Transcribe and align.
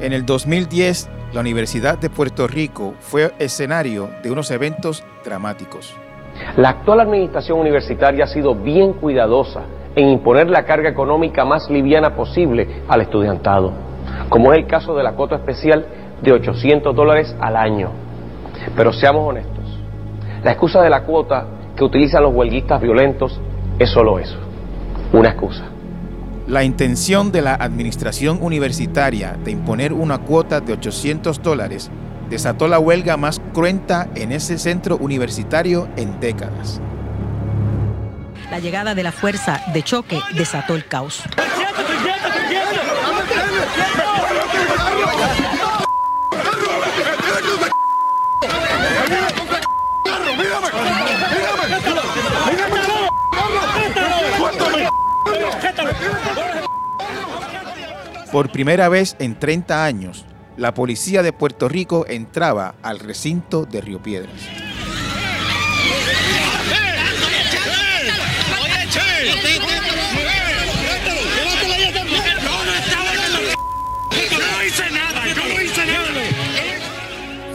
En 0.00 0.12
el 0.12 0.24
2010, 0.24 1.10
la 1.32 1.40
Universidad 1.40 1.98
de 1.98 2.08
Puerto 2.08 2.46
Rico 2.46 2.94
fue 3.00 3.32
escenario 3.40 4.10
de 4.22 4.30
unos 4.30 4.52
eventos 4.52 5.02
dramáticos. 5.24 5.92
La 6.56 6.68
actual 6.68 7.00
administración 7.00 7.58
universitaria 7.58 8.24
ha 8.24 8.28
sido 8.28 8.54
bien 8.54 8.92
cuidadosa 8.92 9.62
en 9.96 10.08
imponer 10.08 10.48
la 10.50 10.64
carga 10.64 10.88
económica 10.88 11.44
más 11.44 11.68
liviana 11.68 12.14
posible 12.14 12.82
al 12.86 13.00
estudiantado, 13.00 13.72
como 14.28 14.52
es 14.52 14.60
el 14.60 14.68
caso 14.68 14.94
de 14.94 15.02
la 15.02 15.14
cuota 15.14 15.34
especial 15.34 15.84
de 16.22 16.30
800 16.30 16.94
dólares 16.94 17.34
al 17.40 17.56
año. 17.56 17.90
Pero 18.76 18.92
seamos 18.92 19.28
honestos, 19.28 19.64
la 20.44 20.52
excusa 20.52 20.80
de 20.80 20.90
la 20.90 21.02
cuota 21.02 21.44
que 21.74 21.82
utilizan 21.82 22.22
los 22.22 22.32
huelguistas 22.32 22.80
violentos 22.80 23.40
es 23.80 23.90
solo 23.90 24.20
eso, 24.20 24.38
una 25.12 25.30
excusa. 25.30 25.64
La 26.48 26.64
intención 26.64 27.30
de 27.30 27.42
la 27.42 27.56
administración 27.56 28.38
universitaria 28.40 29.36
de 29.44 29.50
imponer 29.50 29.92
una 29.92 30.16
cuota 30.16 30.62
de 30.62 30.72
800 30.72 31.42
dólares 31.42 31.90
desató 32.30 32.68
la 32.68 32.78
huelga 32.78 33.18
más 33.18 33.38
cruenta 33.52 34.08
en 34.14 34.32
ese 34.32 34.56
centro 34.56 34.96
universitario 34.96 35.90
en 35.98 36.18
décadas. 36.20 36.80
La 38.50 38.60
llegada 38.60 38.94
de 38.94 39.02
la 39.02 39.12
fuerza 39.12 39.60
de 39.74 39.82
choque 39.82 40.22
desató 40.38 40.74
el 40.74 40.86
caos. 40.86 41.22
Por 58.32 58.50
primera 58.50 58.88
vez 58.88 59.16
en 59.18 59.38
30 59.38 59.84
años, 59.84 60.24
la 60.56 60.74
policía 60.74 61.22
de 61.22 61.32
Puerto 61.32 61.68
Rico 61.68 62.04
entraba 62.08 62.74
al 62.82 62.98
recinto 62.98 63.64
de 63.64 63.80
Río 63.80 64.02
Piedras. 64.02 64.34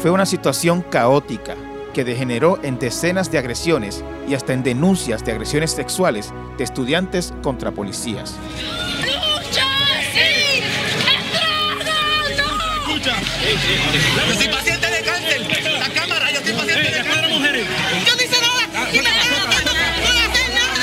Fue 0.02 0.12
una 0.12 0.26
situación 0.26 0.82
caótica 0.82 1.56
que 1.94 2.04
degeneró 2.04 2.60
en 2.64 2.80
decenas 2.80 3.32
de 3.32 3.38
agresiones 3.38 4.04
y 4.28 4.34
hasta 4.34 4.54
en 4.54 4.64
denuncias 4.64 5.24
de 5.24 5.32
agresiones 5.32 5.72
sexuales 5.72 6.34
de 6.58 6.64
estudiantes 6.64 7.34
contra 7.42 7.72
policías. 7.72 8.36
Yo 13.44 14.36
soy 14.36 14.48
paciente 14.48 14.88
de 14.90 15.02
cáncer. 15.04 15.42
La 15.80 15.90
cámara, 15.90 16.32
yo 16.32 16.42
soy 16.42 16.54
paciente 16.54 16.92
de 16.92 17.04
cáncer. 17.04 17.30
mujeres. 17.30 17.68
Yo 18.06 18.16
no 18.16 18.24
hice 18.24 18.38
nada. 18.42 18.90
Y 18.92 18.98
me 18.98 19.04
dejaron 19.04 19.50
que 19.50 19.58
no 19.58 19.72
puedo 20.02 20.20
hacer 20.20 20.50
nada. 20.54 20.74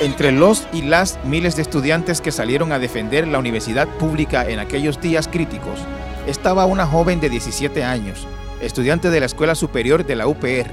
Entre 0.00 0.32
los 0.32 0.66
y 0.72 0.82
las 0.82 1.18
miles 1.24 1.56
de 1.56 1.62
estudiantes 1.62 2.20
que 2.20 2.32
salieron 2.32 2.72
a 2.72 2.78
defender 2.78 3.28
la 3.28 3.38
universidad 3.38 3.86
pública 3.98 4.48
en 4.48 4.58
aquellos 4.58 5.00
días 5.00 5.28
críticos, 5.28 5.78
estaba 6.26 6.66
una 6.66 6.86
joven 6.86 7.20
de 7.20 7.30
17 7.30 7.84
años, 7.84 8.26
estudiante 8.60 9.10
de 9.10 9.20
la 9.20 9.26
Escuela 9.26 9.54
Superior 9.54 10.04
de 10.06 10.16
la 10.16 10.26
UPR, 10.26 10.70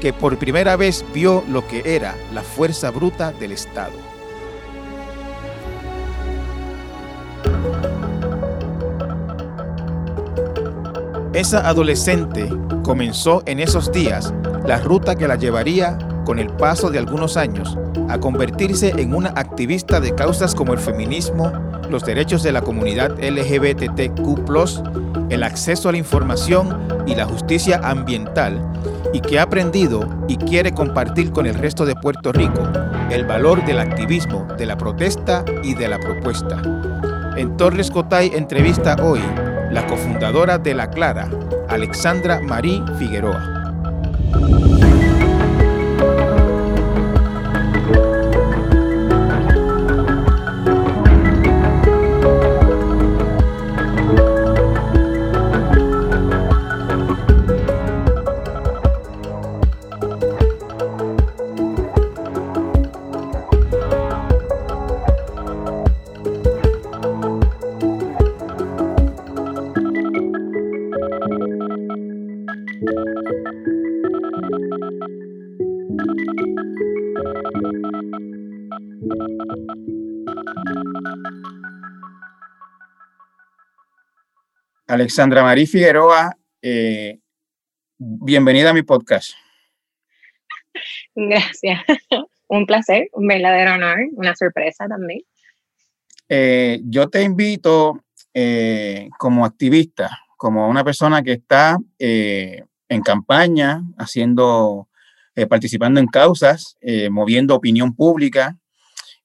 que 0.00 0.12
por 0.12 0.38
primera 0.38 0.76
vez 0.76 1.04
vio 1.14 1.42
lo 1.48 1.66
que 1.66 1.82
era 1.84 2.14
la 2.32 2.42
fuerza 2.42 2.90
bruta 2.90 3.32
del 3.32 3.52
Estado. 3.52 3.92
Esa 11.32 11.68
adolescente 11.68 12.48
comenzó 12.82 13.42
en 13.44 13.60
esos 13.60 13.92
días 13.92 14.32
la 14.66 14.78
ruta 14.78 15.16
que 15.16 15.28
la 15.28 15.36
llevaría, 15.36 15.98
con 16.24 16.38
el 16.38 16.48
paso 16.48 16.88
de 16.90 16.98
algunos 16.98 17.36
años, 17.36 17.76
a 18.08 18.18
convertirse 18.18 18.94
en 18.96 19.14
una 19.14 19.30
activista 19.36 20.00
de 20.00 20.14
causas 20.14 20.54
como 20.54 20.72
el 20.72 20.78
feminismo, 20.78 21.52
los 21.90 22.04
derechos 22.04 22.42
de 22.42 22.52
la 22.52 22.62
comunidad 22.62 23.18
LGBTQ, 23.18 24.48
el 25.30 25.42
acceso 25.42 25.88
a 25.88 25.92
la 25.92 25.98
información 25.98 26.88
y 27.06 27.14
la 27.14 27.24
justicia 27.26 27.80
ambiental, 27.82 28.60
y 29.12 29.20
que 29.20 29.38
ha 29.38 29.42
aprendido 29.42 30.08
y 30.28 30.36
quiere 30.36 30.72
compartir 30.72 31.30
con 31.32 31.46
el 31.46 31.54
resto 31.54 31.84
de 31.86 31.94
Puerto 31.94 32.32
Rico 32.32 32.62
el 33.10 33.24
valor 33.24 33.64
del 33.64 33.78
activismo, 33.78 34.46
de 34.58 34.66
la 34.66 34.76
protesta 34.76 35.44
y 35.62 35.74
de 35.74 35.88
la 35.88 35.98
propuesta. 35.98 36.60
En 37.36 37.56
Torres 37.56 37.90
Cotay 37.90 38.32
entrevista 38.34 38.96
hoy 39.02 39.20
la 39.70 39.86
cofundadora 39.86 40.58
de 40.58 40.74
La 40.74 40.90
Clara, 40.90 41.28
Alexandra 41.68 42.40
Marí 42.40 42.82
Figueroa. 42.98 43.74
Alexandra 84.96 85.42
Marí 85.42 85.66
Figueroa, 85.66 86.38
eh, 86.62 87.18
bienvenida 87.98 88.70
a 88.70 88.72
mi 88.72 88.80
podcast. 88.80 89.32
Gracias. 91.14 91.80
Un 92.48 92.64
placer, 92.64 93.10
un 93.12 93.26
verdadero 93.26 93.74
honor, 93.74 93.98
una 94.12 94.34
sorpresa 94.34 94.86
también. 94.88 95.20
Eh, 96.30 96.80
yo 96.84 97.10
te 97.10 97.22
invito 97.22 98.04
eh, 98.32 99.10
como 99.18 99.44
activista, 99.44 100.08
como 100.38 100.66
una 100.68 100.84
persona 100.84 101.22
que 101.22 101.32
está 101.32 101.76
en 101.98 103.02
campaña, 103.02 103.82
haciendo, 103.98 104.88
participando 105.50 105.98
en 105.98 106.06
causas, 106.06 106.78
moviendo 107.10 107.56
opinión 107.56 107.96
pública, 107.96 108.56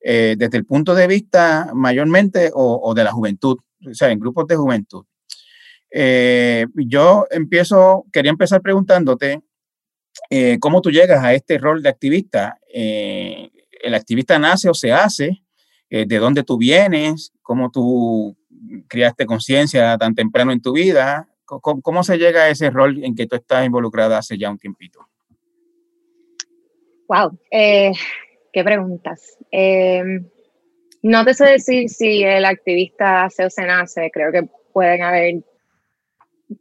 desde 0.01 0.57
el 0.57 0.65
punto 0.65 0.95
de 0.95 1.05
vista 1.05 1.69
mayormente 1.75 2.49
o 2.55 2.91
de 2.95 3.03
la 3.03 3.11
juventud, 3.11 3.59
o 3.87 3.93
sea, 3.93 4.09
en 4.09 4.19
grupos 4.19 4.47
de 4.47 4.55
juventud. 4.55 5.05
Eh, 5.91 6.65
yo 6.75 7.27
empiezo, 7.29 8.05
quería 8.13 8.31
empezar 8.31 8.61
preguntándote 8.61 9.41
eh, 10.29 10.57
cómo 10.59 10.81
tú 10.81 10.89
llegas 10.89 11.23
a 11.23 11.33
este 11.33 11.57
rol 11.57 11.83
de 11.83 11.89
activista. 11.89 12.57
Eh, 12.73 13.49
¿El 13.83 13.93
activista 13.93 14.39
nace 14.39 14.69
o 14.69 14.73
se 14.73 14.91
hace? 14.91 15.43
¿De 15.89 16.19
dónde 16.19 16.43
tú 16.43 16.57
vienes? 16.57 17.33
¿Cómo 17.41 17.69
tú 17.69 18.37
creaste 18.87 19.25
conciencia 19.25 19.97
tan 19.97 20.15
temprano 20.15 20.53
en 20.53 20.61
tu 20.61 20.71
vida? 20.71 21.27
¿Cómo, 21.43 22.03
se 22.03 22.17
llega 22.17 22.43
a 22.43 22.49
ese 22.49 22.69
rol 22.69 23.03
en 23.03 23.13
que 23.13 23.27
tú 23.27 23.35
estás 23.35 23.65
involucrada 23.65 24.19
hace 24.19 24.37
ya 24.37 24.49
un 24.49 24.57
tiempito? 24.57 25.05
Wow, 27.09 27.37
qué 27.51 28.63
preguntas. 28.63 29.37
no 31.01 31.25
te 31.25 31.33
sé 31.33 31.45
decir 31.45 31.89
si 31.89 32.23
el 32.23 32.45
activista 32.45 33.25
hace 33.25 33.43
o 33.43 33.49
se 33.49 33.65
nace. 33.65 34.09
Creo 34.13 34.31
que 34.31 34.47
pueden 34.71 35.01
haber 35.01 35.43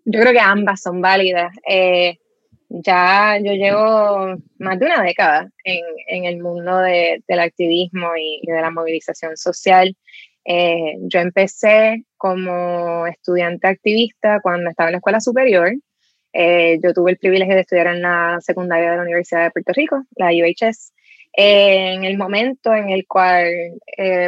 yo 0.04 0.20
creo 0.20 0.32
que 0.32 0.40
ambas 0.40 0.82
son 0.82 1.00
válidas. 1.00 1.54
Eh, 1.68 2.18
ya 2.68 3.38
yo 3.38 3.52
llevo 3.52 4.36
más 4.58 4.78
de 4.78 4.86
una 4.86 5.02
década 5.02 5.50
en, 5.64 5.80
en 6.06 6.24
el 6.24 6.38
mundo 6.40 6.78
de, 6.78 7.22
del 7.26 7.40
activismo 7.40 8.16
y, 8.16 8.42
de 8.46 8.60
la 8.60 8.70
movilización 8.70 9.36
social. 9.36 9.96
Eh, 10.44 10.96
yo 11.00 11.20
empecé 11.20 12.04
como 12.16 13.06
estudiante 13.06 13.66
activista 13.66 14.40
cuando 14.42 14.70
estaba 14.70 14.88
en 14.88 14.92
la 14.92 14.98
escuela 14.98 15.20
superior. 15.20 15.72
Eh, 16.32 16.78
yo 16.82 16.92
tuve 16.94 17.12
el 17.12 17.18
privilegio 17.18 17.54
de 17.56 17.62
estudiar 17.62 17.88
en 17.88 18.02
la 18.02 18.38
secundaria 18.40 18.92
de 18.92 18.96
la 18.98 19.02
Universidad 19.02 19.44
de 19.44 19.50
Puerto 19.50 19.72
Rico, 19.72 20.04
la 20.16 20.28
UHS, 20.28 20.92
en 21.32 22.04
el 22.04 22.16
momento 22.16 22.72
en 22.72 22.90
el 22.90 23.06
cual 23.06 23.48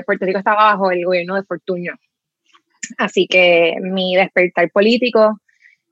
Puerto 0.04 0.26
Rico 0.26 0.38
estaba 0.38 0.72
bajo 0.72 0.90
el 0.90 1.04
gobierno 1.04 1.36
de 1.36 1.44
Fortuño. 1.44 1.94
Así 2.98 3.26
que 3.26 3.76
mi 3.80 4.16
despertar 4.16 4.70
político 4.70 5.40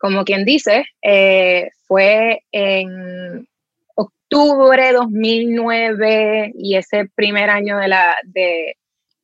como 0.01 0.25
quien 0.25 0.45
dice, 0.47 0.87
eh, 1.03 1.69
fue 1.87 2.41
en 2.53 3.47
octubre 3.95 4.83
de 4.83 4.93
2009 4.95 6.53
y 6.55 6.77
ese 6.77 7.05
primer 7.15 7.51
año 7.51 7.77
de 7.77 7.89
la, 7.89 8.17
de, 8.25 8.77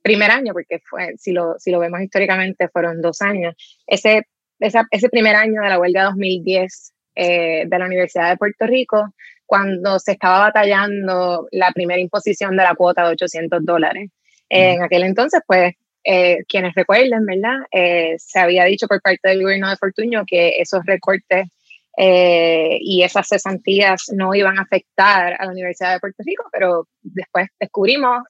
primer 0.02 0.30
año, 0.30 0.52
porque 0.52 0.80
fue, 0.88 1.14
si 1.16 1.32
lo, 1.32 1.54
si 1.58 1.70
lo 1.70 1.80
vemos 1.80 2.02
históricamente, 2.02 2.68
fueron 2.68 3.00
dos 3.00 3.22
años, 3.22 3.54
ese, 3.86 4.24
ese 4.60 5.08
primer 5.08 5.34
año 5.34 5.62
de 5.62 5.68
la 5.68 5.80
huelga 5.80 6.04
2010 6.04 6.92
eh, 7.14 7.64
de 7.66 7.78
la 7.78 7.86
Universidad 7.86 8.28
de 8.28 8.36
Puerto 8.36 8.66
Rico, 8.66 9.14
cuando 9.46 9.98
se 9.98 10.12
estaba 10.12 10.40
batallando 10.40 11.48
la 11.52 11.72
primera 11.72 12.00
imposición 12.00 12.54
de 12.54 12.64
la 12.64 12.74
cuota 12.74 13.04
de 13.04 13.12
800 13.12 13.64
dólares. 13.64 14.10
En 14.48 14.82
aquel 14.82 15.04
entonces, 15.04 15.40
pues, 15.46 15.72
eh, 16.08 16.44
quienes 16.48 16.72
recuerden, 16.76 17.26
¿verdad? 17.26 17.56
Eh, 17.72 18.14
se 18.18 18.38
había 18.38 18.64
dicho 18.64 18.86
por 18.86 19.02
parte 19.02 19.28
del 19.28 19.42
gobierno 19.42 19.68
de 19.68 19.76
Fortuño 19.76 20.22
que 20.24 20.60
esos 20.60 20.86
recortes 20.86 21.48
eh, 21.98 22.78
y 22.80 23.02
esas 23.02 23.26
cesantías 23.26 24.04
no 24.14 24.32
iban 24.32 24.56
a 24.56 24.62
afectar 24.62 25.34
a 25.36 25.44
la 25.44 25.50
Universidad 25.50 25.94
de 25.94 25.98
Puerto 25.98 26.22
Rico, 26.24 26.44
pero 26.52 26.86
después 27.02 27.48
descubrimos, 27.58 28.22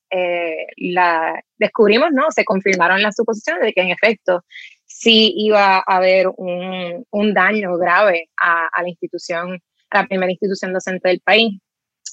la, 0.78 1.38
descubrimos, 1.58 2.12
no, 2.12 2.30
se 2.30 2.46
confirmaron 2.46 3.02
las 3.02 3.14
suposiciones 3.14 3.62
de 3.62 3.72
que 3.74 3.82
en 3.82 3.90
efecto 3.90 4.42
sí 4.86 5.34
iba 5.36 5.76
a 5.76 5.82
haber 5.86 6.28
un, 6.28 7.04
un 7.10 7.34
daño 7.34 7.76
grave 7.76 8.30
a, 8.40 8.68
a, 8.72 8.82
la 8.82 8.88
institución, 8.88 9.60
a 9.90 10.00
la 10.00 10.06
primera 10.06 10.32
institución 10.32 10.72
docente 10.72 11.08
del 11.08 11.20
país. 11.20 11.60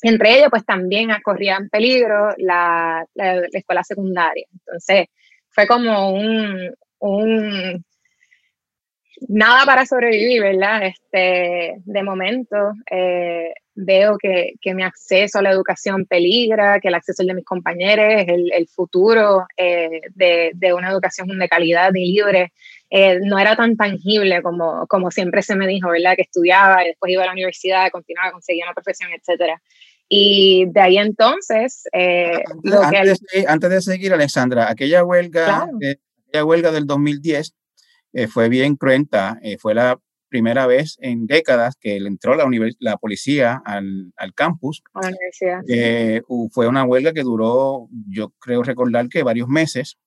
Entre 0.01 0.38
ellos, 0.38 0.50
pues 0.50 0.66
también 0.66 1.09
corría 1.24 1.56
en 1.56 1.69
peligro 1.69 2.33
la, 2.38 3.06
la, 3.13 3.36
la 3.36 3.48
escuela 3.54 3.83
secundaria. 3.86 4.45
Entonces, 4.51 5.07
fue 5.54 5.68
como 5.68 6.12
un, 6.12 6.74
un 7.00 7.86
nada 9.28 9.66
para 9.66 9.86
sobrevivir, 9.86 10.42
¿verdad? 10.42 10.88
Este, 10.88 11.76
de 11.86 12.04
momento 12.04 12.56
eh, 12.90 13.54
veo 13.76 14.18
que, 14.18 14.54
que, 14.62 14.74
mi 14.74 14.84
acceso 14.84 15.40
a 15.40 15.42
la 15.42 15.52
educación 15.52 16.06
peligra, 16.06 16.80
que 16.80 16.90
el 16.90 16.96
acceso 16.96 17.24
de 17.24 17.34
mis 17.34 17.46
compañeros, 17.46 18.26
el, 18.28 18.68
futuro 18.68 19.46
eh, 19.58 20.02
de, 20.14 20.52
de, 20.54 20.74
una 20.74 20.90
educación 20.90 21.28
de 21.28 21.50
calidad 21.50 21.92
y 21.94 22.14
libre, 22.14 22.54
eh, 22.90 23.20
no 23.24 23.40
era 23.40 23.56
tan 23.56 23.76
tangible 23.76 24.42
como, 24.42 24.86
como 24.88 25.10
siempre 25.10 25.42
se 25.42 25.56
me 25.56 25.68
dijo, 25.68 25.90
¿verdad? 25.90 26.16
Que 26.16 26.24
estudiaba 26.24 26.84
y 26.84 26.90
después 26.90 27.12
iba 27.12 27.24
a 27.24 27.28
la 27.28 27.32
universidad, 27.32 27.90
continuaba, 27.92 28.32
conseguía 28.32 28.66
una 28.66 28.74
profesión, 28.74 29.12
etcétera. 29.12 29.62
Y 30.15 30.65
de 30.68 30.80
ahí 30.80 30.98
entonces... 31.00 31.86
Eh, 31.92 32.44
antes, 32.45 32.71
lo 32.71 32.81
que 32.81 32.98
antes, 32.98 33.19
de, 33.33 33.45
antes, 33.48 33.69
de, 33.71 33.81
seguir, 33.81 34.13
Alexandra, 34.13 34.69
aquella 34.69 35.04
huelga, 35.04 35.45
claro. 35.45 35.71
eh, 35.81 35.95
aquella 36.27 36.45
huelga 36.45 36.71
del 36.71 36.86
2010 36.86 37.56
eh, 38.13 38.27
fue 38.27 38.48
bien 38.48 38.75
cruenta, 38.75 39.39
fue 39.60 39.74
la 39.74 40.00
primera 40.30 40.68
vez 40.68 40.98
en 41.01 41.25
décadas 41.25 41.77
que 41.80 41.98
entró 41.98 42.36
la, 42.36 42.45
la 42.77 42.98
policía 42.98 43.60
al, 43.65 44.13
al, 44.15 44.36
campus. 44.36 44.83
A 44.94 45.01
la 45.01 45.07
universidad. 45.07 46.21
Fue 46.51 46.68
una 46.68 46.83
huelga 46.83 47.12
que 47.12 47.24
duró, 47.24 47.88
yo 48.07 48.33
creo 48.38 48.62
recordar 48.62 49.09
que 49.09 49.24
varios 49.24 49.48
meses. 49.48 49.98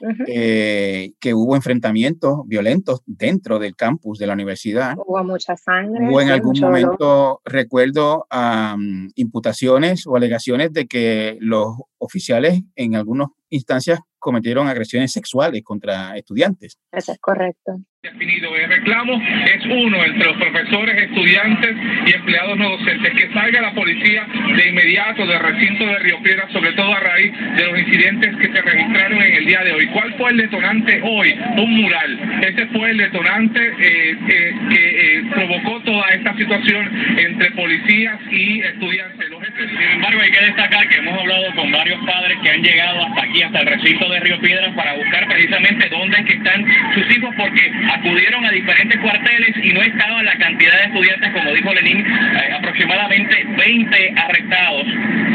Uh 0.00 0.08
-huh. 0.08 0.24
eh, 0.28 1.12
que 1.20 1.32
hubo 1.34 1.56
enfrentamientos 1.56 2.40
violentos 2.46 3.00
dentro 3.06 3.58
del 3.58 3.74
campus 3.74 4.18
de 4.18 4.26
la 4.26 4.34
universidad. 4.34 4.94
Hubo 4.96 5.24
mucha 5.24 5.56
sangre. 5.56 6.08
Hubo 6.08 6.20
en 6.20 6.30
algún 6.30 6.58
momento, 6.60 6.96
dolor. 6.98 7.40
recuerdo, 7.44 8.26
um, 8.30 9.08
imputaciones 9.14 10.06
o 10.06 10.16
alegaciones 10.16 10.72
de 10.72 10.86
que 10.86 11.38
los 11.40 11.76
oficiales 11.98 12.62
en 12.74 12.94
algunas 12.94 13.28
instancias 13.48 14.00
cometieron 14.18 14.66
agresiones 14.66 15.12
sexuales 15.12 15.62
contra 15.62 16.16
estudiantes. 16.16 16.78
Eso 16.92 17.12
es 17.12 17.18
correcto. 17.18 17.80
Definido. 18.12 18.54
El 18.54 18.68
reclamo 18.68 19.20
es 19.20 19.66
uno 19.66 20.04
entre 20.04 20.26
los 20.26 20.36
profesores, 20.36 20.96
estudiantes 21.02 21.74
y 22.06 22.14
empleados 22.14 22.56
no 22.56 22.70
docentes, 22.70 23.12
que 23.14 23.32
salga 23.32 23.60
la 23.60 23.72
policía 23.72 24.24
de 24.56 24.68
inmediato 24.68 25.26
del 25.26 25.40
recinto 25.40 25.84
de 25.84 25.98
Río 25.98 26.22
Piedra, 26.22 26.48
sobre 26.52 26.72
todo 26.74 26.94
a 26.94 27.00
raíz 27.00 27.32
de 27.56 27.64
los 27.64 27.78
incidentes 27.80 28.36
que 28.36 28.52
se 28.52 28.62
registraron 28.62 29.20
en 29.20 29.34
el 29.34 29.46
día 29.46 29.60
de 29.64 29.72
hoy. 29.72 29.86
¿Cuál 29.88 30.14
fue 30.14 30.30
el 30.30 30.36
detonante 30.36 31.00
hoy? 31.02 31.34
Un 31.56 31.82
mural. 31.82 32.40
Ese 32.42 32.66
fue 32.66 32.90
el 32.90 32.98
detonante 32.98 33.60
eh, 33.60 34.16
eh, 34.28 34.54
que 34.70 35.18
eh, 35.18 35.24
provocó 35.34 35.80
toda 35.80 36.08
esta 36.10 36.36
situación 36.36 36.88
entre 37.18 37.50
policías 37.52 38.20
y 38.30 38.60
estudiantes. 38.60 39.30
Sin 39.56 39.80
embargo, 39.80 40.20
hay 40.20 40.30
que 40.30 40.40
destacar 40.40 40.88
que 40.88 40.96
hemos 40.96 41.18
hablado 41.18 41.54
con 41.54 41.72
varios 41.72 41.98
padres 42.04 42.36
que 42.42 42.50
han 42.50 42.62
llegado 42.62 43.06
hasta 43.06 43.22
aquí, 43.22 43.42
hasta 43.42 43.60
el 43.60 43.66
recinto 43.66 44.08
de 44.10 44.20
Río 44.20 44.38
Piedras, 44.40 44.74
para 44.74 44.92
buscar 44.94 45.26
precisamente 45.28 45.88
dónde 45.88 46.24
que 46.24 46.32
están 46.34 46.66
sus 46.94 47.16
hijos, 47.16 47.34
porque 47.36 47.72
acudieron 47.96 48.44
a 48.44 48.50
diferentes 48.50 48.98
cuarteles 49.00 49.56
y 49.62 49.72
no 49.72 49.82
estaba 49.82 50.22
la 50.22 50.36
cantidad 50.36 50.78
de 50.78 50.84
estudiantes, 50.84 51.32
como 51.32 51.52
dijo 51.52 51.74
Lenín, 51.74 52.00
eh, 52.00 52.52
aproximadamente 52.54 53.44
20 53.56 54.14
arrestados. 54.16 54.86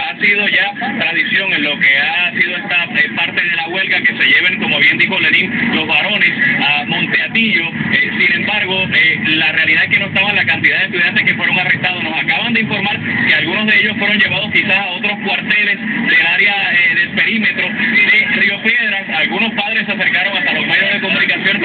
Ha 0.01 0.19
sido 0.19 0.47
ya 0.47 0.73
tradición 0.99 1.53
en 1.53 1.63
lo 1.63 1.79
que 1.79 1.97
ha 1.97 2.31
sido 2.31 2.55
esta 2.57 2.83
eh, 2.83 3.09
parte 3.15 3.41
de 3.41 3.55
la 3.55 3.67
huelga 3.67 3.97
que 4.01 4.15
se 4.15 4.25
lleven, 4.25 4.59
como 4.59 4.79
bien 4.79 4.97
dijo 4.97 5.19
Lenín, 5.19 5.75
los 5.75 5.87
varones 5.87 6.31
a 6.59 6.85
Monteatillo. 6.85 7.67
Eh, 7.93 8.11
sin 8.19 8.41
embargo, 8.41 8.87
la 9.25 9.51
realidad 9.51 9.83
es 9.85 9.89
que 9.89 9.99
no 9.99 10.05
estaba 10.07 10.33
la 10.33 10.45
cantidad 10.45 10.79
de 10.79 10.85
estudiantes 10.85 11.23
que 11.23 11.35
fueron 11.35 11.59
arrestados. 11.59 12.03
Nos 12.03 12.17
acaban 12.17 12.53
de 12.53 12.61
informar 12.61 12.99
que 13.27 13.33
algunos 13.33 13.67
de 13.67 13.79
ellos 13.79 13.97
fueron 13.97 14.17
llevados 14.17 14.51
quizás 14.51 14.77
a 14.77 14.87
otros 14.91 15.17
cuarteles 15.25 15.79
del 15.79 16.27
área 16.27 16.71
del 16.95 17.09
perímetro 17.09 17.67
de 17.69 18.41
Río 18.41 18.61
Piedras. 18.61 19.09
Algunos 19.09 19.53
padres 19.53 19.85
se 19.85 19.91
acercaron 19.91 20.37
hasta 20.37 20.53
los 20.53 20.67
medios 20.67 20.93
de 20.93 21.01
comunicación 21.01 21.59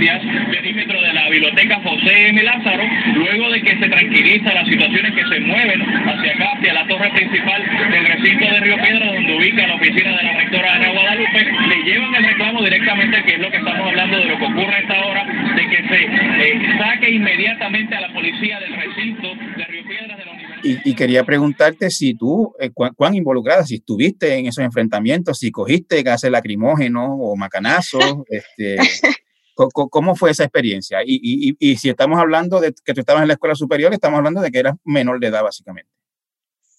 noticias 0.00 0.46
perímetro 0.50 1.00
de 1.00 1.12
la 1.12 1.28
biblioteca 1.28 1.80
José 1.82 2.28
M. 2.28 2.42
Lázaro, 2.42 2.82
luego 3.14 3.50
de 3.50 3.62
que 3.62 3.78
se 3.78 3.88
tranquiliza 3.88 4.54
las 4.54 4.66
situaciones 4.66 5.12
que 5.14 5.26
se 5.26 5.40
mueven 5.40 5.82
hacia 5.82 6.32
acá, 6.32 6.52
hacia 6.56 6.74
la 6.74 6.86
torre 6.86 7.10
principal 7.10 7.62
del 7.90 8.06
recinto 8.06 8.44
de 8.46 8.60
Río 8.60 8.76
Piedra, 8.76 9.12
donde 9.12 9.36
ubica 9.36 9.66
la 9.66 9.74
oficina 9.74 10.16
de 10.16 10.22
la 10.22 10.32
rectora 10.38 10.74
Ana 10.74 10.92
Guadalupe, 10.92 11.52
le 11.68 11.82
llevan 11.84 12.14
el 12.14 12.24
reclamo 12.24 12.62
directamente, 12.62 13.22
que 13.24 13.34
es 13.34 13.40
lo 13.40 13.50
que 13.50 13.56
estamos 13.58 13.86
hablando 13.86 14.18
de 14.18 14.24
lo 14.24 14.38
que 14.38 14.44
ocurre 14.44 14.74
a 14.74 14.78
esta 14.78 15.06
hora, 15.06 15.24
de 15.56 15.68
que 15.68 15.88
se 15.88 16.04
eh, 16.04 16.78
saque 16.78 17.10
inmediatamente 17.10 17.94
a 17.94 18.00
la 18.00 18.12
policía 18.12 18.60
del 18.60 18.74
recinto 18.74 19.34
de 19.56 19.64
Río 19.64 19.84
Piedra 19.86 20.16
de 20.16 20.24
la 20.24 20.40
y, 20.62 20.90
y, 20.90 20.94
quería 20.94 21.24
preguntarte 21.24 21.88
si 21.88 22.14
tú, 22.14 22.54
eh, 22.60 22.70
cu 22.70 22.86
cuán 22.94 23.14
involucrada, 23.14 23.64
si 23.64 23.76
estuviste 23.76 24.34
en 24.34 24.46
esos 24.46 24.62
enfrentamientos, 24.62 25.38
si 25.38 25.50
cogiste 25.50 26.02
gases 26.02 26.30
lacrimógenos 26.30 27.08
o 27.18 27.34
macanazos, 27.34 28.24
este, 28.28 28.76
¿cómo 29.68 30.16
fue 30.16 30.30
esa 30.30 30.44
experiencia? 30.44 31.02
Y, 31.04 31.20
y, 31.22 31.56
y, 31.58 31.76
si 31.76 31.88
estamos 31.88 32.18
hablando 32.18 32.60
de 32.60 32.74
que 32.84 32.94
tú 32.94 33.00
estabas 33.00 33.22
en 33.22 33.28
la 33.28 33.34
escuela 33.34 33.54
superior, 33.54 33.92
estamos 33.92 34.18
hablando 34.18 34.40
de 34.40 34.50
que 34.50 34.58
eras 34.58 34.76
menor 34.84 35.20
de 35.20 35.28
edad, 35.28 35.42
básicamente. 35.42 35.90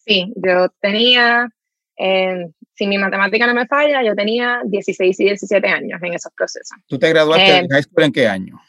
Sí, 0.05 0.33
yo 0.35 0.69
tenía, 0.79 1.49
eh, 1.97 2.47
si 2.73 2.87
mi 2.87 2.97
matemática 2.97 3.45
no 3.47 3.53
me 3.53 3.67
falla, 3.67 4.03
yo 4.03 4.15
tenía 4.15 4.61
16 4.65 5.19
y 5.19 5.23
17 5.25 5.67
años 5.67 6.01
en 6.01 6.13
esos 6.13 6.31
procesos. 6.33 6.77
¿Tú 6.87 6.97
te 6.97 7.09
graduaste 7.09 7.59
eh, 7.59 7.61
de 7.61 7.67
high 7.69 7.83
school 7.83 8.03
en 8.03 8.11
qué 8.11 8.27
año? 8.27 8.59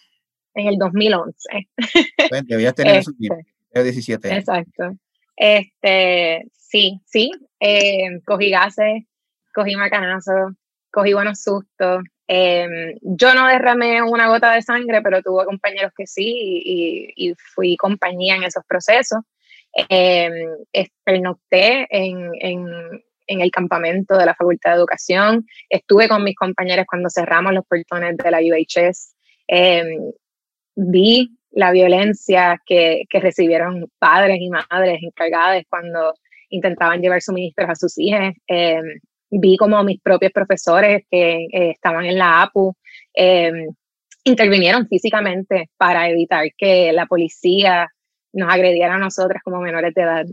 En 0.54 0.66
el 0.66 0.76
2011. 0.76 1.35
Pues 2.28 2.47
debías 2.47 2.75
tener 2.75 2.97
este, 2.97 3.12
esos 3.73 3.85
17 3.85 4.28
años. 4.28 4.38
Exacto. 4.40 4.92
Este, 5.37 6.45
sí, 6.52 7.00
sí, 7.07 7.31
eh, 7.59 8.21
cogí 8.25 8.50
gases, 8.50 9.04
cogí 9.54 9.76
macanazos, 9.76 10.52
cogí 10.90 11.14
buenos 11.14 11.40
sustos. 11.40 12.04
Eh, 12.35 12.97
yo 13.03 13.35
no 13.35 13.47
derramé 13.47 14.01
una 14.01 14.27
gota 14.27 14.55
de 14.55 14.62
sangre, 14.62 15.03
pero 15.03 15.21
tuve 15.21 15.45
compañeros 15.45 15.93
que 15.95 16.07
sí 16.07 16.62
y, 16.65 17.12
y 17.15 17.35
fui 17.55 17.77
compañía 17.77 18.37
en 18.37 18.45
esos 18.45 18.65
procesos. 18.67 19.21
Eh, 19.91 20.31
pernocté 21.05 21.87
en, 21.91 22.31
en, 22.41 22.67
en, 23.27 23.41
el 23.43 23.51
campamento 23.51 24.17
de 24.17 24.25
la 24.25 24.35
Facultad 24.35 24.71
de 24.71 24.77
Educación, 24.77 25.47
estuve 25.69 26.09
con 26.09 26.25
mis 26.25 26.35
compañeros 26.35 26.87
cuando 26.89 27.11
cerramos 27.11 27.53
los 27.53 27.67
portones 27.67 28.17
de 28.17 28.31
la 28.31 28.39
UHS, 28.39 29.15
vi 30.75 31.37
la 31.51 31.71
violencia 31.71 32.62
que, 32.65 33.05
que, 33.11 33.21
recibieron 33.21 33.91
padres 33.99 34.39
y 34.41 34.49
madres 34.49 35.03
encargadas 35.03 35.65
cuando 35.69 36.15
intentaban 36.49 37.03
llevar 37.03 37.21
suministros 37.21 37.69
a 37.69 37.75
sus 37.75 37.99
hijos. 37.99 38.35
Eh, 38.49 38.81
vi 39.39 39.57
como 39.57 39.83
mis 39.85 40.01
propios 40.01 40.33
profesores 40.33 41.05
que 41.11 41.47
eh, 41.53 41.71
estaban 41.71 42.05
en 42.05 42.19
la 42.19 42.43
APU 42.43 42.77
eh, 43.15 43.67
intervinieron 44.25 44.87
físicamente 44.87 45.71
para 45.77 46.09
evitar 46.09 46.47
que 46.57 46.93
la 46.93 47.07
policía 47.07 47.89
nos 48.33 48.53
agrediera 48.53 48.95
a 48.95 48.99
nosotras 48.99 49.43
como 49.45 49.61
menores 49.61 49.95
de 49.95 50.03
edad. 50.03 50.25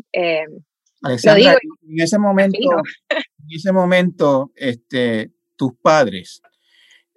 Alexandra, 1.01 1.36
digo, 1.36 1.58
en 1.88 2.01
ese 2.01 2.20
momento, 2.20 2.58
en 2.60 3.56
ese 3.56 3.72
momento, 3.72 4.51
este, 4.56 5.32
tus 5.56 5.74
padres 5.82 6.41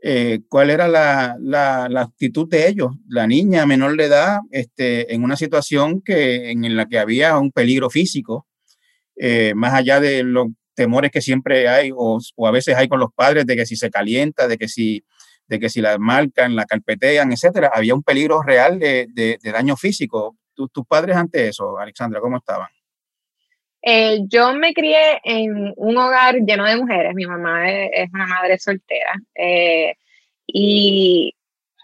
eh, 0.04 0.40
cuál 0.48 0.70
era 0.70 0.88
la, 0.88 1.36
la, 1.38 1.88
la, 1.88 2.02
actitud 2.02 2.48
de 2.48 2.66
ellos, 2.66 2.90
la 3.06 3.28
niña 3.28 3.66
menor 3.66 3.96
de 3.96 4.06
edad, 4.06 4.40
este, 4.50 5.14
en 5.14 5.22
una 5.22 5.36
situación 5.36 6.02
que, 6.02 6.50
en 6.50 6.76
la 6.76 6.86
que 6.86 6.98
había 6.98 7.38
un 7.38 7.52
peligro 7.52 7.88
físico, 7.88 8.48
eh, 9.14 9.52
más 9.54 9.74
allá 9.74 10.00
de 10.00 10.24
los 10.24 10.48
temores 10.74 11.10
que 11.10 11.20
siempre 11.20 11.68
hay 11.68 11.90
o, 11.94 12.18
o, 12.36 12.46
a 12.46 12.50
veces 12.50 12.76
hay 12.76 12.88
con 12.88 13.00
los 13.00 13.12
padres 13.12 13.46
de 13.46 13.56
que 13.56 13.66
si 13.66 13.76
se 13.76 13.90
calienta, 13.90 14.48
de 14.48 14.58
que 14.58 14.68
si, 14.68 15.04
de 15.46 15.58
que 15.60 15.68
si 15.68 15.80
la 15.80 15.98
marcan, 15.98 16.56
la 16.56 16.64
carpetean, 16.64 17.32
etcétera, 17.32 17.70
había 17.74 17.94
un 17.94 18.02
peligro 18.02 18.42
real 18.42 18.78
de, 18.78 19.06
de, 19.12 19.38
daño 19.42 19.76
físico. 19.76 20.36
¿Tus, 20.54 20.70
¿Tus 20.70 20.86
padres 20.86 21.16
ante 21.16 21.48
eso, 21.48 21.78
Alexandra, 21.78 22.20
cómo 22.20 22.38
estaban? 22.38 22.68
Eh, 23.82 24.20
yo 24.28 24.54
me 24.54 24.72
crié 24.72 25.20
en 25.24 25.74
un 25.76 25.96
hogar 25.96 26.36
lleno 26.36 26.64
de 26.64 26.76
mujeres. 26.76 27.14
Mi 27.14 27.26
mamá 27.26 27.68
es, 27.70 28.08
una 28.12 28.26
madre 28.26 28.58
soltera. 28.58 29.12
Eh, 29.34 29.96
y 30.46 31.34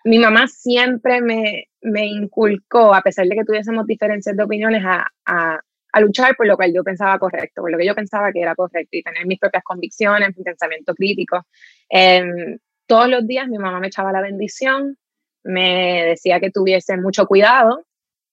mi 0.05 0.19
mamá 0.19 0.47
siempre 0.47 1.21
me, 1.21 1.69
me, 1.83 2.07
inculcó, 2.07 2.95
a 2.95 3.03
pesar 3.03 3.27
de 3.27 3.35
que 3.35 3.45
tuviésemos 3.45 3.87
diferencias 3.87 4.37
de 4.37 4.43
opiniones, 4.43 4.83
a, 4.85 5.07
a, 5.27 5.61
a, 5.93 6.01
luchar 6.01 6.37
por 6.37 6.47
lo 6.47 6.57
que 6.57 6.73
yo 6.73 6.83
pensaba 6.85 7.19
correcto, 7.19 7.63
por 7.63 7.71
lo 7.71 7.79
que 7.79 7.87
yo 7.87 7.95
pensaba 7.95 8.33
que 8.33 8.41
era 8.41 8.55
correcto 8.55 8.97
y 8.97 9.03
tener 9.03 9.27
mis 9.27 9.39
propias 9.39 9.65
convicciones, 9.65 10.37
mi 10.37 10.45
pensamiento 10.45 10.95
crítico. 10.95 11.47
Em, 11.89 12.59
todos 12.87 13.09
los 13.09 13.27
días 13.27 13.49
mi 13.49 13.59
mamá 13.59 13.81
me 13.81 13.89
echaba 13.89 14.13
la 14.13 14.21
bendición, 14.21 14.97
me 15.45 16.05
decía 16.07 16.41
que 16.41 16.51
tuviese 16.51 16.97
mucho 16.97 17.27
cuidado, 17.27 17.85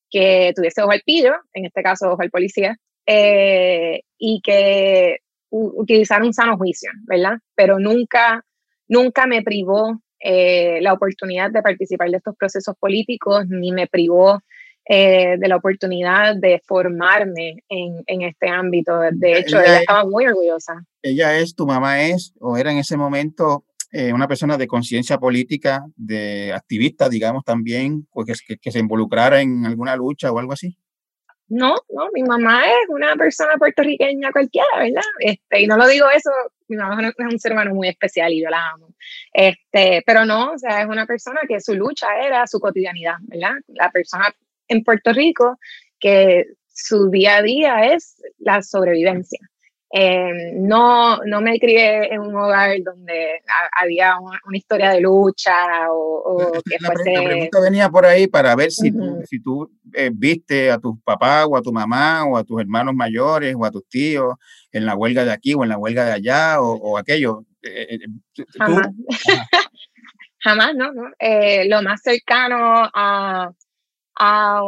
que 0.10 0.54
tuviese 0.56 0.82
ojo 0.82 0.92
al 0.92 1.02
pillo, 1.06 1.34
en 1.54 1.66
este 1.66 1.84
caso 1.84 2.12
ojo 2.12 2.22
al 2.22 2.30
policía, 2.30 2.78
eh, 3.06 4.02
y 4.18 4.42
que 4.42 5.18
utilizar 5.50 6.24
un 6.24 6.34
sano 6.34 6.58
juicio, 6.58 6.92
¿verdad? 7.06 7.38
Pero 7.56 7.80
nunca, 7.80 8.44
nunca 8.88 9.28
me 9.28 9.42
privó 9.42 10.02
eh, 10.20 10.80
la 10.82 10.94
oportunidad 10.94 11.52
de 11.52 11.62
participar 11.62 12.10
de 12.10 12.18
estos 12.18 12.36
procesos 12.36 12.76
políticos, 12.78 13.46
ni 13.48 13.72
me 13.72 13.88
privó 13.88 14.42
eh, 14.88 15.36
de 15.38 15.48
la 15.48 15.58
oportunidad 15.58 16.36
de 16.36 16.62
formarme 16.66 17.64
en, 17.70 18.04
en 18.08 18.22
este 18.22 18.50
ámbito. 18.50 19.00
De 19.12 19.40
hecho, 19.40 19.60
ella, 19.60 19.80
estaba 19.80 20.06
muy 20.06 20.26
orgullosa. 20.26 20.84
Ella 21.02 21.38
es, 21.38 21.56
tu 21.56 21.66
mamá 21.66 22.04
es, 22.04 22.34
o 22.40 22.58
era 22.58 22.72
en 22.72 22.78
ese 22.78 22.98
momento 22.98 23.66
una 24.14 24.28
persona 24.28 24.58
de 24.58 24.68
conciencia 24.68 25.18
política, 25.18 25.86
de 25.96 26.52
activista, 26.52 27.08
digamos, 27.08 27.46
también, 27.46 28.06
pues, 28.12 28.44
que, 28.46 28.58
que, 28.58 28.70
se 28.70 28.80
involucrara 28.80 29.40
en 29.40 29.66
alguna 29.66 29.96
lucha 29.96 30.34
o 30.34 30.38
algo 30.38 30.52
así. 30.52 30.78
No, 31.48 31.76
no, 31.90 32.10
mi 32.12 32.24
mamá 32.24 32.66
es 32.66 32.90
una 32.90 33.16
persona 33.16 33.56
puertorriqueña 33.58 34.32
cualquiera, 34.32 34.68
¿verdad? 34.80 35.04
Este, 35.20 35.62
y 35.62 35.68
no 35.68 35.78
lo 35.78 35.88
digo 35.88 36.08
eso, 36.10 36.32
mi 36.68 36.76
mamá 36.76 37.08
es 37.08 37.14
un 37.20 37.40
ser 37.40 37.52
humano 37.52 37.76
muy 37.76 37.88
especial 37.88 38.34
y 38.34 38.42
yo 38.42 38.50
la 38.50 38.72
amo. 38.72 38.96
Este, 39.32 40.02
pero 40.08 40.26
no, 40.26 40.54
o 40.54 40.58
sea, 40.58 40.82
es 40.82 40.88
una 40.88 41.06
persona 41.06 41.42
que 41.48 41.60
su 41.60 41.76
lucha 41.76 42.08
era 42.26 42.48
su 42.48 42.60
cotidianidad, 42.60 43.18
¿verdad? 43.22 43.54
La 43.68 43.92
persona 43.92 44.34
en 44.68 44.84
Puerto 44.84 45.14
Rico 45.14 45.58
que 46.00 46.46
su 46.74 47.10
día 47.10 47.38
a 47.38 47.42
día 47.42 47.94
es 47.94 48.22
la 48.40 48.62
sobrevivencia. 48.62 49.40
Eh, 49.98 50.52
no, 50.56 51.20
no 51.26 51.40
me 51.40 51.58
crié 51.58 52.14
en 52.14 52.20
un 52.20 52.36
hogar 52.36 52.76
donde 52.84 53.42
había 53.80 54.20
una, 54.20 54.40
historia 54.52 54.90
de 54.90 55.00
lucha 55.00 55.54
o, 55.90 56.52
que 56.66 56.76
la, 56.82 56.92
fuese... 56.92 57.14
La 57.14 57.24
pregunta 57.24 57.60
venía 57.62 57.90
por 57.90 58.06
ahí 58.06 58.28
para 58.28 58.56
ver 58.58 58.72
si 58.72 58.92
tú, 58.92 59.22
si 59.26 59.40
tú 59.40 59.72
eh, 59.94 60.10
viste 60.14 60.70
a 60.70 60.80
tus 60.80 61.02
papás 61.02 61.46
o 61.50 61.56
a 61.56 61.62
tu 61.62 61.72
mamá 61.72 62.26
o 62.26 62.36
a 62.36 62.44
tus 62.44 62.60
hermanos 62.60 62.94
mayores 62.94 63.56
o 63.58 63.64
a 63.64 63.72
tus 63.72 63.88
tíos 63.88 64.36
en 64.74 64.86
la 64.86 64.96
huelga 64.96 65.24
de 65.24 65.32
aquí 65.32 65.54
o 65.54 65.64
en 65.64 65.70
la 65.70 65.78
huelga 65.78 66.04
de 66.04 66.12
allá 66.12 66.60
o, 66.60 66.98
aquello. 66.98 67.46
Eh, 67.62 68.00
Jamás. 68.58 68.90
Jamás, 70.40 70.76
no, 70.76 70.92
no. 70.92 71.04
lo 71.68 71.82
más 71.84 72.02
cercano 72.02 72.90
a, 72.94 73.50
a, 74.18 74.62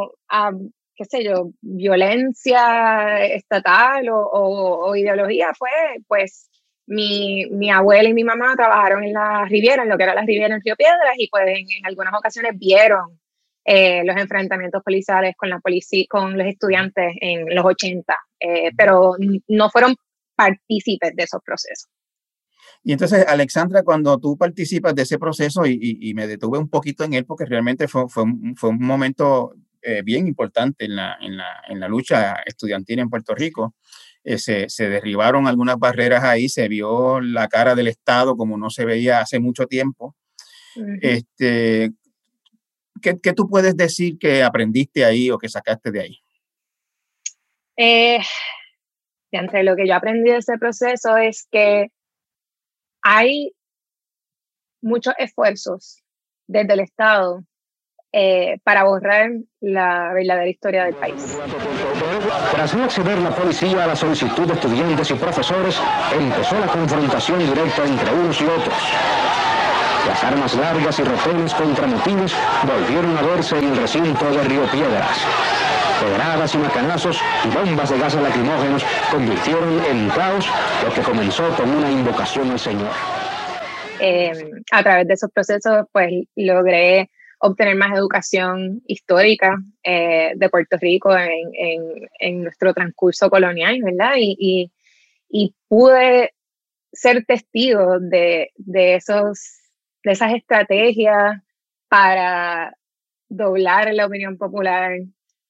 qué 0.96 1.06
sé 1.06 1.24
yo, 1.24 1.52
violencia 1.62 3.24
estatal 3.26 4.08
o, 4.10 4.96
ideología 4.96 5.54
fue, 5.58 5.70
pues, 6.08 6.50
mi, 6.88 7.46
mi, 7.52 7.70
abuela 7.70 8.10
y 8.10 8.14
mi 8.14 8.24
mamá 8.24 8.56
trabajaron 8.56 9.04
en 9.04 9.14
la 9.14 9.46
Riviera, 9.46 9.84
en 9.84 9.90
lo 9.90 9.98
que 9.98 10.04
era 10.04 10.16
la 10.16 10.22
Riviera 10.22 10.56
en 10.56 10.62
Río 10.64 10.76
Piedras, 10.76 11.16
y 11.18 11.28
pues 11.30 11.44
en, 11.48 11.86
algunas 11.86 12.14
ocasiones 12.14 12.54
vieron 12.58 13.20
eh, 13.66 14.04
los 14.06 14.16
enfrentamientos 14.16 14.82
policiales 14.84 15.36
con, 15.38 15.50
la 15.50 15.60
policía, 15.60 16.06
con 16.10 16.38
los 16.38 16.48
estudiantes 16.48 17.14
en 17.20 17.54
los 17.54 17.66
80, 17.66 18.16
eh, 18.40 18.72
pero 18.78 19.16
no 19.50 19.70
fueron 19.70 19.96
partícipes 20.36 21.14
de 21.16 21.24
esos 21.24 21.42
procesos. 21.44 21.90
Y 22.88 22.94
entonces, 22.94 23.26
Alexandra, 23.28 23.84
cuando 23.84 24.18
tú 24.18 24.38
participas 24.38 24.96
de 24.96 25.02
ese 25.02 25.20
proceso, 25.20 25.66
y, 25.66 25.78
y, 26.00 26.14
me 26.14 26.26
detuve 26.26 26.58
un 26.58 26.70
poquito 26.70 27.04
en 27.04 27.16
él 27.16 27.26
porque 27.26 27.44
realmente 27.44 27.90
fue, 27.90 28.08
fue, 28.08 28.24
fue 28.56 28.70
un 28.70 28.80
momento 28.80 29.56
eh, 29.82 30.04
bien 30.04 30.26
importante 30.26 30.86
en 30.86 30.96
la, 30.96 31.18
en, 31.20 31.36
la, 31.36 31.64
en 31.68 31.82
la, 31.82 31.90
lucha 31.90 32.36
estudiantil 32.46 33.00
en 33.00 33.10
Puerto 33.10 33.36
Rico. 33.36 33.76
Eh, 34.24 34.38
se, 34.38 34.70
se, 34.70 34.88
derribaron 34.88 35.48
algunas 35.48 35.78
barreras 35.78 36.24
ahí, 36.24 36.48
se 36.48 36.70
vio 36.70 37.20
la 37.20 37.50
cara 37.50 37.76
del 37.76 37.90
Estado 37.90 38.38
como 38.38 38.58
no 38.58 38.70
se 38.70 38.86
veía 38.86 39.20
hace 39.20 39.38
mucho 39.42 39.66
tiempo. 39.66 40.16
este, 41.02 41.92
¿qué, 43.02 43.20
¿qué, 43.22 43.34
tú 43.34 43.50
puedes 43.50 43.76
decir 43.76 44.18
que 44.18 44.44
aprendiste 44.44 45.04
ahí 45.04 45.30
o 45.30 45.38
que 45.38 45.50
sacaste 45.50 45.92
de 45.92 46.00
ahí? 46.00 46.20
Eh, 47.76 48.20
entre 49.32 49.64
lo 49.64 49.76
que 49.76 49.86
yo 49.86 49.96
aprendí 49.96 50.32
de 50.32 50.38
ese 50.38 50.58
proceso 50.58 51.18
es 51.18 51.50
que 51.52 51.92
hay 53.10 53.54
muchos 54.82 55.14
esfuerzos 55.18 56.04
desde 56.46 56.74
el 56.74 56.82
Estado 56.82 57.42
eh, 58.12 58.60
para 58.66 58.84
borrar 58.84 59.32
la 59.62 60.12
verdadera 60.14 60.50
historia 60.50 60.84
del 60.84 60.96
país. 60.96 61.40
Tras 62.52 62.76
no 62.76 62.84
acceder 62.84 63.18
la 63.20 63.34
policía 63.34 63.86
a 63.86 63.88
la 63.88 63.96
solicitud 63.96 64.46
de 64.48 64.54
estudiantes 64.56 65.10
y 65.12 65.14
profesores, 65.14 65.80
empezó 66.20 66.60
la 66.60 66.68
confrontación 66.68 67.40
directa 67.40 67.86
entre 67.86 68.14
unos 68.14 68.42
y 68.42 68.46
otros. 68.46 68.76
Las 70.06 70.24
armas 70.26 70.56
largas 70.56 71.00
y 71.00 71.04
rotones 71.04 71.54
contra 71.54 71.88
motines 71.88 72.34
volvieron 72.66 73.18
a 73.18 73.22
verse 73.22 73.58
en 73.58 73.70
el 73.70 73.78
recinto 73.78 74.30
de 74.32 74.44
Río 74.44 74.66
Piedras. 74.70 75.18
Pedradas 76.00 76.54
y 76.54 76.58
macanazos 76.60 77.20
y 77.44 77.56
bombas 77.56 77.90
de 77.90 77.98
gases 77.98 78.22
lacrimógenos 78.22 78.86
convirtieron 79.12 79.84
en 79.86 80.10
caos 80.10 80.48
lo 80.84 80.94
que 80.94 81.02
comenzó 81.02 81.50
con 81.56 81.70
una 81.70 81.92
invocación 81.92 82.52
al 82.52 82.60
Señor. 82.60 82.92
Eh, 84.00 84.52
a 84.72 84.84
través 84.84 85.08
de 85.08 85.14
esos 85.16 85.32
procesos, 85.32 85.86
pues 85.92 86.12
logré 86.36 87.10
obtener 87.40 87.76
más 87.76 87.98
educación 87.98 88.82
histórica 88.86 89.58
eh, 89.84 90.34
de 90.36 90.50
Puerto 90.50 90.78
Rico 90.80 91.16
en, 91.16 91.50
en, 91.54 91.82
en, 92.20 92.44
nuestro 92.44 92.74
transcurso 92.74 93.30
colonial, 93.30 93.80
¿verdad? 93.84 94.14
Y, 94.18 94.72
y, 95.30 95.56
pude 95.68 96.34
ser 96.92 97.26
testigo 97.26 98.00
de, 98.00 98.52
de, 98.56 98.96
esos, 98.96 99.40
de 100.04 100.12
esas 100.12 100.34
estrategias 100.34 101.42
para 101.90 102.76
doblar 103.30 103.94
la 103.94 104.06
opinión 104.06 104.38
popular 104.38 105.00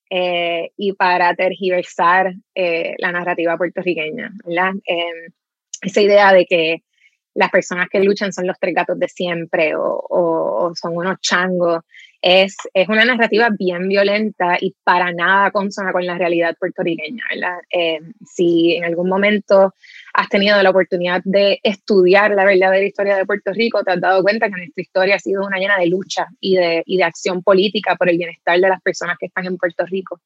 eh, 0.10 0.72
y 0.78 0.94
para 0.94 1.34
tergiversar 1.36 2.34
eh, 2.56 2.96
la 2.98 3.12
narrativa 3.12 3.58
puertorriqueña. 3.58 4.32
Em, 4.86 5.32
esa 5.82 6.02
idea 6.02 6.34
de 6.34 6.46
que 6.46 6.84
las 7.34 7.52
personas 7.52 7.88
que 7.90 8.00
luchan 8.00 8.34
son 8.34 8.48
los 8.48 8.58
tres 8.60 8.74
gatos 8.74 8.98
de 8.98 9.08
siempre 9.08 9.74
o, 9.76 10.74
son 10.76 10.98
unos 10.98 11.20
changos. 11.22 11.84
Es, 12.20 12.56
es, 12.74 12.90
una 12.90 13.06
narrativa 13.06 13.50
bien 13.58 13.88
violenta 13.88 14.58
y 14.60 14.76
para 14.84 15.14
nada 15.14 15.52
consona 15.52 15.92
con 15.92 16.04
la 16.04 16.18
realidad 16.18 16.56
puertorriqueña. 16.60 17.24
Eh, 17.72 18.00
si 18.26 18.76
en 18.76 18.86
algún 18.86 19.08
momento 19.08 19.76
has 20.18 20.30
tenido 20.30 20.62
la 20.64 20.72
oportunidad 20.72 21.22
de 21.26 21.60
estudiar 21.62 22.32
la 22.32 22.44
verdadera 22.44 22.84
historia 22.84 23.16
de 23.16 23.26
Puerto 23.28 23.54
Rico, 23.54 23.84
te 23.84 23.92
has 23.92 24.02
dado 24.02 24.24
cuenta 24.24 24.48
que 24.48 24.56
nuestra 24.58 24.82
historia 24.82 25.16
ha 25.16 25.20
sido 25.20 25.46
una 25.46 25.60
llena 25.60 25.78
de 25.78 25.86
lucha 25.86 26.26
y 26.40 26.56
de, 26.56 26.82
y 26.88 26.98
de 26.98 27.04
acción 27.04 27.44
política 27.44 27.96
por 27.96 28.10
el 28.10 28.18
bienestar 28.18 28.60
de 28.60 28.68
las 28.68 28.82
personas 28.82 29.16
que 29.20 29.28
están 29.28 29.46
en 29.46 29.58
Puerto 29.58 29.86
Rico. 29.86 30.20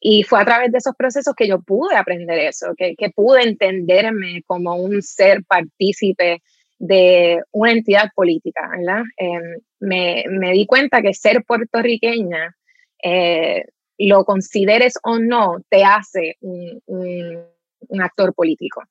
Y 0.00 0.24
fue 0.24 0.40
a 0.40 0.44
través 0.44 0.72
de 0.72 0.78
esos 0.78 0.96
procesos 0.96 1.32
que 1.36 1.46
yo 1.46 1.60
pude 1.60 1.94
aprender 1.94 2.40
eso, 2.40 2.74
que, 2.76 2.96
que 2.96 3.10
pude 3.10 3.44
entenderme 3.44 4.42
como 4.48 4.74
un 4.74 5.00
ser 5.00 5.44
partícipe 5.44 6.42
de 6.80 7.40
una 7.52 7.70
entidad 7.70 8.10
política, 8.16 8.68
¿verdad? 8.76 9.04
Em, 9.16 9.60
me, 9.78 10.24
me, 10.28 10.50
di 10.54 10.66
cuenta 10.66 11.00
que 11.00 11.14
ser 11.14 11.44
puertorriqueña, 11.44 12.52
eh, 13.00 13.64
lo 13.96 14.24
consideres 14.24 14.98
o 15.04 15.20
no, 15.20 15.58
te 15.70 15.84
hace 15.84 16.36
un, 16.40 16.82
un, 16.86 18.00
actor 18.02 18.34
político 18.34 18.82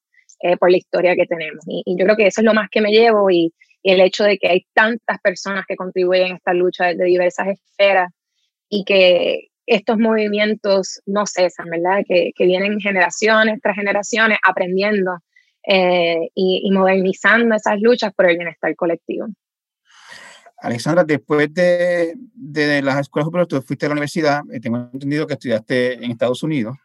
eh, 0.46 0.58
por 0.58 0.70
la 0.70 0.78
historia 0.78 1.16
que 1.16 1.26
tenemos. 1.26 1.64
Y, 1.68 1.84
yo 1.98 2.06
creo 2.06 2.16
que 2.16 2.28
eso 2.28 2.42
es 2.42 2.46
lo 2.46 2.54
más 2.54 2.70
que 2.70 2.80
me 2.80 2.92
llevo 2.92 3.32
y, 3.32 3.52
el 3.82 4.02
hecho 4.02 4.24
de 4.24 4.40
que 4.40 4.48
hay 4.48 4.66
tantas 4.74 5.20
personas 5.22 5.64
que 5.68 5.76
contribuyen 5.76 6.34
a 6.34 6.36
esta 6.36 6.54
lucha 6.54 6.94
de, 6.94 7.04
diversas 7.04 7.48
esferas 7.48 8.12
y 8.68 8.84
que 8.84 9.50
estos 9.68 9.98
movimientos 10.00 11.02
no 11.06 11.26
cesan, 11.28 11.70
¿verdad? 11.70 12.04
Que, 12.08 12.32
que 12.36 12.46
vienen 12.46 12.80
generaciones 12.80 13.60
tras 13.62 13.76
generaciones 13.76 14.40
aprendiendo 14.44 15.20
eh, 15.68 16.30
y, 16.34 16.70
modernizando 16.72 17.56
esas 17.56 17.80
luchas 17.80 18.14
por 18.14 18.30
el 18.30 18.38
bienestar 18.38 18.76
colectivo. 18.76 19.28
Alexandra, 20.58 21.04
después 21.04 21.54
de, 21.54 22.14
de 22.34 22.82
las 22.82 23.00
escuelas 23.02 23.26
superiores, 23.26 23.48
tú 23.48 23.62
fuiste 23.62 23.86
a 23.86 23.90
la 23.90 23.94
universidad, 23.94 24.42
eh, 24.52 24.60
tengo 24.60 24.78
entendido 24.78 25.28
que 25.28 25.34
estudiaste 25.34 25.94
en 25.94 26.12
Estados 26.12 26.44
Unidos. 26.44 26.76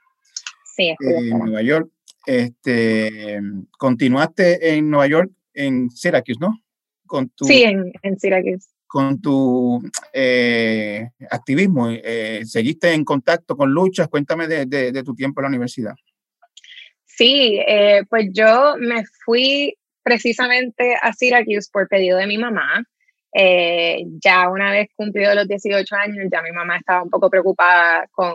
Sí, 0.77 0.95
en 1.01 1.39
Nueva 1.39 1.63
York. 1.63 1.91
Este, 2.27 3.41
continuaste 3.79 4.75
en 4.75 4.91
Nueva 4.91 5.07
York, 5.07 5.31
en 5.55 5.91
Syracuse, 5.91 6.39
¿no? 6.41 6.61
Con 7.07 7.29
tu, 7.31 7.45
sí, 7.45 7.63
en, 7.63 7.93
en 8.03 8.19
Syracuse. 8.19 8.69
Con 8.87 9.21
tu 9.21 9.83
eh, 10.13 11.11
activismo, 11.31 11.89
¿seguiste 12.45 12.93
en 12.93 13.05
contacto 13.05 13.57
con 13.57 13.71
luchas? 13.71 14.09
Cuéntame 14.09 14.49
de, 14.49 14.67
de, 14.67 14.93
de 14.93 15.03
tu 15.03 15.15
tiempo 15.15 15.41
en 15.41 15.43
la 15.45 15.49
universidad. 15.49 15.95
Sí, 17.21 17.61
eh, 17.67 18.03
pues 18.09 18.31
yo 18.33 18.77
me 18.79 19.05
fui 19.27 19.77
precisamente 20.03 20.97
a 21.03 21.13
Syracuse 21.13 21.69
por 21.71 21.87
pedido 21.87 22.17
de 22.17 22.27
mi 22.27 22.39
mamá. 22.39 22.83
Eh, 23.35 24.05
ya 24.25 24.49
una 24.49 24.73
vez 24.73 24.89
cumplido 24.97 25.35
los 25.35 25.47
18 25.47 25.97
años, 25.97 26.29
ya 26.33 26.41
mi 26.41 26.51
mamá 26.51 26.79
estaba 26.79 27.03
un 27.03 27.11
poco 27.11 27.29
preocupada 27.29 28.09
con 28.11 28.35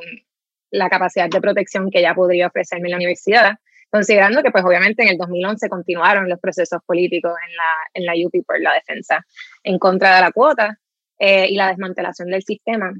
la 0.70 0.88
capacidad 0.88 1.27
de 1.27 1.42
protección 1.42 1.89
que 1.89 1.98
ella 1.98 2.13
podría 2.13 2.46
ofrecerme 2.46 2.88
en 2.88 2.92
la 2.92 2.98
universidad, 2.98 3.56
considerando 3.96 4.44
que 4.44 4.52
pues 4.52 4.66
obviamente 4.66 5.04
en 5.04 5.08
el 5.08 5.18
2011 5.18 5.70
continuaron 5.70 6.28
los 6.28 6.38
procesos 6.42 6.82
políticos 6.86 7.32
en 7.48 7.56
la, 7.56 7.64
en 7.94 8.06
la 8.06 8.28
UP 8.28 8.46
por 8.46 8.60
la 8.60 8.74
defensa 8.74 9.25
en 9.64 9.80
contra 9.80 10.16
de 10.16 10.22
la 10.22 10.34
cuota 10.34 10.78
eh, 11.18 11.48
y 11.50 11.56
la 11.56 11.70
desmantelación 11.70 12.28
del 12.28 12.44
sistema. 12.44 12.92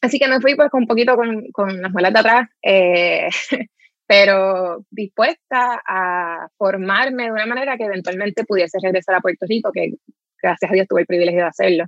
Así 0.00 0.18
que 0.18 0.28
me 0.28 0.40
fui 0.40 0.54
pues 0.54 0.70
un 0.72 0.86
poquito 0.86 1.16
con, 1.16 1.52
con 1.52 1.82
las 1.82 1.92
muelas 1.92 2.14
de 2.14 2.18
atrás, 2.18 2.48
eh, 2.62 3.28
pero 4.06 4.86
dispuesta 4.90 5.82
a 5.86 6.48
formarme 6.56 7.24
de 7.24 7.32
una 7.32 7.44
manera 7.44 7.76
que 7.76 7.84
eventualmente 7.84 8.44
pudiese 8.44 8.78
regresar 8.82 9.16
a 9.16 9.20
Puerto 9.20 9.44
Rico, 9.46 9.70
que 9.70 9.96
gracias 10.42 10.70
a 10.70 10.74
Dios 10.74 10.86
tuve 10.88 11.02
el 11.02 11.06
privilegio 11.06 11.42
de 11.42 11.48
hacerlo. 11.48 11.84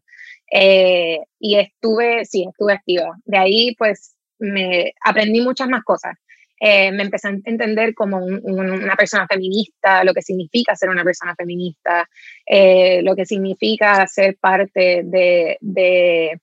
Eh, 0.52 1.18
y 1.38 1.56
estuve, 1.56 2.26
sí, 2.26 2.46
estuve 2.46 2.74
activa. 2.74 3.16
De 3.24 3.38
ahí 3.38 3.74
pues 3.78 4.14
me 4.38 4.92
aprendí 5.02 5.40
muchas 5.40 5.66
más 5.70 5.82
cosas. 5.82 6.12
Eh, 6.60 6.92
me 6.92 7.02
empecé 7.02 7.28
a 7.28 7.36
entender 7.44 7.94
como 7.94 8.18
una 8.18 8.94
persona 8.96 9.26
feminista, 9.26 10.04
lo 10.04 10.14
que 10.14 10.22
significa 10.22 10.76
ser 10.76 10.88
una 10.88 11.04
persona 11.04 11.34
feminista, 11.34 12.08
lo 13.02 13.16
que 13.16 13.26
significa 13.26 14.06
ser 14.06 14.36
parte 14.40 15.02
de, 15.04 15.58
de 15.60 16.40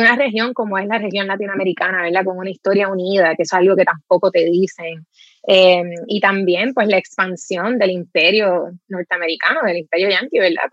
una 0.00 0.16
región 0.16 0.52
como 0.52 0.78
es 0.78 0.86
la 0.86 0.98
región 0.98 1.26
latinoamericana, 1.26 2.02
¿verdad? 2.02 2.24
Con 2.24 2.38
una 2.38 2.50
historia 2.50 2.88
unida, 2.88 3.34
que 3.34 3.42
es 3.42 3.52
algo 3.52 3.76
que 3.76 3.84
tampoco 3.84 4.30
te 4.30 4.44
dicen. 4.44 5.06
Em, 5.46 5.90
y 6.08 6.20
también, 6.20 6.74
pues, 6.74 6.88
la 6.88 6.98
expansión 6.98 7.78
del 7.78 7.90
imperio 7.90 8.72
norteamericano, 8.88 9.60
del 9.62 9.78
imperio 9.78 10.10
yanqui, 10.10 10.38
¿verdad? 10.38 10.64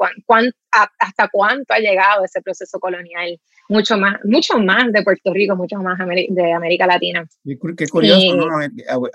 hasta 1.00 1.30
cuánto 1.32 1.74
ha 1.74 1.80
llegado 1.80 2.25
ese 2.25 2.42
proceso 2.42 2.80
colonial? 2.80 3.39
Mucho 3.74 3.98
más, 3.98 4.20
mucho 4.24 4.60
más 4.60 4.92
de 4.92 5.01
Puerto 5.01 5.34
Rico, 5.34 5.56
mucho 5.56 5.77
más 5.77 5.98
de 5.98 6.53
América 6.53 6.86
Latina. 6.86 7.27
Qué 7.44 7.88
curioso, 7.88 8.36
¿no? 8.36 8.60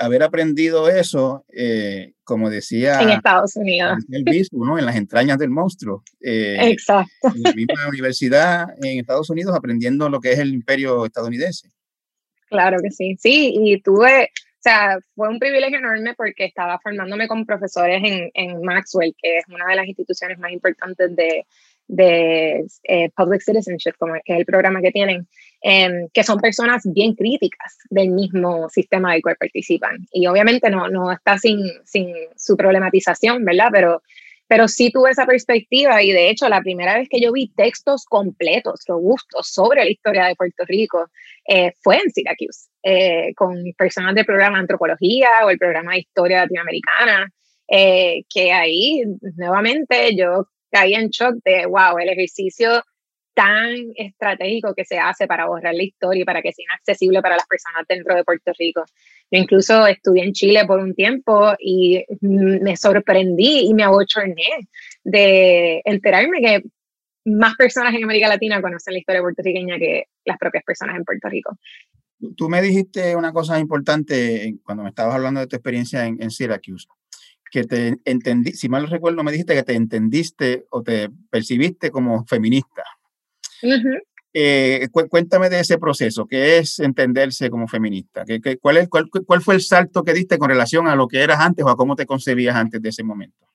Haber 0.00 0.22
aprendido 0.24 0.88
eso, 0.88 1.44
eh, 1.52 2.14
como 2.24 2.50
decía... 2.50 3.00
En 3.00 3.10
Estados 3.10 3.54
Unidos. 3.54 4.04
El 4.10 4.24
mismo, 4.24 4.66
¿no? 4.66 4.76
En 4.76 4.84
las 4.84 4.96
entrañas 4.96 5.38
del 5.38 5.50
monstruo. 5.50 6.02
Eh, 6.20 6.72
Exacto. 6.72 7.28
En 7.36 7.42
la 7.44 7.52
misma 7.52 7.88
universidad 7.88 8.66
en 8.82 8.98
Estados 8.98 9.30
Unidos 9.30 9.54
aprendiendo 9.54 10.08
lo 10.08 10.18
que 10.18 10.32
es 10.32 10.40
el 10.40 10.52
imperio 10.52 11.06
estadounidense. 11.06 11.70
Claro 12.48 12.78
que 12.82 12.90
sí, 12.90 13.14
sí, 13.16 13.54
y 13.62 13.80
tuve, 13.80 14.24
o 14.24 14.58
sea, 14.58 14.98
fue 15.14 15.28
un 15.28 15.38
privilegio 15.38 15.78
enorme 15.78 16.14
porque 16.16 16.46
estaba 16.46 16.80
formándome 16.80 17.28
con 17.28 17.46
profesores 17.46 18.02
en, 18.02 18.28
en 18.34 18.60
Maxwell, 18.62 19.14
que 19.22 19.38
es 19.38 19.44
una 19.46 19.66
de 19.68 19.76
las 19.76 19.86
instituciones 19.86 20.36
más 20.40 20.50
importantes 20.50 21.14
de, 21.14 21.46
de 21.88 22.66
eh, 22.84 23.10
Public 23.16 23.42
Citizenship, 23.42 23.94
como 23.98 24.14
que 24.24 24.34
es 24.34 24.38
el 24.38 24.44
programa 24.44 24.80
que 24.80 24.92
tienen, 24.92 25.26
em, 25.62 26.08
que 26.12 26.22
son 26.22 26.38
personas 26.38 26.82
bien 26.84 27.14
críticas 27.14 27.78
del 27.90 28.10
mismo 28.10 28.68
sistema 28.68 29.12
del 29.12 29.22
cual 29.22 29.36
participan. 29.40 30.06
Y 30.12 30.26
obviamente 30.26 30.70
no, 30.70 30.88
no 30.88 31.10
está 31.10 31.38
sin, 31.38 31.58
sin 31.84 32.14
su 32.36 32.56
problematización, 32.56 33.44
¿verdad? 33.44 33.68
Pero 33.72 34.02
pero 34.48 34.66
sí 34.66 34.90
tuve 34.90 35.10
esa 35.10 35.26
perspectiva 35.26 36.02
y 36.02 36.10
de 36.10 36.30
hecho 36.30 36.48
la 36.48 36.62
primera 36.62 36.98
vez 36.98 37.08
que 37.08 37.20
yo 37.20 37.32
vi 37.32 37.52
textos 37.54 38.06
completos, 38.06 38.80
robustos 38.88 39.46
sobre 39.46 39.84
la 39.84 39.90
historia 39.90 40.26
de 40.26 40.34
Puerto 40.34 40.64
Rico 40.66 41.10
eh, 41.46 41.72
fue 41.82 41.96
en 41.96 42.10
Syracuse, 42.10 42.68
eh, 42.82 43.34
con 43.36 43.62
personas 43.76 44.14
del 44.14 44.24
programa 44.24 44.56
de 44.56 44.62
antropología 44.62 45.28
o 45.44 45.50
el 45.50 45.58
programa 45.58 45.92
de 45.92 46.00
historia 46.00 46.40
latinoamericana, 46.40 47.30
eh, 47.68 48.22
que 48.32 48.50
ahí 48.50 49.02
nuevamente 49.36 50.16
yo 50.16 50.48
caí 50.70 50.94
en 50.94 51.08
shock 51.08 51.36
de, 51.44 51.66
wow, 51.66 51.98
el 51.98 52.08
ejercicio 52.08 52.82
tan 53.38 53.92
estratégico 53.94 54.74
que 54.74 54.84
se 54.84 54.98
hace 54.98 55.28
para 55.28 55.46
borrar 55.46 55.72
la 55.72 55.84
historia 55.84 56.22
y 56.22 56.24
para 56.24 56.42
que 56.42 56.52
sea 56.52 56.64
inaccesible 56.64 57.22
para 57.22 57.36
las 57.36 57.46
personas 57.46 57.84
dentro 57.88 58.16
de 58.16 58.24
Puerto 58.24 58.50
Rico. 58.58 58.84
Yo 59.30 59.40
incluso 59.40 59.86
estudié 59.86 60.24
en 60.24 60.32
Chile 60.32 60.64
por 60.66 60.80
un 60.80 60.92
tiempo 60.92 61.52
y 61.60 62.04
me 62.20 62.76
sorprendí 62.76 63.68
y 63.68 63.74
me 63.74 63.84
abochorné 63.84 64.66
de 65.04 65.80
enterarme 65.84 66.40
que 66.40 66.62
más 67.26 67.54
personas 67.54 67.94
en 67.94 68.02
América 68.02 68.26
Latina 68.26 68.60
conocen 68.60 68.94
la 68.94 69.00
historia 69.00 69.20
puertorriqueña 69.20 69.78
que 69.78 70.06
las 70.24 70.36
propias 70.36 70.64
personas 70.64 70.96
en 70.96 71.04
Puerto 71.04 71.28
Rico. 71.28 71.56
Tú 72.36 72.48
me 72.48 72.60
dijiste 72.60 73.14
una 73.14 73.32
cosa 73.32 73.60
importante 73.60 74.56
cuando 74.64 74.82
me 74.82 74.88
estabas 74.88 75.14
hablando 75.14 75.38
de 75.38 75.46
tu 75.46 75.54
experiencia 75.54 76.06
en, 76.06 76.20
en 76.20 76.32
Syracuse, 76.32 76.88
que 77.50 77.64
te 77.64 77.96
entendí, 78.04 78.52
si 78.52 78.68
mal 78.68 78.88
recuerdo, 78.88 79.22
me 79.22 79.32
dijiste 79.32 79.54
que 79.54 79.62
te 79.62 79.74
entendiste 79.74 80.66
o 80.70 80.82
te 80.82 81.08
percibiste 81.30 81.90
como 81.90 82.24
feminista. 82.26 82.84
Eh, 84.32 84.88
cuéntame 84.92 85.48
de 85.48 85.60
ese 85.60 85.78
proceso, 85.78 86.26
¿qué 86.26 86.58
es 86.58 86.78
entenderse 86.78 87.50
como 87.50 87.66
feminista? 87.66 88.24
¿Qué, 88.24 88.58
cuál, 88.58 88.76
es, 88.76 88.88
cuál, 88.88 89.08
cuál, 89.26 89.40
fue 89.40 89.54
el 89.54 89.62
salto 89.62 90.04
que 90.04 90.12
diste 90.12 90.38
con 90.38 90.50
relación 90.50 90.86
a 90.86 90.94
lo 90.94 91.08
que 91.08 91.22
eras 91.22 91.40
antes 91.40 91.64
o 91.64 91.70
a 91.70 91.76
cómo 91.76 91.96
te 91.96 92.06
concebías 92.06 92.54
antes 92.54 92.80
de 92.80 92.90
ese 92.90 93.02
momento? 93.02 93.46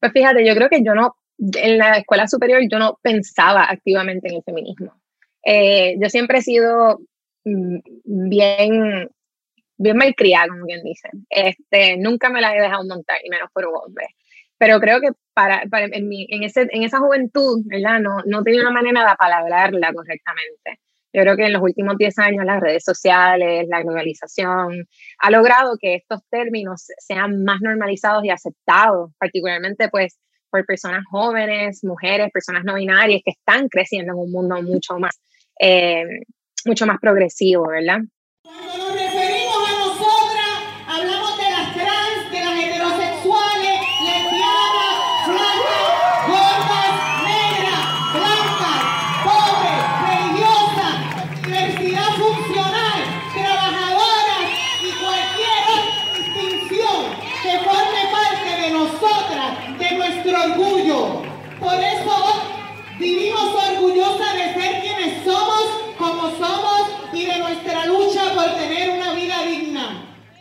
Pues 0.00 0.12
fíjate, 0.12 0.46
yo 0.46 0.54
creo 0.54 0.68
que 0.68 0.82
yo 0.82 0.94
no, 0.94 1.14
en 1.38 1.78
la 1.78 1.98
escuela 1.98 2.26
superior 2.26 2.62
yo 2.70 2.78
no 2.78 2.98
pensaba 3.02 3.64
activamente 3.70 4.28
en 4.28 4.36
el 4.36 4.42
feminismo. 4.42 5.00
Eh, 5.44 5.96
yo 5.98 6.08
siempre 6.08 6.38
he 6.38 6.42
sido 6.42 7.00
mm, 7.44 7.78
bien, 8.04 9.08
bien 9.82 9.96
malcriada, 9.96 10.48
como 10.48 10.64
quien 10.66 10.82
dice. 10.82 11.08
Este, 11.28 11.96
nunca 11.96 12.30
me 12.30 12.40
la 12.40 12.54
he 12.54 12.60
dejado 12.60 12.84
montar, 12.86 13.18
y 13.24 13.30
menos 13.30 13.50
por 13.52 13.66
un 13.66 13.74
hombre 13.74 14.06
pero 14.60 14.78
creo 14.78 15.00
que 15.00 15.08
para, 15.32 15.62
para 15.70 15.86
en, 15.86 16.06
mi, 16.06 16.26
en, 16.28 16.42
ese, 16.42 16.68
en, 16.70 16.82
esa 16.82 16.98
juventud, 16.98 17.62
¿verdad? 17.64 17.98
No, 17.98 18.18
no 18.26 18.42
tenía 18.42 18.60
una 18.60 18.70
manera 18.70 19.00
de 19.00 19.10
apalabrarla 19.10 19.90
correctamente. 19.94 20.80
Yo 21.14 21.22
creo 21.22 21.34
que 21.34 21.46
en 21.46 21.54
los 21.54 21.62
últimos 21.62 21.96
10 21.96 22.18
años 22.18 22.44
las 22.44 22.60
redes 22.60 22.84
sociales, 22.84 23.66
la 23.70 23.80
globalización, 23.82 24.86
ha 25.18 25.30
logrado 25.30 25.78
que 25.80 25.94
estos 25.94 26.20
términos 26.28 26.88
sean 26.98 27.42
más 27.42 27.62
normalizados 27.62 28.22
y 28.22 28.28
aceptados, 28.28 29.12
particularmente 29.18 29.88
pues 29.88 30.18
por 30.50 30.66
personas 30.66 31.04
jóvenes, 31.10 31.82
mujeres, 31.82 32.30
personas 32.30 32.62
no 32.62 32.74
binarias 32.74 33.22
que 33.24 33.30
están 33.30 33.66
creciendo 33.70 34.12
en 34.12 34.18
un 34.18 34.30
mundo 34.30 34.60
mucho 34.60 34.98
más, 34.98 35.18
eh, 35.58 36.04
mucho 36.66 36.84
más 36.84 36.98
progresivo, 37.00 37.68
¿verdad? 37.68 38.00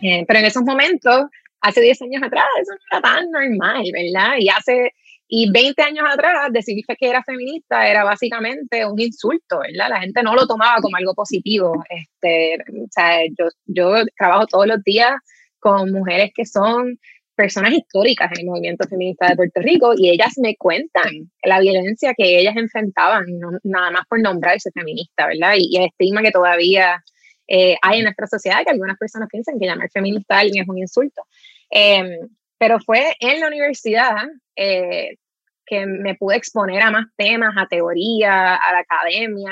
Eh, 0.01 0.25
pero 0.27 0.39
en 0.39 0.45
esos 0.45 0.63
momentos, 0.63 1.25
hace 1.61 1.81
10 1.81 2.01
años 2.03 2.23
atrás, 2.23 2.45
eso 2.61 2.71
no 2.73 2.97
era 2.97 3.01
tan 3.01 3.31
normal, 3.31 3.83
¿verdad? 3.93 4.35
Y 4.39 4.49
hace 4.49 4.93
y 5.31 5.51
20 5.51 5.81
años 5.83 6.05
atrás, 6.11 6.51
decir 6.51 6.83
que 6.87 7.07
era 7.07 7.23
feminista 7.23 7.87
era 7.87 8.03
básicamente 8.03 8.83
un 8.83 8.99
insulto, 8.99 9.59
¿verdad? 9.59 9.89
La 9.89 10.01
gente 10.01 10.23
no 10.23 10.33
lo 10.33 10.47
tomaba 10.47 10.81
como 10.81 10.97
algo 10.97 11.13
positivo. 11.13 11.83
Este, 11.87 12.55
o 12.55 12.87
sea, 12.89 13.21
yo, 13.37 13.45
yo 13.67 14.03
trabajo 14.17 14.47
todos 14.47 14.65
los 14.65 14.83
días 14.83 15.11
con 15.59 15.91
mujeres 15.91 16.31
que 16.33 16.47
son 16.47 16.97
personas 17.35 17.73
históricas 17.73 18.31
en 18.33 18.39
el 18.39 18.45
movimiento 18.47 18.87
feminista 18.87 19.27
de 19.27 19.35
Puerto 19.35 19.61
Rico 19.61 19.93
y 19.95 20.09
ellas 20.09 20.33
me 20.37 20.55
cuentan 20.57 21.31
la 21.43 21.59
violencia 21.59 22.15
que 22.17 22.39
ellas 22.39 22.57
enfrentaban, 22.57 23.25
nada 23.63 23.91
más 23.91 24.07
por 24.09 24.19
nombrarse 24.19 24.71
feminista, 24.71 25.27
¿verdad? 25.27 25.53
Y, 25.57 25.69
y 25.69 25.77
el 25.77 25.85
estigma 25.85 26.23
que 26.23 26.31
todavía 26.31 27.03
eh, 27.51 27.75
hay 27.81 27.97
en 27.97 28.03
nuestra 28.03 28.27
sociedad 28.27 28.63
que 28.63 28.69
algunas 28.69 28.97
personas 28.97 29.27
piensan 29.27 29.57
que 29.59 29.65
llamar 29.65 29.89
feminista 29.89 30.35
a 30.35 30.39
alguien 30.41 30.63
es 30.63 30.69
un 30.69 30.77
insulto. 30.77 31.23
Em, 31.71 32.29
pero 32.59 32.79
fue 32.79 33.15
en 33.19 33.39
la 33.39 33.47
universidad 33.47 34.17
eh, 34.55 35.17
que 35.65 35.85
me 35.87 36.15
pude 36.15 36.35
exponer 36.37 36.81
a 36.83 36.91
más 36.91 37.07
temas, 37.17 37.55
a 37.57 37.67
teoría, 37.67 38.55
a 38.55 38.73
la 38.73 38.79
academia, 38.79 39.51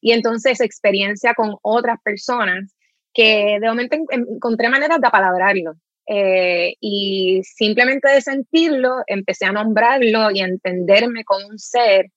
y 0.00 0.12
entonces 0.12 0.60
experiencia 0.60 1.34
con 1.34 1.56
otras 1.62 1.98
personas 2.02 2.74
que 3.12 3.58
de 3.60 3.68
momento 3.68 3.96
encontré 4.10 4.68
maneras 4.70 5.00
de 5.00 5.06
apalabrarlo. 5.06 5.74
Eh, 6.06 6.74
y 6.80 7.42
simplemente 7.44 8.10
de 8.10 8.20
sentirlo, 8.22 9.02
empecé 9.06 9.46
a 9.46 9.52
nombrarlo 9.52 10.30
y 10.30 10.40
a 10.40 10.46
entenderme 10.46 11.24
como 11.24 11.46
un 11.46 11.58
ser 11.58 12.10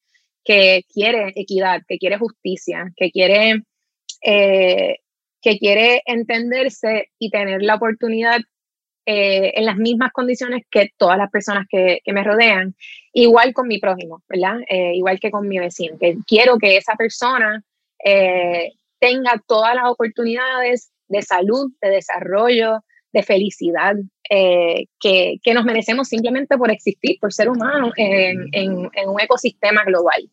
que 0.43 0.83
quiere 0.93 1.33
equidad, 1.35 1.81
que 1.87 1.97
quiere 1.97 2.17
justicia, 2.17 2.91
que 2.95 3.11
quiere 3.11 3.63
que 5.47 5.59
quiere 5.59 6.01
entenderse 6.05 7.09
y 7.17 7.29
tener 7.29 7.61
la 7.61 7.75
oportunidad 7.75 8.41
eh, 9.05 9.53
en 9.55 9.65
las 9.65 9.77
mismas 9.77 10.11
condiciones 10.11 10.63
que 10.69 10.91
todas 10.97 11.17
las 11.17 11.31
personas 11.31 11.65
que, 11.69 12.01
me 12.07 12.21
rodean, 12.21 12.75
igual 13.13 13.53
con 13.53 13.69
mi 13.69 13.79
prójimo, 13.79 14.21
¿verdad? 14.27 14.57
Eh, 14.69 14.95
igual 14.95 15.21
que 15.21 15.31
con 15.31 15.47
mi 15.47 15.57
vecino, 15.57 15.97
que 15.97 16.17
quiero 16.27 16.57
que 16.57 16.75
esa 16.75 16.95
persona 16.95 17.63
eh, 18.03 18.73
tenga 18.99 19.41
todas 19.47 19.73
las 19.73 19.85
oportunidades 19.85 20.91
de 21.07 21.21
salud, 21.21 21.71
de 21.81 21.91
desarrollo, 21.91 22.83
de 23.13 23.23
felicidad 23.23 23.95
que, 24.29 25.53
nos 25.53 25.63
merecemos 25.63 26.09
simplemente 26.09 26.57
por 26.57 26.71
existir, 26.71 27.17
por 27.21 27.31
ser 27.31 27.47
humanos 27.47 27.93
en, 27.95 28.49
un 28.51 29.21
ecosistema 29.21 29.85
global. 29.85 30.29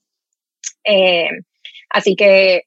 así 1.91 2.17
que 2.17 2.65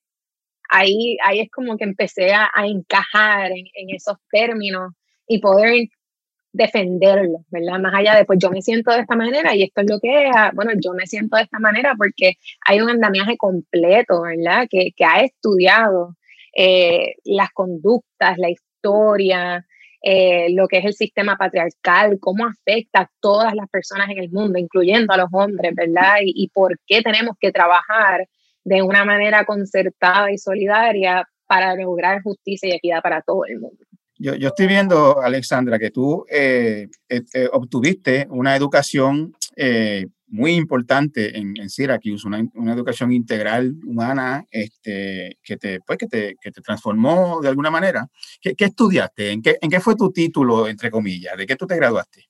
ahí, 0.69 1.17
ahí 1.23 1.41
es 1.41 1.51
como 1.51 1.77
que 1.77 1.83
empecé 1.83 2.33
a, 2.33 2.49
encajar 2.65 3.51
en, 3.51 3.65
en, 3.73 3.95
esos 3.95 4.17
términos 4.31 4.93
y 5.27 5.39
poder 5.39 5.89
defenderlo, 6.57 7.45
¿verdad? 7.49 7.79
Más 7.79 7.93
allá 7.93 8.15
de, 8.15 8.25
pues 8.25 8.39
yo 8.39 8.49
me 8.49 8.61
siento 8.61 8.91
de 8.91 9.01
esta 9.01 9.15
manera 9.15 9.55
y 9.55 9.63
esto 9.63 9.81
es 9.81 9.89
lo 9.89 9.99
que 9.99 10.27
es, 10.27 10.31
ah, 10.35 10.51
bueno, 10.53 10.71
yo 10.83 10.93
me 10.93 11.05
siento 11.05 11.37
de 11.37 11.43
esta 11.43 11.59
manera 11.59 11.93
porque 11.97 12.33
hay 12.65 12.81
un 12.81 12.89
andamiaje 12.89 13.37
completo, 13.37 14.23
¿verdad? 14.23 14.67
Que, 14.69 14.91
que 14.95 15.05
ha 15.05 15.21
estudiado 15.21 16.15
eh, 16.55 17.15
las 17.25 17.51
conductas, 17.51 18.37
la 18.37 18.49
historia, 18.49 19.65
eh, 20.01 20.47
lo 20.51 20.67
que 20.67 20.79
es 20.79 20.85
el 20.85 20.93
sistema 20.93 21.37
patriarcal, 21.37 22.17
cómo 22.19 22.45
afecta 22.47 23.01
a 23.01 23.11
todas 23.19 23.53
las 23.53 23.69
personas 23.69 24.09
en 24.09 24.17
el 24.19 24.31
mundo, 24.31 24.57
incluyendo 24.57 25.13
a 25.13 25.17
los 25.17 25.29
hombres, 25.31 25.73
¿verdad? 25.75 26.17
Y, 26.23 26.33
y 26.43 26.49
por 26.49 26.79
qué 26.87 27.01
tenemos 27.01 27.35
que 27.39 27.51
trabajar 27.51 28.27
de 28.67 28.81
una 28.81 29.05
manera 29.05 29.45
concertada 29.45 30.29
y 30.29 30.37
solidaria 30.37 31.25
para 31.47 31.73
lograr 31.75 32.21
justicia 32.21 32.67
y 32.67 32.73
equidad 32.73 33.01
para 33.01 33.21
todo 33.21 33.45
el 33.45 33.61
mundo. 33.61 33.77
Yo, 34.19 34.35
yo 34.35 34.49
estoy 34.49 34.67
viendo, 34.67 35.21
Alexandra, 35.21 35.79
que 35.79 35.89
tú 35.89 36.25
eh, 36.29 36.87
eh, 37.07 37.21
eh, 37.33 37.47
obtuviste 37.53 38.27
una 38.29 38.55
educación 38.55 39.33
muy 40.29 40.51
importante 40.51 41.37
en, 41.37 41.55
en 41.57 41.69
Syracuse, 41.69 42.27
una, 42.27 42.43
una, 42.53 42.73
educación 42.73 43.13
integral 43.13 43.73
humana 43.87 44.45
este, 44.51 45.37
que, 45.41 45.55
te, 45.55 45.79
pues, 45.79 45.97
que, 45.97 46.07
te, 46.07 46.35
que 46.39 46.51
te 46.51 46.61
transformó 46.61 47.39
de 47.41 47.47
alguna 47.47 47.71
manera. 47.71 48.07
¿Qué, 48.41 48.53
qué 48.53 48.65
estudiaste? 48.65 49.31
¿En 49.31 49.41
qué, 49.41 49.57
¿En 49.61 49.69
qué 49.69 49.79
fue 49.79 49.95
tu 49.95 50.11
título, 50.11 50.67
entre 50.67 50.91
comillas? 50.91 51.37
¿De 51.37 51.47
qué 51.47 51.55
tú 51.55 51.65
te 51.65 51.77
graduaste? 51.77 52.27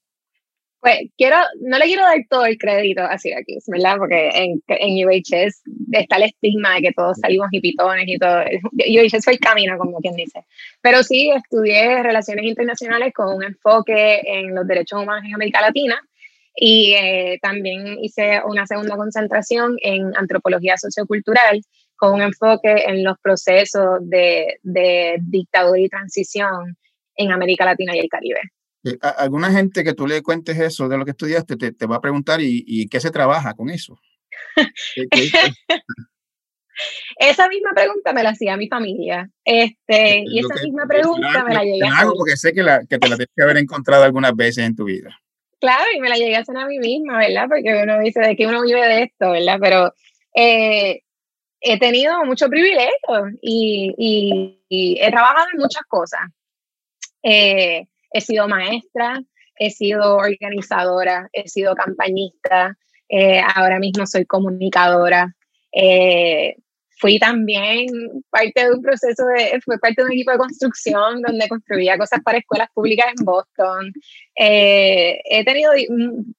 Pues 0.80 1.00
quiero, 1.18 1.38
no 1.62 1.78
le 1.80 1.86
quiero 1.86 2.04
dar 2.04 2.18
todo 2.30 2.46
el 2.46 2.58
crédito 2.58 3.02
a 3.02 3.18
Syracuse, 3.18 3.72
¿verdad? 3.72 3.98
Porque 3.98 4.30
en, 4.30 4.62
en 4.68 5.08
UHS 5.08 5.64
está 5.92 6.18
el 6.18 6.24
estigma 6.24 6.76
de 6.76 6.82
que 6.82 6.92
todos 6.92 7.18
salimos 7.20 7.48
hipitones 7.52 8.06
y 8.08 8.18
todo. 8.20 8.42
UHS 8.74 9.24
fue 9.24 9.34
el 9.34 9.40
camino, 9.40 9.78
como 9.78 9.98
quien 10.00 10.16
dice. 10.16 10.46
Pero 10.82 11.02
sí, 11.02 11.32
estudié 11.32 12.04
relaciones 12.04 12.46
internacionales 12.46 13.12
con 13.14 13.36
un 13.36 13.44
enfoque 13.44 14.22
en 14.24 14.54
los 14.54 14.68
derechos 14.68 15.02
humanos 15.02 15.26
en 15.26 15.34
América 15.34 15.62
Latina 15.62 16.00
y 16.56 16.94
eh, 16.94 17.38
también 17.42 17.98
hice 18.04 18.42
una 18.46 18.66
segunda 18.66 18.96
concentración 18.98 19.78
en 19.82 20.16
antropología 20.16 20.76
sociocultural 20.78 21.62
con 21.96 22.14
un 22.14 22.22
enfoque 22.22 22.84
en 22.88 23.04
los 23.04 23.18
procesos 23.20 24.00
de, 24.02 24.60
de 24.64 25.18
dictadura 25.22 25.80
y 25.80 25.90
transición 25.90 26.78
en 27.16 27.32
América 27.32 27.66
Latina 27.66 27.96
y 27.96 28.00
el 28.00 28.10
Caribe. 28.10 28.42
Eh, 28.92 28.98
alguna 29.02 29.52
gente 29.52 29.84
que 29.84 29.94
tú 29.94 30.08
le 30.08 30.22
cuentes 30.22 30.58
eso 30.60 30.88
de 30.88 30.98
lo 30.98 31.06
que 31.06 31.12
estudiaste 31.12 31.58
te, 31.58 31.72
te 31.72 31.86
va 31.86 31.98
a 31.98 32.02
preguntar 32.02 32.42
y, 32.42 32.64
y, 32.66 32.88
qué 32.88 33.00
se 33.00 33.12
trabaja 33.12 33.54
con 33.54 33.70
eso. 33.70 34.00
esa 37.18 37.48
misma 37.48 37.72
pregunta 37.74 38.14
me 38.14 38.24
la 38.24 38.30
hacía 38.30 38.58
mi 38.58 38.68
familia. 38.68 39.30
Este, 39.44 40.24
y 40.26 40.40
esa 40.40 40.56
misma 40.64 40.86
pregunta 40.88 41.44
me 41.44 41.54
la 41.54 41.64
llegué 41.64 41.86
a 41.86 41.98
hacer. 41.98 42.08
porque 42.16 42.38
sé 42.38 42.54
que, 42.54 42.64
la, 42.64 42.80
que 42.86 42.98
te 42.98 43.10
la 43.10 43.16
tienes 43.16 43.34
que 43.36 43.44
haber 43.44 43.58
encontrado 43.58 44.04
algunas 44.04 44.36
veces 44.36 44.66
en 44.66 44.76
tu 44.76 44.86
vida. 44.86 45.20
Claro, 45.60 45.86
y 45.96 46.00
me 46.00 46.10
la 46.10 46.18
llegué 46.18 46.36
a 46.36 46.40
hacer 46.40 46.56
a 46.56 46.68
mí 46.68 46.78
misma, 46.78 47.18
¿verdad? 47.18 47.48
Porque 47.50 47.82
uno 47.84 48.00
dice 48.00 48.20
de 48.20 48.36
que 48.36 48.46
uno 48.46 48.62
vive 48.62 48.88
de 48.88 49.04
esto, 49.04 49.32
¿verdad? 49.32 49.58
Pero 49.60 49.94
eh, 50.36 51.02
he 51.62 51.80
tenido 51.80 52.24
mucho 52.26 52.48
privilegio 52.48 52.92
y, 53.42 53.94
y, 53.98 54.62
y, 54.70 55.00
he 55.02 55.10
trabajado 55.10 55.48
en 55.54 55.60
muchas 55.60 55.82
cosas. 55.88 56.22
Eh, 57.24 57.88
he 58.12 58.22
sido 58.22 58.48
maestra, 58.48 59.22
he 59.60 59.70
sido 59.72 60.18
organizadora, 60.18 61.30
he 61.34 61.48
sido 61.48 61.76
campañista, 61.76 62.78
eh, 63.10 63.42
ahora 63.56 63.80
mismo 63.80 64.06
soy 64.06 64.26
comunicadora. 64.26 65.34
Eh, 65.72 66.56
fui 67.00 67.20
también 67.20 67.88
parte 68.30 68.66
de 68.66 68.72
un 68.72 68.82
proceso 68.82 69.26
de, 69.26 69.60
fue 69.64 69.78
parte 69.80 70.02
de 70.02 70.06
un 70.08 70.14
equipo 70.14 70.32
de 70.32 70.38
construcción 70.40 71.22
donde 71.22 71.48
construía 71.48 71.98
cosas 71.98 72.22
para 72.24 72.40
escuelas 72.40 72.70
públicas 72.74 73.08
en 73.18 73.26
Boston. 73.26 73.94
Eh, 74.36 75.20
he 75.26 75.46
tenido 75.46 75.72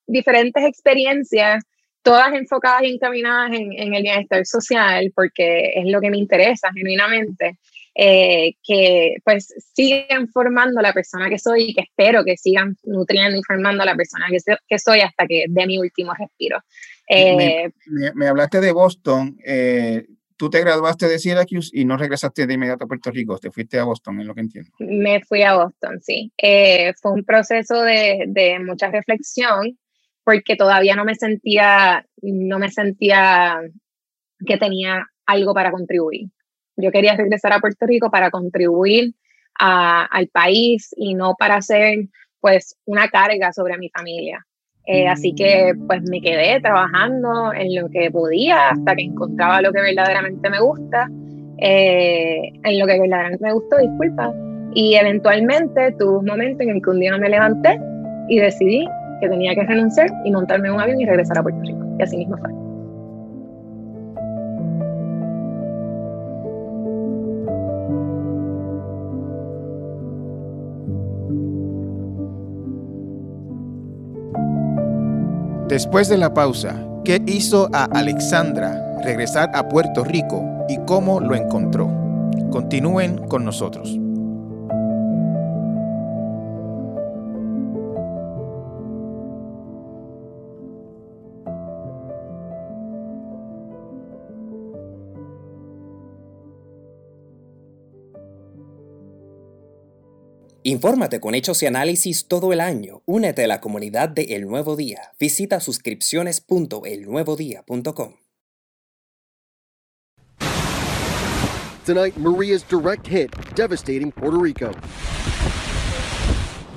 diferentes 0.07 0.65
experiencias, 0.65 1.63
todas 2.03 2.33
enfocadas 2.35 2.83
y 2.83 2.95
encaminadas 2.95 3.53
en, 3.53 3.73
en, 3.73 3.95
el 3.95 4.03
bienestar 4.03 4.45
social, 4.47 5.13
porque 5.15 5.73
es 5.77 5.87
lo 5.87 6.01
que 6.01 6.11
me 6.11 6.19
interesa 6.19 6.73
genuinamente. 6.75 7.59
Eh, 8.01 8.55
que 8.63 9.17
pues 9.25 9.53
sigan 9.75 10.29
formando 10.29 10.81
la 10.81 10.93
persona 10.93 11.29
que 11.29 11.41
soy 11.41 11.71
y 11.71 11.75
que 11.75 11.81
espero 11.81 12.25
que 12.25 12.37
sigan 12.37 12.77
nutriendo 12.85 13.37
y 13.37 13.43
formando 13.43 13.85
la 13.85 13.97
persona 13.97 14.27
que, 14.31 14.39
que 14.69 14.79
soy 14.79 15.01
hasta 15.01 15.27
que 15.27 15.47
dé 15.49 15.67
mi 15.67 15.79
último 15.79 16.15
respiro. 16.15 16.63
Eh, 17.09 17.73
me, 18.15 18.29
hablaste 18.29 18.61
de 18.61 18.71
Boston. 18.71 19.37
Eh, 19.45 20.07
tú 20.37 20.49
te 20.49 20.61
graduaste 20.61 21.09
de 21.09 21.19
Syracuse 21.19 21.71
y 21.73 21.85
no 21.85 21.97
regresaste 21.97 22.47
de 22.47 22.55
inmediato 22.55 22.85
a 22.85 22.87
Puerto 22.87 23.11
Rico, 23.11 23.37
te 23.37 23.51
fuiste 23.51 23.81
a 23.81 23.85
Boston, 23.85 24.21
es 24.21 24.27
lo 24.27 24.35
que 24.37 24.43
entiendo. 24.43 24.71
Me 24.79 25.21
fui 25.25 25.43
a 25.43 25.57
Boston, 25.57 25.99
sí. 26.01 26.33
fue 27.03 27.11
un 27.11 27.25
proceso 27.25 27.83
de, 27.83 28.27
de, 28.29 28.61
mucha 28.61 28.93
reflexión 28.93 29.77
porque 30.23 30.55
todavía 30.55 30.95
no 30.95 31.05
me 31.05 31.17
sentía, 31.17 32.07
no 32.23 32.61
me 32.61 32.71
sentía 32.71 33.61
que 34.47 34.57
tenía 34.57 35.05
algo 35.27 35.53
para 35.53 35.73
contribuir. 35.73 36.29
Yo 36.79 36.91
quería 36.93 37.17
regresar 37.17 37.53
a 37.53 37.61
Puerto 37.61 37.87
Rico 37.87 38.11
para 38.11 38.31
contribuir 38.31 39.15
al 39.61 40.29
país 40.29 40.95
y 40.97 41.15
no 41.15 41.35
para 41.37 41.61
ser 41.61 42.07
pues 42.41 42.77
una 42.87 43.09
carga 43.09 43.53
sobre 43.53 43.77
mi 43.77 43.91
familia. 43.91 44.45
Eh, 44.87 45.07
así 45.07 45.35
que 45.35 45.75
pues 45.87 46.01
me 46.09 46.21
quedé 46.21 46.61
trabajando 46.61 47.53
en 47.53 47.75
lo 47.75 47.91
que 47.91 48.11
podía 48.11 48.71
hasta 48.71 48.97
que 48.97 49.03
encontraba 49.03 49.61
lo 49.61 49.71
que 49.71 49.83
verdaderamente 49.83 50.49
me 50.49 50.61
gusta, 50.61 51.11
eh, 51.59 52.53
en 52.65 52.79
lo 52.79 52.87
que 52.87 52.99
verdaderamente 52.99 53.45
me 53.45 53.53
gustó, 53.53 53.77
disculpa. 53.79 54.33
Y 54.75 54.95
eventualmente 54.95 55.93
tuve 55.99 56.19
un 56.19 56.25
momento 56.25 56.63
en 56.63 56.71
el 56.71 56.83
que 56.83 56.91
un 56.91 57.01
día 57.01 57.19
me 57.19 57.29
levanté 57.29 57.79
y 58.29 58.39
decidí 58.39 58.87
que 59.21 59.29
tenía 59.29 59.55
que 59.55 59.65
renunciar 59.65 60.09
y 60.25 60.31
montarme 60.31 60.71
un 60.71 60.81
avión 60.81 61.01
y 61.01 61.05
regresar 61.05 61.39
a 61.39 61.43
Puerto 61.43 61.61
Rico. 61.63 61.85
Y 61.99 62.03
así 62.03 62.17
mismo 62.17 62.39
fue. 62.39 62.68
Después 75.69 76.09
de 76.09 76.17
la 76.17 76.33
pausa, 76.33 76.83
¿qué 77.05 77.23
hizo 77.27 77.69
a 77.75 77.85
Alexandra 77.85 78.99
regresar 79.05 79.51
a 79.55 79.69
Puerto 79.69 80.03
Rico 80.03 80.43
y 80.67 80.79
cómo 80.87 81.21
lo 81.21 81.35
encontró? 81.35 81.91
Continúen 82.51 83.19
con 83.29 83.45
nosotros. 83.45 83.99
Infórmate 100.69 101.19
con 101.19 101.35
hechos 101.35 101.63
y 101.63 101.67
análisis 101.67 102.29
todo 102.29 102.53
el 102.53 102.61
año. 102.61 103.03
Únete 103.07 103.45
a 103.45 103.47
la 103.47 103.59
comunidad 103.59 104.11
de 104.11 104.37
El 104.37 104.47
Nuevo 104.47 104.77
Día. 104.77 105.13
Visita 105.19 105.61
suscripciones.elnuevodía.com. 105.61 108.17
Tonight, 111.87 112.15
Maria's 112.17 112.69
direct 112.69 113.09
hit 113.09 113.35
devastating 113.57 114.13
Puerto 114.13 114.39
Rico. 114.39 114.73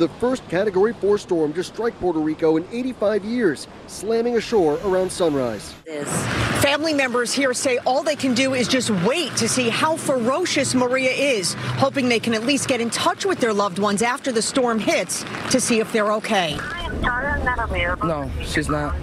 The 0.02 0.10
first 0.20 0.50
Category 0.50 0.94
4 0.94 1.20
storm 1.20 1.54
to 1.54 1.64
strike 1.64 1.94
Puerto 2.00 2.18
Rico 2.18 2.58
in 2.58 2.66
85 2.72 3.24
years, 3.24 3.68
slamming 3.86 4.36
ashore 4.36 4.80
around 4.84 5.12
sunrise. 5.12 5.74
Family 6.60 6.92
members 6.92 7.32
here 7.32 7.54
say 7.54 7.78
all 7.86 8.02
they 8.02 8.16
can 8.16 8.34
do 8.34 8.56
is 8.56 8.68
just 8.68 8.90
wait 9.06 9.36
to 9.36 9.48
see 9.48 9.70
how 9.70 9.96
ferocious 9.96 10.74
Maria 10.74 11.12
is, 11.12 11.54
hoping 11.78 12.10
they 12.10 12.20
can 12.20 12.34
at 12.34 12.48
least 12.48 12.68
get 12.68 12.82
in 12.82 12.90
touch 12.90 13.28
with 13.28 13.40
their 13.40 13.54
loved 13.54 13.78
ones 13.78 14.02
after 14.02 14.32
the 14.32 14.42
storm 14.42 14.80
hits 14.80 15.24
to 15.52 15.62
see 15.62 15.80
if 15.80 15.94
they're 15.94 16.14
okay. 16.14 16.58
No, 18.04 18.28
she's 18.44 18.70
not. 18.70 18.96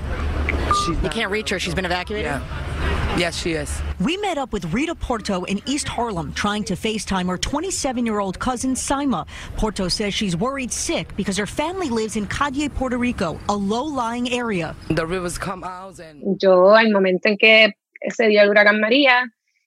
She's 0.74 1.02
you 1.02 1.08
can't 1.08 1.30
reach 1.30 1.50
her. 1.50 1.58
She's 1.58 1.74
been 1.74 1.84
evacuated? 1.84 2.26
Yeah. 2.26 3.16
Yes, 3.18 3.36
she 3.36 3.52
is. 3.52 3.80
We 4.00 4.16
met 4.18 4.38
up 4.38 4.52
with 4.52 4.72
Rita 4.72 4.94
Porto 4.94 5.44
in 5.44 5.60
East 5.66 5.88
Harlem 5.88 6.32
trying 6.34 6.62
to 6.64 6.74
FaceTime 6.74 7.28
her 7.28 7.38
27 7.38 8.06
year 8.06 8.20
old 8.20 8.38
cousin 8.38 8.74
Saima. 8.74 9.26
Porto 9.56 9.88
says 9.88 10.14
she's 10.14 10.36
worried 10.36 10.70
sick 10.70 11.16
because 11.16 11.36
her 11.36 11.46
family 11.46 11.88
lives 11.88 12.16
in 12.16 12.26
Calle, 12.26 12.68
Puerto 12.68 12.96
Rico, 12.96 13.40
a 13.48 13.56
low 13.56 13.84
lying 13.84 14.30
area. 14.32 14.76
The 14.88 15.06
rivers 15.06 15.38
come 15.38 15.64
out 15.64 15.98
and. 15.98 16.40
Yo, 16.40 16.74
al 16.74 16.90
momento 16.90 17.28
en 17.28 17.36
que 17.38 17.72
se 18.10 18.28
dio 18.28 18.42
el 18.42 18.50
huracán 18.50 18.80
María, 18.80 19.24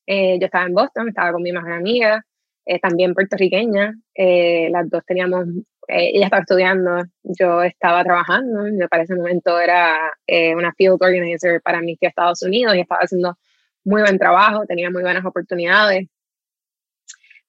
eh, 0.07 0.37
yo 0.39 0.45
estaba 0.45 0.65
en 0.65 0.73
Boston, 0.73 1.09
estaba 1.09 1.33
con 1.33 1.41
mi 1.41 1.51
mejor 1.51 1.73
amiga, 1.73 2.23
eh, 2.65 2.79
también 2.79 3.13
puertorriqueña. 3.13 3.95
Eh, 4.15 4.69
las 4.71 4.89
dos 4.89 5.03
teníamos, 5.05 5.45
eh, 5.91 6.11
ella 6.13 6.25
estaba 6.25 6.41
estudiando, 6.41 7.03
yo 7.23 7.63
estaba 7.63 8.03
trabajando. 8.03 8.65
Yo 8.79 8.87
para 8.87 9.03
ese 9.03 9.15
momento 9.15 9.59
era 9.59 9.97
eh, 10.25 10.55
una 10.55 10.73
field 10.73 10.97
organizer 11.01 11.61
para 11.61 11.79
Amnistía 11.79 12.09
Estados 12.09 12.41
Unidos 12.43 12.75
y 12.75 12.79
estaba 12.79 13.01
haciendo 13.01 13.37
muy 13.83 14.01
buen 14.01 14.17
trabajo, 14.17 14.65
tenía 14.65 14.89
muy 14.89 15.01
buenas 15.01 15.25
oportunidades. 15.25 16.07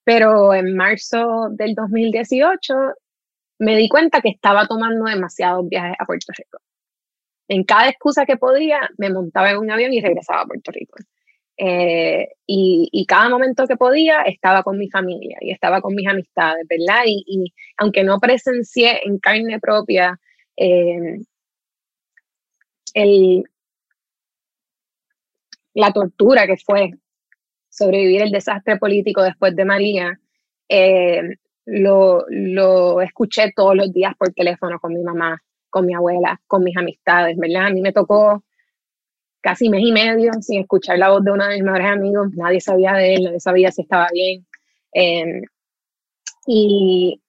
Pero 0.05 0.55
en 0.55 0.75
marzo 0.77 1.49
del 1.51 1.75
2018 1.75 2.75
me 3.61 3.77
di 3.77 3.89
cuenta 3.89 4.21
que 4.21 4.31
estaba 4.31 4.67
tomando 4.67 5.05
demasiados 5.05 5.69
viajes 5.69 5.95
a 5.99 6.05
Puerto 6.05 6.33
Rico. 6.37 6.59
En 7.47 7.65
cada 7.65 7.89
excusa 7.89 8.27
que 8.27 8.37
podía, 8.37 8.81
me 8.99 9.11
montaba 9.11 9.51
en 9.51 9.59
un 9.59 9.71
avión 9.71 9.93
y 9.93 10.01
regresaba 10.01 10.43
a 10.43 10.47
Puerto 10.47 10.73
Rico. 10.73 10.97
Eh, 11.65 12.29
y, 12.45 12.89
y, 12.91 13.07
cada 13.07 13.29
momento 13.29 13.69
que 13.69 13.77
podía 13.77 14.23
estaba 14.23 14.65
con 14.65 14.77
mi 14.79 14.91
familia 14.91 15.39
y 15.41 15.53
estaba 15.53 15.81
con 15.81 15.95
mis 15.95 16.09
amistades, 16.09 16.67
¿verdad? 16.69 17.05
Y, 17.07 17.23
y 17.25 17.55
aunque 17.77 18.03
no 18.03 18.19
presencié 18.19 18.99
en 19.05 19.21
carne 19.21 19.61
propia 19.61 20.19
eh, 20.57 21.21
el, 22.95 23.45
la 25.75 25.93
tortura 25.93 26.49
que 26.49 26.57
fue 26.57 26.95
sobrevivir 27.69 28.23
el 28.23 28.33
desastre 28.33 28.77
político 28.79 29.23
después 29.23 29.55
de 29.55 29.65
María, 29.65 30.19
eh, 30.69 31.37
lo, 31.65 32.25
lo 32.29 33.01
escuché 33.03 33.53
todos 33.55 33.77
los 33.77 33.93
días 33.93 34.15
por 34.19 34.33
teléfono 34.33 34.81
con 34.81 34.95
mi 34.95 35.03
mamá, 35.05 35.41
con 35.71 35.87
mi 35.87 35.95
abuela, 35.95 36.41
con 36.49 36.65
mis 36.65 36.77
amistades, 36.77 37.37
¿verdad? 37.37 37.67
A 37.67 37.71
mí 37.71 37.81
me 37.83 37.93
tocó 37.93 38.43
casi 39.43 39.69
mes 39.69 39.83
y 39.85 39.93
medio 39.93 40.33
sin 40.41 40.61
escuchar 40.63 40.99
la 40.99 41.11
voz 41.11 41.25
de 41.25 41.33
uno 41.33 41.47
de 41.47 41.57
mis 41.57 41.65
mejores 41.65 41.89
amigos, 41.89 42.29
nadie 42.35 42.61
sabía 42.61 42.95
de 42.95 43.15
él, 43.15 43.25
nadie 43.25 43.41
sabía 43.41 43.71
si 43.71 43.83
estaba 43.83 44.09
bien. 44.13 44.47
Eh, 44.95 45.43
y 46.47 47.21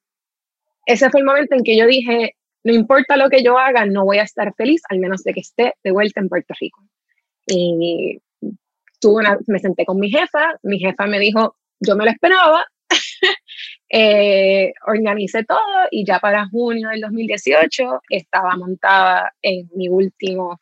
ese 0.86 1.10
fue 1.10 1.21
el 1.21 1.26
momento 1.26 1.56
en 1.56 1.63
que 1.63 1.78
yo 1.78 1.86
dije, 1.88 2.36
no 2.63 2.73
importa 2.73 3.17
lo 3.17 3.30
que 3.30 3.43
yo 3.43 3.58
haga, 3.58 3.86
no 3.86 4.06
voy 4.06 4.19
a 4.19 4.23
estar 4.23 4.54
feliz, 4.56 4.82
al 4.89 4.99
menos 4.99 5.23
de 5.23 5.34
que 5.34 5.41
esté 5.41 5.73
de 5.84 5.91
vuelta 5.91 6.21
en 6.21 6.30
Puerto 6.30 6.54
Rico. 6.60 6.82
Y 7.47 8.21
tuve 8.99 9.21
una, 9.21 9.38
me 9.47 9.60
senté 9.60 9.86
con 9.86 9.99
mi 9.99 10.10
jefa, 10.10 10.58
mi 10.63 10.80
jefa 10.80 11.08
me 11.08 11.19
dijo, 11.19 11.58
yo 11.80 11.95
me 11.95 12.06
lo 12.06 12.12
esperaba, 12.12 12.65
eh, 13.89 14.71
organicé 14.88 15.43
todo 15.43 15.60
y 15.91 16.06
ya 16.06 16.19
para 16.19 16.47
junio 16.47 16.89
del 16.89 17.02
2018 17.02 18.02
estaba 18.10 18.56
montada 18.56 19.34
en 19.41 19.69
mi 19.76 19.89
último 19.89 20.58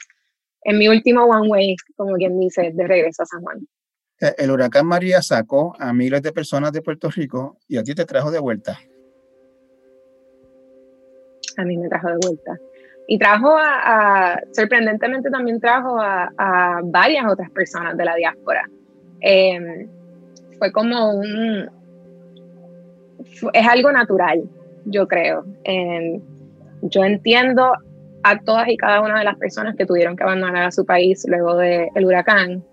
en 0.63 0.77
mi 0.77 0.87
último 0.87 1.25
one 1.25 1.49
way, 1.49 1.75
como 1.95 2.15
quien 2.15 2.39
dice, 2.39 2.71
de 2.73 2.87
regreso 2.87 3.23
a 3.23 3.25
San 3.25 3.41
Juan. 3.41 3.59
El 4.37 4.51
huracán 4.51 4.85
María 4.85 5.21
sacó 5.21 5.75
a 5.79 5.93
miles 5.93 6.21
de 6.21 6.31
personas 6.31 6.71
de 6.71 6.83
Puerto 6.83 7.09
Rico 7.09 7.57
y 7.67 7.77
a 7.77 7.83
ti 7.83 7.95
te 7.95 8.05
trajo 8.05 8.29
de 8.29 8.39
vuelta. 8.39 8.79
A 11.57 11.63
mí 11.63 11.75
me 11.75 11.89
trajo 11.89 12.07
de 12.09 12.17
vuelta. 12.21 12.57
Y 13.07 13.17
trajo 13.17 13.57
a, 13.57 14.33
a 14.33 14.41
sorprendentemente 14.51 15.31
también 15.31 15.59
trajo 15.59 15.99
a, 15.99 16.31
a, 16.37 16.81
varias 16.83 17.25
otras 17.31 17.49
personas 17.49 17.97
de 17.97 18.05
la 18.05 18.15
diáspora. 18.15 18.69
Eh, 19.21 19.87
fue 20.59 20.71
como 20.71 21.15
un, 21.15 21.67
es 23.53 23.67
algo 23.67 23.91
natural, 23.91 24.43
yo 24.85 25.07
creo. 25.07 25.45
Eh, 25.63 26.21
yo 26.83 27.03
entiendo 27.03 27.73
a 28.23 28.39
todas 28.39 28.67
y 28.69 28.77
cada 28.77 29.01
una 29.01 29.19
de 29.19 29.25
las 29.25 29.37
personas 29.37 29.75
que 29.75 29.85
tuvieron 29.85 30.15
que 30.15 30.23
abandonar 30.23 30.63
a 30.63 30.71
su 30.71 30.85
país 30.85 31.23
luego 31.27 31.57
del 31.57 31.89
el 31.95 32.05
huracán. 32.05 32.63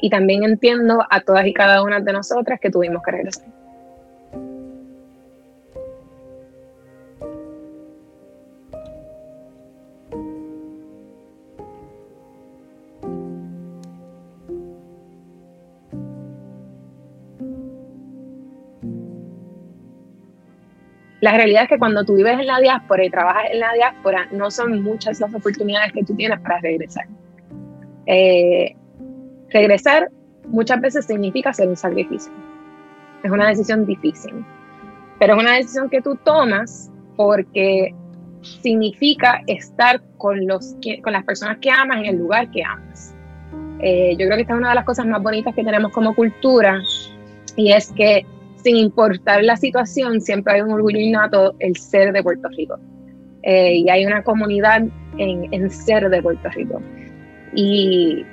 Y 0.00 0.10
también 0.10 0.42
entiendo 0.42 1.04
a 1.10 1.20
todas 1.20 1.46
y 1.46 1.52
cada 1.52 1.82
una 1.82 2.00
de 2.00 2.12
nosotras 2.12 2.58
que 2.60 2.70
tuvimos 2.70 3.02
que 3.04 3.12
regresar. 3.12 3.61
La 21.22 21.36
realidad 21.36 21.62
es 21.62 21.68
que 21.68 21.78
cuando 21.78 22.04
tú 22.04 22.16
vives 22.16 22.36
en 22.40 22.46
la 22.48 22.58
diáspora 22.58 23.04
y 23.04 23.08
trabajas 23.08 23.44
en 23.52 23.60
la 23.60 23.72
diáspora, 23.74 24.26
no 24.32 24.50
son 24.50 24.82
muchas 24.82 25.20
las 25.20 25.32
oportunidades 25.32 25.92
que 25.92 26.02
tú 26.02 26.16
tienes 26.16 26.40
para 26.40 26.58
regresar. 26.58 27.06
Eh, 28.06 28.74
regresar 29.50 30.10
muchas 30.48 30.80
veces 30.80 31.06
significa 31.06 31.50
hacer 31.50 31.68
un 31.68 31.76
sacrificio. 31.76 32.32
Es 33.22 33.30
una 33.30 33.46
decisión 33.46 33.86
difícil, 33.86 34.44
pero 35.20 35.34
es 35.34 35.40
una 35.40 35.52
decisión 35.52 35.88
que 35.88 36.02
tú 36.02 36.16
tomas 36.24 36.90
porque 37.14 37.94
significa 38.60 39.42
estar 39.46 40.02
con, 40.18 40.44
los, 40.44 40.74
con 41.04 41.12
las 41.12 41.22
personas 41.22 41.58
que 41.58 41.70
amas 41.70 41.98
en 41.98 42.06
el 42.06 42.16
lugar 42.16 42.50
que 42.50 42.64
amas. 42.64 43.14
Eh, 43.78 44.16
yo 44.18 44.26
creo 44.26 44.34
que 44.34 44.42
esta 44.42 44.54
es 44.54 44.58
una 44.58 44.70
de 44.70 44.74
las 44.74 44.84
cosas 44.84 45.06
más 45.06 45.22
bonitas 45.22 45.54
que 45.54 45.62
tenemos 45.62 45.92
como 45.92 46.16
cultura 46.16 46.82
y 47.54 47.70
es 47.70 47.92
que 47.92 48.26
sin 48.62 48.76
importar 48.76 49.42
la 49.44 49.56
situación, 49.56 50.20
siempre 50.20 50.54
hay 50.54 50.60
un 50.60 50.72
orgullo 50.72 50.98
innato 50.98 51.54
el 51.58 51.76
ser 51.76 52.12
de 52.12 52.22
Puerto 52.22 52.48
Rico. 52.56 52.78
Eh, 53.42 53.76
y 53.78 53.90
hay 53.90 54.06
una 54.06 54.22
comunidad 54.22 54.82
en, 55.18 55.70
ser 55.70 56.08
de 56.08 56.22
Puerto 56.22 56.48
Rico. 56.50 56.80
Y, 57.54 58.24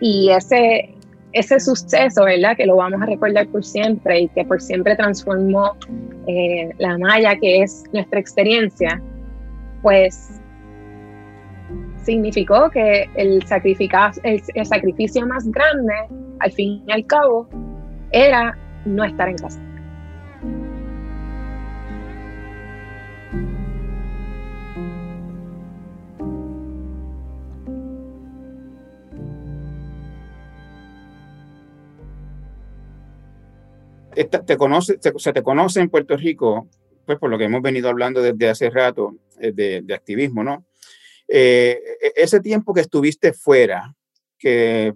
y 0.00 0.30
ese, 0.30 0.94
ese 1.32 1.60
suceso, 1.60 2.24
¿verdad? 2.24 2.56
Que 2.56 2.66
lo 2.66 2.76
vamos 2.76 3.00
a 3.00 3.06
recordar 3.06 3.46
por 3.48 3.64
siempre 3.64 4.22
y 4.22 4.28
que 4.28 4.44
por 4.44 4.60
siempre 4.60 4.96
transformó 4.96 5.76
eh, 6.26 6.70
la 6.78 6.98
malla 6.98 7.36
que 7.36 7.62
es 7.62 7.84
nuestra 7.92 8.18
experiencia, 8.18 9.00
pues 9.82 10.40
significó 12.04 12.68
que 12.70 13.08
el, 13.14 13.44
el 14.54 14.66
sacrificio 14.66 15.26
más 15.26 15.48
grande, 15.50 15.94
al 16.40 16.52
fin 16.52 16.82
y 16.86 16.92
al 16.92 17.06
cabo, 17.06 17.48
era 18.10 18.58
no 18.84 19.04
estar 19.04 19.28
en 19.28 19.36
casa. 19.36 19.60
te 34.46 34.56
conoce, 34.56 34.98
se 35.00 35.32
te 35.32 35.42
conoce 35.42 35.80
en 35.80 35.88
Puerto 35.88 36.16
Rico, 36.16 36.68
pues 37.06 37.18
por 37.18 37.30
lo 37.30 37.38
que 37.38 37.44
hemos 37.44 37.62
venido 37.62 37.88
hablando 37.88 38.22
desde 38.22 38.48
hace 38.48 38.70
rato 38.70 39.16
eh, 39.40 39.52
de, 39.52 39.82
de 39.82 39.94
activismo, 39.94 40.44
¿no? 40.44 40.66
Eh, 41.28 41.80
e, 42.00 42.12
ese 42.16 42.40
tiempo 42.40 42.74
que 42.74 42.82
estuviste 42.82 43.32
fuera, 43.32 43.94
que 44.38 44.92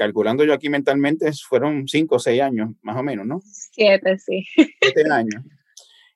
calculando 0.00 0.44
yo 0.44 0.54
aquí 0.54 0.70
mentalmente 0.70 1.30
fueron 1.46 1.86
cinco 1.86 2.16
o 2.16 2.18
seis 2.18 2.40
años, 2.40 2.70
más 2.80 2.96
o 2.96 3.02
menos, 3.02 3.26
¿no? 3.26 3.42
Siete, 3.44 4.16
sí. 4.18 4.46
Siete 4.80 5.04
años. 5.12 5.44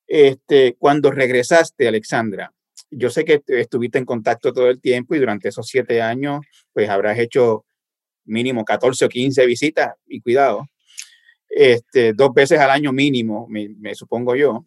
Este, 0.06 0.74
cuando 0.78 1.10
regresaste, 1.10 1.86
Alexandra, 1.86 2.50
yo 2.90 3.10
sé 3.10 3.26
que 3.26 3.42
estuviste 3.46 3.98
en 3.98 4.06
contacto 4.06 4.54
todo 4.54 4.70
el 4.70 4.80
tiempo 4.80 5.14
y 5.14 5.18
durante 5.18 5.50
esos 5.50 5.66
siete 5.66 6.00
años, 6.00 6.46
pues 6.72 6.88
habrás 6.88 7.18
hecho 7.18 7.66
mínimo 8.24 8.64
14 8.64 9.04
o 9.04 9.08
15 9.10 9.44
visitas 9.44 9.92
y 10.06 10.22
cuidado, 10.22 10.66
este, 11.50 12.14
dos 12.14 12.32
veces 12.32 12.60
al 12.60 12.70
año 12.70 12.90
mínimo, 12.90 13.46
me, 13.50 13.68
me 13.68 13.94
supongo 13.94 14.34
yo. 14.34 14.64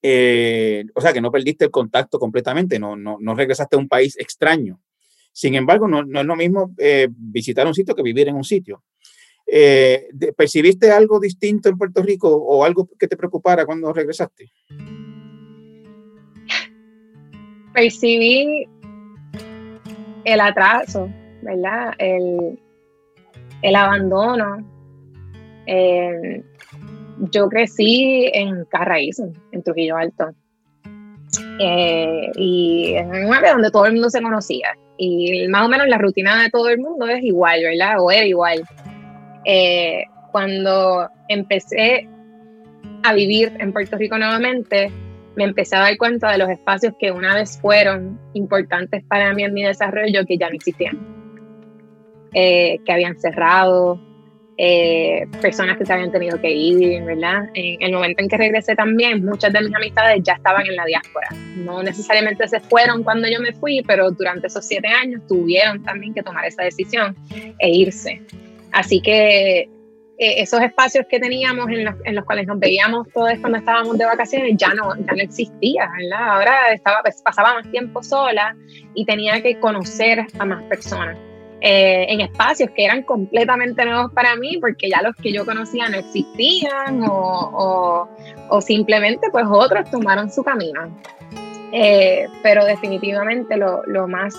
Eh, 0.00 0.84
o 0.94 1.00
sea 1.00 1.12
que 1.12 1.20
no 1.20 1.32
perdiste 1.32 1.64
el 1.64 1.72
contacto 1.72 2.20
completamente, 2.20 2.78
no, 2.78 2.94
no, 2.94 3.16
no 3.18 3.34
regresaste 3.34 3.74
a 3.74 3.80
un 3.80 3.88
país 3.88 4.16
extraño. 4.16 4.80
Sin 5.38 5.54
embargo, 5.54 5.86
no, 5.86 6.00
es 6.00 6.26
lo 6.26 6.34
mismo 6.34 6.74
eh, 6.78 7.06
visitar 7.12 7.64
un 7.64 7.72
sitio 7.72 7.94
que 7.94 8.02
vivir 8.02 8.26
en 8.26 8.34
un 8.34 8.42
sitio. 8.42 8.82
Eh, 9.46 10.08
¿Percibiste 10.36 10.90
algo 10.90 11.20
distinto 11.20 11.68
en 11.68 11.78
Puerto 11.78 12.02
Rico 12.02 12.28
o 12.28 12.64
algo 12.64 12.88
que 12.98 13.06
te 13.06 13.16
preocupara 13.16 13.64
cuando 13.64 13.92
regresaste? 13.92 14.50
Percibí 17.72 18.68
el 20.24 20.40
atraso, 20.40 21.08
¿verdad? 21.42 21.94
El, 22.00 23.76
abandono. 23.76 24.68
Eh, 25.66 26.42
yo 27.30 27.48
crecí 27.48 28.28
en 28.34 28.64
Carraízo, 28.64 29.32
en 29.52 29.62
Trujillo 29.62 29.98
Alto. 29.98 30.34
Y 31.60 32.94
en 32.96 33.26
un 33.26 33.32
área 33.32 33.52
donde 33.52 33.70
todo 33.70 33.86
el 33.86 33.92
mundo 33.92 34.10
se 34.10 34.20
conocía 34.20 34.74
y 34.98 35.46
más 35.48 35.64
o 35.64 35.68
menos 35.68 35.86
la 35.86 35.96
rutina 35.96 36.42
de 36.42 36.50
todo 36.50 36.68
el 36.68 36.78
mundo 36.78 37.06
es 37.06 37.22
igual, 37.22 37.62
¿verdad? 37.62 37.94
O 38.00 38.10
era 38.10 38.26
igual. 38.26 38.62
Eh, 39.44 40.02
cuando 40.32 41.08
empecé 41.28 42.08
a 43.04 43.14
vivir 43.14 43.52
en 43.60 43.72
Puerto 43.72 43.96
Rico 43.96 44.18
nuevamente, 44.18 44.90
me 45.36 45.44
empecé 45.44 45.76
a 45.76 45.80
dar 45.80 45.96
cuenta 45.96 46.32
de 46.32 46.38
los 46.38 46.50
espacios 46.50 46.94
que 46.98 47.12
una 47.12 47.34
vez 47.34 47.60
fueron 47.60 48.18
importantes 48.34 49.04
para 49.04 49.32
mí 49.34 49.44
en 49.44 49.54
mi 49.54 49.62
desarrollo 49.62 50.26
que 50.26 50.36
ya 50.36 50.48
no 50.48 50.56
existían, 50.56 50.98
eh, 52.34 52.78
que 52.84 52.92
habían 52.92 53.16
cerrado, 53.20 54.00
eh, 54.60 55.24
personas 55.40 55.78
que 55.78 55.86
se 55.86 55.92
habían 55.92 56.10
tenido 56.10 56.40
que 56.40 56.50
ir, 56.50 57.04
¿verdad? 57.04 57.48
En 57.54 57.80
el 57.80 57.92
momento 57.92 58.22
en 58.24 58.28
que 58.28 58.36
regresé 58.36 58.74
también, 58.74 59.24
muchas 59.24 59.52
de 59.52 59.60
mis 59.60 59.72
amistades 59.72 60.20
ya 60.24 60.32
estaban 60.32 60.66
en 60.66 60.74
la 60.74 60.84
diáspora. 60.84 61.28
No 61.58 61.80
necesariamente 61.80 62.48
se 62.48 62.58
fueron 62.58 63.04
cuando 63.04 63.28
yo 63.28 63.40
me 63.40 63.52
fui, 63.52 63.82
pero 63.86 64.10
durante 64.10 64.48
esos 64.48 64.64
siete 64.64 64.88
años 64.88 65.22
tuvieron 65.28 65.80
también 65.84 66.12
que 66.12 66.24
tomar 66.24 66.44
esa 66.44 66.64
decisión 66.64 67.14
e 67.60 67.70
irse. 67.70 68.20
Así 68.72 69.00
que 69.00 69.60
eh, 69.60 69.68
esos 70.18 70.60
espacios 70.60 71.06
que 71.08 71.20
teníamos 71.20 71.68
en 71.68 71.84
los, 71.84 71.94
en 72.04 72.16
los, 72.16 72.24
cuales 72.24 72.48
nos 72.48 72.58
veíamos 72.58 73.06
todos 73.14 73.38
cuando 73.40 73.58
estábamos 73.58 73.96
de 73.96 74.06
vacaciones 74.06 74.56
ya 74.56 74.74
no, 74.74 74.96
ya 74.96 75.12
no 75.12 75.22
existía, 75.22 75.88
¿verdad? 75.96 76.30
Ahora 76.30 76.72
estaba, 76.72 77.00
pues, 77.02 77.22
pasaba 77.22 77.54
más 77.54 77.70
tiempo 77.70 78.02
sola 78.02 78.56
y 78.94 79.04
tenía 79.04 79.40
que 79.40 79.60
conocer 79.60 80.26
a 80.36 80.44
más 80.44 80.64
personas. 80.64 81.16
Eh, 81.60 82.06
en 82.08 82.20
espacios 82.20 82.70
que 82.70 82.84
eran 82.84 83.02
completamente 83.02 83.84
nuevos 83.84 84.12
para 84.12 84.36
mí, 84.36 84.58
porque 84.60 84.88
ya 84.88 85.02
los 85.02 85.16
que 85.16 85.32
yo 85.32 85.44
conocía 85.44 85.88
no 85.88 85.98
existían 85.98 87.02
o, 87.02 88.08
o, 88.48 88.60
simplemente 88.60 89.28
pues 89.32 89.44
otros 89.48 89.90
tomaron 89.90 90.30
su 90.30 90.44
camino. 90.44 90.88
Eh, 91.72 92.28
pero 92.44 92.64
definitivamente 92.64 93.56
lo, 93.56 93.82
lo, 93.86 94.06
más, 94.06 94.36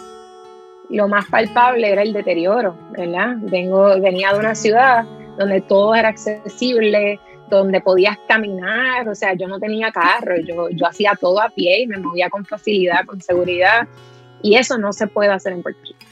lo 0.90 1.10
más 1.10 1.26
palpable 1.26 1.92
era 1.92 2.04
el 2.04 2.14
deterioro, 2.14 2.78
¿verdad? 2.92 3.36
Vengo, 3.42 4.00
venía 4.00 4.32
de 4.32 4.40
una 4.40 4.56
ciudad 4.56 5.04
donde 5.38 5.60
todo 5.60 5.96
era 5.96 6.10
accesible, 6.10 7.20
donde 7.50 7.82
podías 7.82 8.18
caminar, 8.30 9.10
o 9.10 9.16
sea, 9.16 9.34
yo 9.34 9.48
no 9.48 9.60
tenía 9.60 9.92
carro, 9.92 10.38
yo, 10.38 10.70
yo 10.70 10.88
hacía 10.88 11.18
todo 11.20 11.42
a 11.42 11.50
pie 11.50 11.82
y 11.82 11.88
me 11.88 11.98
movía 11.98 12.30
con 12.30 12.46
facilidad, 12.46 13.06
con 13.06 13.20
seguridad, 13.20 13.88
y 14.42 14.56
eso 14.56 14.78
no 14.78 14.94
se 14.94 15.08
puede 15.08 15.32
hacer 15.32 15.54
en 15.54 15.64
Puerto 15.64 15.82
Rico. 15.84 16.09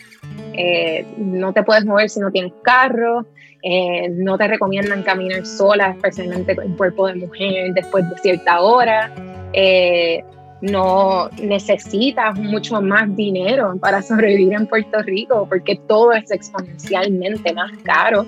Eh, 0.53 1.05
no 1.17 1.53
te 1.53 1.63
puedes 1.63 1.85
mover 1.85 2.09
si 2.09 2.19
no 2.19 2.31
tienes 2.31 2.53
carro, 2.63 3.25
eh, 3.61 4.09
no 4.09 4.37
te 4.37 4.47
recomiendan 4.47 5.03
caminar 5.03 5.45
sola, 5.45 5.91
especialmente 5.91 6.53
en 6.53 6.75
cuerpo 6.75 7.07
de 7.07 7.15
mujer 7.15 7.73
después 7.73 8.09
de 8.09 8.17
cierta 8.17 8.61
hora. 8.61 9.11
Eh, 9.53 10.23
no 10.61 11.29
necesitas 11.39 12.37
mucho 12.39 12.81
más 12.81 13.15
dinero 13.15 13.77
para 13.79 14.01
sobrevivir 14.01 14.53
en 14.53 14.65
Puerto 14.65 15.03
Rico 15.03 15.45
porque 15.47 15.75
todo 15.87 16.13
es 16.13 16.31
exponencialmente 16.31 17.53
más 17.53 17.71
caro 17.83 18.25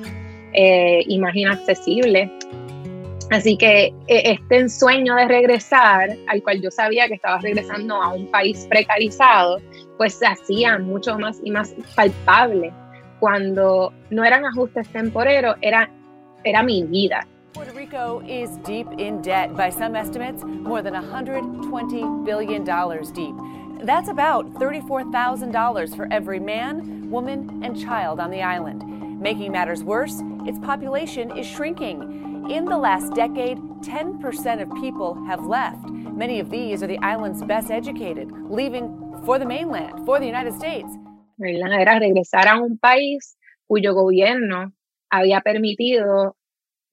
y 0.54 1.20
más 1.20 1.36
inaccesible. 1.36 2.32
Así 3.32 3.58
que 3.58 3.94
este 4.08 4.58
ensueño 4.58 5.16
de 5.16 5.28
regresar, 5.28 6.10
al 6.28 6.42
cual 6.42 6.62
yo 6.62 6.72
sabía 6.72 7.08
que 7.08 7.14
estaba 7.14 7.38
regresando 7.38 8.02
a 8.02 8.14
un 8.14 8.30
país 8.32 8.66
precarizado, 8.68 9.60
pues 9.98 10.16
se 10.16 10.26
hacía 10.26 10.80
mucho 10.80 11.18
más 11.20 11.40
y 11.44 11.52
más 11.52 11.76
palpable. 11.96 12.74
Cuando 13.20 13.94
no 14.10 14.24
eran 14.24 14.46
ajustes 14.46 14.88
temporeros, 14.90 15.58
era, 15.62 15.90
era 16.44 16.64
mi 16.64 16.84
vida. 16.84 17.28
Puerto 17.54 17.74
Rico 17.74 18.24
is 18.28 18.58
deep 18.64 18.88
in 18.98 19.22
debt. 19.22 19.56
By 19.56 19.70
some 19.70 19.96
estimates, 19.96 20.44
more 20.44 20.82
than 20.82 20.94
$120 20.94 22.26
billion 22.26 22.64
deep. 22.64 23.36
That's 23.86 24.10
about 24.10 24.52
$34,000 24.56 25.96
for 25.96 26.08
every 26.12 26.40
man, 26.40 27.10
woman, 27.12 27.62
and 27.64 27.80
child 27.80 28.20
on 28.20 28.32
the 28.32 28.42
island. 28.42 28.84
Making 29.20 29.52
matters 29.52 29.84
worse, 29.84 30.22
its 30.46 30.60
population 30.60 31.38
is 31.38 31.46
shrinking. 31.46 32.09
In 32.50 32.66
the 32.66 32.78
last 32.78 33.14
decade, 33.14 33.60
10% 33.82 34.62
of 34.62 34.74
people 34.82 35.14
have 35.28 35.46
left. 35.46 35.88
Many 35.88 36.40
of 36.40 36.50
these 36.50 36.82
are 36.82 36.88
the 36.88 36.98
island's 36.98 37.44
best 37.44 37.70
educated, 37.70 38.32
leaving 38.50 38.90
for 39.24 39.38
the 39.38 39.46
mainland, 39.46 40.04
for 40.04 40.20
the 40.20 40.26
United 40.26 40.56
States. 40.56 40.90
Era 41.38 42.00
regresar 42.00 42.48
a 42.48 42.58
un 42.58 42.80
país 42.80 43.38
cuyo 43.68 43.94
gobierno 43.94 44.74
había 45.12 45.42
permitido 45.42 46.38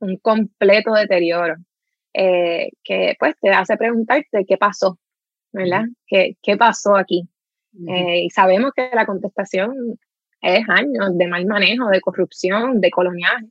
un 0.00 0.18
completo 0.18 0.92
deterioro, 0.92 1.56
eh, 2.12 2.68
que 2.84 3.16
pues 3.18 3.34
te 3.40 3.48
hace 3.48 3.78
preguntarte 3.78 4.44
qué 4.46 4.58
pasó, 4.58 4.98
¿verdad? 5.52 5.84
¿Qué, 6.06 6.36
qué 6.42 6.58
pasó 6.58 6.96
aquí? 6.96 7.26
eh, 7.88 8.24
y 8.24 8.30
sabemos 8.30 8.72
que 8.76 8.90
la 8.92 9.06
contestación 9.06 9.98
es 10.42 10.68
años 10.68 11.16
de 11.16 11.26
mal 11.28 11.46
manejo, 11.46 11.88
de 11.88 12.02
corrupción, 12.02 12.80
de 12.82 12.90
coloniaje. 12.90 13.46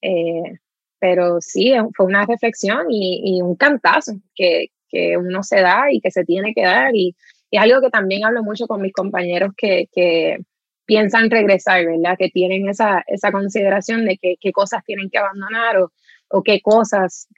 Eh, 0.00 0.58
pero 1.00 1.40
sí, 1.40 1.72
fue 1.96 2.06
una 2.06 2.26
reflexión 2.26 2.86
y, 2.90 3.40
un 3.42 3.56
cantazo 3.56 4.12
que, 4.34 4.68
que, 4.88 5.16
uno 5.16 5.42
se 5.42 5.60
da 5.60 5.90
y 5.90 6.00
que 6.00 6.10
se 6.10 6.24
tiene 6.24 6.54
que 6.54 6.62
dar. 6.62 6.94
Y, 6.94 7.16
es 7.50 7.60
algo 7.60 7.80
que 7.80 7.90
también 7.90 8.24
hablo 8.24 8.44
mucho 8.44 8.66
con 8.68 8.82
mis 8.82 8.92
compañeros 8.92 9.52
que, 9.56 9.88
que 9.92 10.38
piensan 10.84 11.30
regresar, 11.30 11.84
¿verdad? 11.86 12.16
Que 12.18 12.28
tienen 12.28 12.68
esa, 12.68 13.02
esa 13.06 13.32
consideración 13.32 14.04
de 14.04 14.18
que, 14.18 14.36
qué 14.40 14.52
cosas 14.52 14.84
tienen 14.84 15.10
que 15.10 15.18
abandonar 15.18 15.78
o, 15.78 15.92
o 16.28 16.42
qué 16.42 16.60
cosas, 16.60 17.28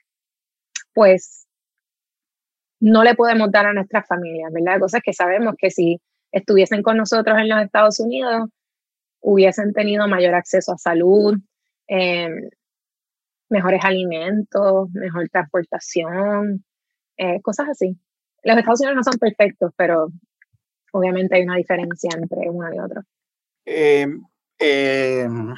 pues, 0.93 1.47
no 2.79 3.03
le 3.03 3.15
podemos 3.15 3.51
dar 3.51 3.65
a 3.65 3.73
nuestras 3.73 4.07
familias, 4.07 4.51
¿verdad? 4.51 4.79
Cosas 4.79 5.01
que 5.03 5.13
sabemos 5.13 5.55
que 5.57 5.71
si 5.71 6.01
estuviesen 6.31 6.83
con 6.83 6.97
nosotros 6.97 7.37
en 7.39 7.49
los 7.49 7.61
Estados 7.61 7.99
Unidos, 7.99 8.49
hubiesen 9.21 9.73
tenido 9.73 10.07
mayor 10.07 10.35
acceso 10.35 10.73
a 10.73 10.77
salud, 10.77 11.37
eh, 11.87 12.29
mejores 13.53 13.85
alimentos, 13.85 14.89
mejor 14.91 15.29
transportación, 15.29 16.65
eh, 17.17 17.41
cosas 17.41 17.69
así 17.69 17.97
los 18.43 18.57
Estados 18.57 18.81
Unidos 18.81 18.95
no 18.97 19.03
son 19.03 19.19
perfectos, 19.19 19.71
pero 19.75 20.11
obviamente 20.91 21.35
hay 21.35 21.43
una 21.43 21.55
diferencia 21.55 22.09
entre 22.15 22.49
uno 22.49 22.73
y 22.73 22.79
otro. 22.79 23.01
Em, 23.65 24.21
em, 24.59 25.53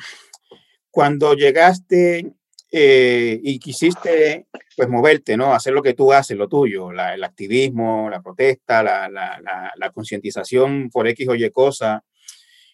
cuando 0.92 1.34
llegaste 1.34 2.34
eh, 2.72 3.40
y 3.42 3.60
quisiste 3.60 4.48
pues 4.76 4.90
moverte, 4.90 5.38
¿no? 5.38 5.54
Hacer 5.54 5.74
lo 5.74 5.82
que 5.82 5.94
tú 5.94 6.12
haces, 6.12 6.38
lo 6.38 6.50
tuyo, 6.50 6.92
el 6.92 7.24
activismo, 7.24 8.10
la 8.10 8.22
protesta, 8.22 8.84
la, 8.84 9.10
la, 9.10 9.90
concientización 9.92 10.90
por 10.90 11.08
X 11.08 11.30
o 11.30 11.36
Y 11.36 11.50
cosa, 11.52 12.04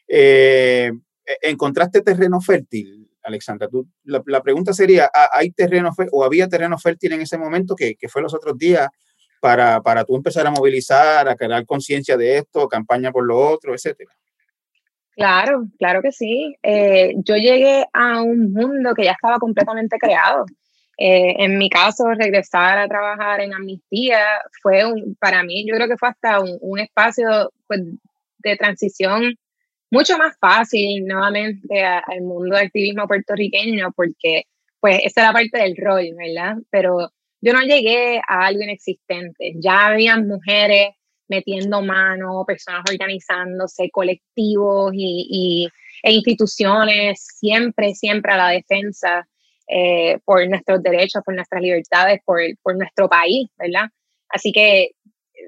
eh, 0.08 0.92
¿encontraste 1.44 2.02
terreno 2.02 2.42
fértil, 2.42 3.01
Alexandra? 3.24 3.68
Tú, 3.68 3.88
la, 4.04 4.42
pregunta 4.42 4.74
sería, 4.74 5.10
¿hay 5.32 5.52
terreno 5.52 5.92
o 6.12 6.24
había 6.24 6.48
terreno 6.48 6.78
fértil 6.78 7.14
en 7.14 7.22
ese 7.22 7.38
momento 7.38 7.76
que, 7.76 7.96
que 7.96 8.10
fue 8.10 8.22
los 8.22 8.34
otros 8.34 8.58
días 8.58 8.88
para, 9.42 9.82
para 9.82 10.06
tú 10.06 10.16
empezar 10.16 10.46
a 10.48 10.52
movilizar, 10.52 11.28
a 11.28 11.36
crear 11.36 11.66
conciencia 11.66 12.16
de 12.16 12.38
esto, 12.38 12.68
campaña 12.68 13.12
por 13.12 13.26
lo 13.26 13.38
otro, 13.38 13.74
etcétera? 13.74 14.12
Claro, 15.16 15.66
claro 15.78 16.02
que 16.02 16.12
sí. 16.12 16.56
Eh, 16.64 17.14
yo 17.18 17.36
llegué 17.36 17.86
a 17.92 18.22
un 18.22 18.54
mundo 18.54 18.94
que 18.94 19.04
ya 19.04 19.12
estaba 19.12 19.40
completamente 19.40 19.98
creado. 19.98 20.46
Eh, 20.98 21.36
en 21.44 21.58
mi 21.58 21.70
caso, 21.70 22.06
regresar 22.14 22.78
a 22.78 22.88
trabajar 22.88 23.42
en 23.42 23.54
Amnistía 23.54 24.20
fue 24.62 24.86
un, 24.86 25.16
para 25.20 25.44
mí, 25.44 25.66
yo 25.68 25.76
creo 25.76 25.88
que 25.88 25.98
fue 25.98 26.10
hasta 26.10 26.40
un, 26.40 26.58
un 26.62 26.80
espacio 26.80 27.52
pues, 27.68 27.82
de 28.38 28.56
transición 28.56 29.36
mucho 29.92 30.18
más 30.18 30.38
fácil 30.40 31.06
nuevamente 31.06 31.84
al 31.84 32.22
mundo 32.22 32.56
del 32.56 32.68
activismo 32.68 33.08
puertorriqueño, 33.08 33.92
porque 33.96 34.46
pues 34.80 35.02
esa 35.04 35.22
era 35.22 35.34
parte 35.34 35.60
del 35.60 35.76
rol, 35.78 36.16
¿verdad? 36.18 36.56
Pero 36.72 37.12
yo 37.42 37.54
no 37.54 37.62
llegué 37.62 38.20
a 38.28 38.46
algo 38.48 38.64
inexistente. 38.64 39.54
Ya 39.56 39.88
habían 39.88 40.28
mujeres 40.28 40.96
metiendo 41.28 41.82
mano, 41.82 42.44
personas 42.46 42.84
organizándose, 42.90 43.90
colectivos 43.92 44.92
y, 44.96 45.68
e 46.04 46.12
instituciones, 46.12 47.26
siempre, 47.38 47.94
siempre 47.94 48.34
a 48.34 48.38
la 48.38 48.50
defensa 48.50 49.28
eh, 49.68 50.20
por 50.26 50.48
nuestros 50.50 50.82
derechos, 50.84 51.22
por 51.24 51.36
nuestras 51.36 51.62
libertades, 51.62 52.20
por, 52.26 52.40
por 52.62 52.76
nuestro 52.76 53.08
país, 53.08 53.48
¿verdad? 53.58 53.90
Así 54.30 54.52
que 54.52 54.92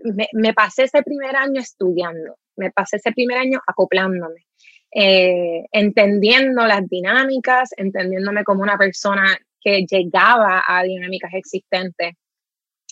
me, 0.03 0.27
me, 0.33 0.53
pasé 0.53 0.83
ese 0.83 1.01
primer 1.03 1.35
año 1.35 1.59
estudiando, 1.59 2.37
me 2.55 2.71
pasé 2.71 2.97
ese 2.97 3.11
primer 3.11 3.37
año 3.37 3.59
acoplándome, 3.65 4.45
eh, 4.91 5.65
entendiendo 5.71 6.65
las 6.67 6.87
dinámicas, 6.87 7.71
entendiéndome 7.77 8.43
como 8.43 8.61
una 8.61 8.77
persona 8.77 9.37
que 9.61 9.85
llegaba 9.89 10.63
a 10.67 10.83
dinámicas 10.83 11.31
existentes, 11.33 12.13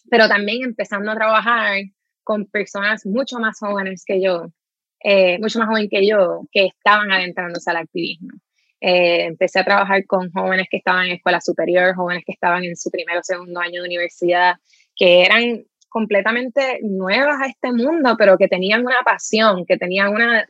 pero 0.09 0.27
también 0.27 0.63
empezando 0.63 1.11
a 1.11 1.15
trabajar 1.15 1.81
con 2.23 2.45
personas 2.45 3.05
mucho 3.05 3.39
más 3.39 3.59
jóvenes 3.59 4.03
que 4.05 4.21
yo, 4.21 4.47
eh, 5.03 5.37
mucho 5.39 5.59
más 5.59 5.67
jóvenes 5.67 5.89
que 5.91 6.07
yo, 6.07 6.43
que 6.51 6.67
estaban 6.67 7.11
adentrándose 7.11 7.69
al 7.69 7.77
activismo. 7.77 8.29
Eh, 8.79 9.25
empecé 9.25 9.59
a 9.59 9.63
trabajar 9.63 10.05
con 10.07 10.31
jóvenes 10.31 10.67
que 10.69 10.77
estaban 10.77 11.05
en 11.05 11.11
escuela 11.13 11.39
superior, 11.39 11.95
jóvenes 11.95 12.23
que 12.25 12.31
estaban 12.31 12.63
en 12.63 12.75
su 12.75 12.89
primer 12.89 13.17
o 13.17 13.23
segundo 13.23 13.59
año 13.59 13.81
de 13.81 13.87
universidad, 13.87 14.55
que 14.95 15.23
eran 15.23 15.65
completamente 15.91 16.79
nuevas 16.81 17.41
a 17.41 17.47
este 17.47 17.71
mundo, 17.71 18.15
pero 18.17 18.37
que 18.37 18.47
tenían 18.47 18.81
una 18.81 18.99
pasión, 19.05 19.65
que 19.65 19.77
tenían 19.77 20.13
una, 20.13 20.45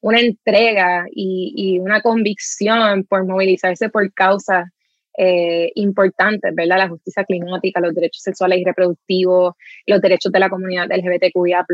una 0.00 0.20
entrega 0.20 1.06
y, 1.10 1.78
una 1.78 2.00
convicción 2.00 3.04
por 3.04 3.26
movilizarse 3.26 3.90
por 3.90 4.12
causas 4.12 4.68
eh, 5.16 5.70
importantes, 5.76 6.54
¿verdad? 6.54 6.78
La 6.78 6.88
justicia 6.88 7.24
climática, 7.24 7.80
los 7.80 7.94
derechos 7.94 8.22
sexuales 8.22 8.58
y 8.58 8.64
reproductivos, 8.64 9.54
los 9.86 10.00
derechos 10.00 10.32
de 10.32 10.40
la 10.40 10.50
comunidad 10.50 10.88
LGBTQIA+, 10.90 11.64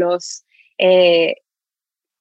eh, 0.79 1.35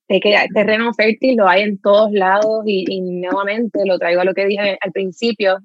de 0.08 0.20
que 0.20 0.48
terreno 0.54 0.94
fértil 0.94 1.38
lo 1.38 1.48
hay 1.48 1.64
en 1.64 1.80
todos 1.80 2.12
lados 2.12 2.64
y, 2.66 3.02
nuevamente 3.02 3.86
lo 3.86 3.98
traigo 4.00 4.22
a 4.22 4.26
lo 4.26 4.34
que 4.34 4.46
dije 4.46 4.78
al 4.82 4.92
principio, 4.92 5.60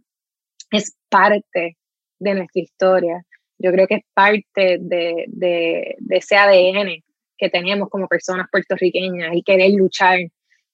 es 0.71 0.95
parte 1.09 1.77
de 2.19 2.35
nuestra 2.35 2.63
historia. 2.63 3.25
Yo 3.65 3.73
creo 3.73 3.87
que 3.87 3.95
es 3.95 4.03
parte 4.13 4.77
de, 4.79 5.25
de, 5.29 5.97
de 5.99 6.17
ese 6.19 6.37
ADN 6.37 7.03
que 7.39 7.49
tenemos 7.49 7.89
como 7.89 8.07
personas 8.09 8.47
puertorriqueñas 8.53 9.35
y 9.35 9.43
querer 9.43 9.71
luchar 9.73 10.19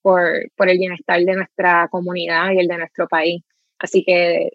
por, 0.02 0.50
por 0.56 0.68
el 0.68 0.76
bienestar 0.76 1.20
de 1.20 1.36
nuestra 1.36 1.86
comunidad 1.88 2.50
y 2.50 2.58
el 2.58 2.66
de 2.66 2.78
nuestro 2.78 3.06
país. 3.06 3.44
Así 3.78 4.02
que 4.04 4.50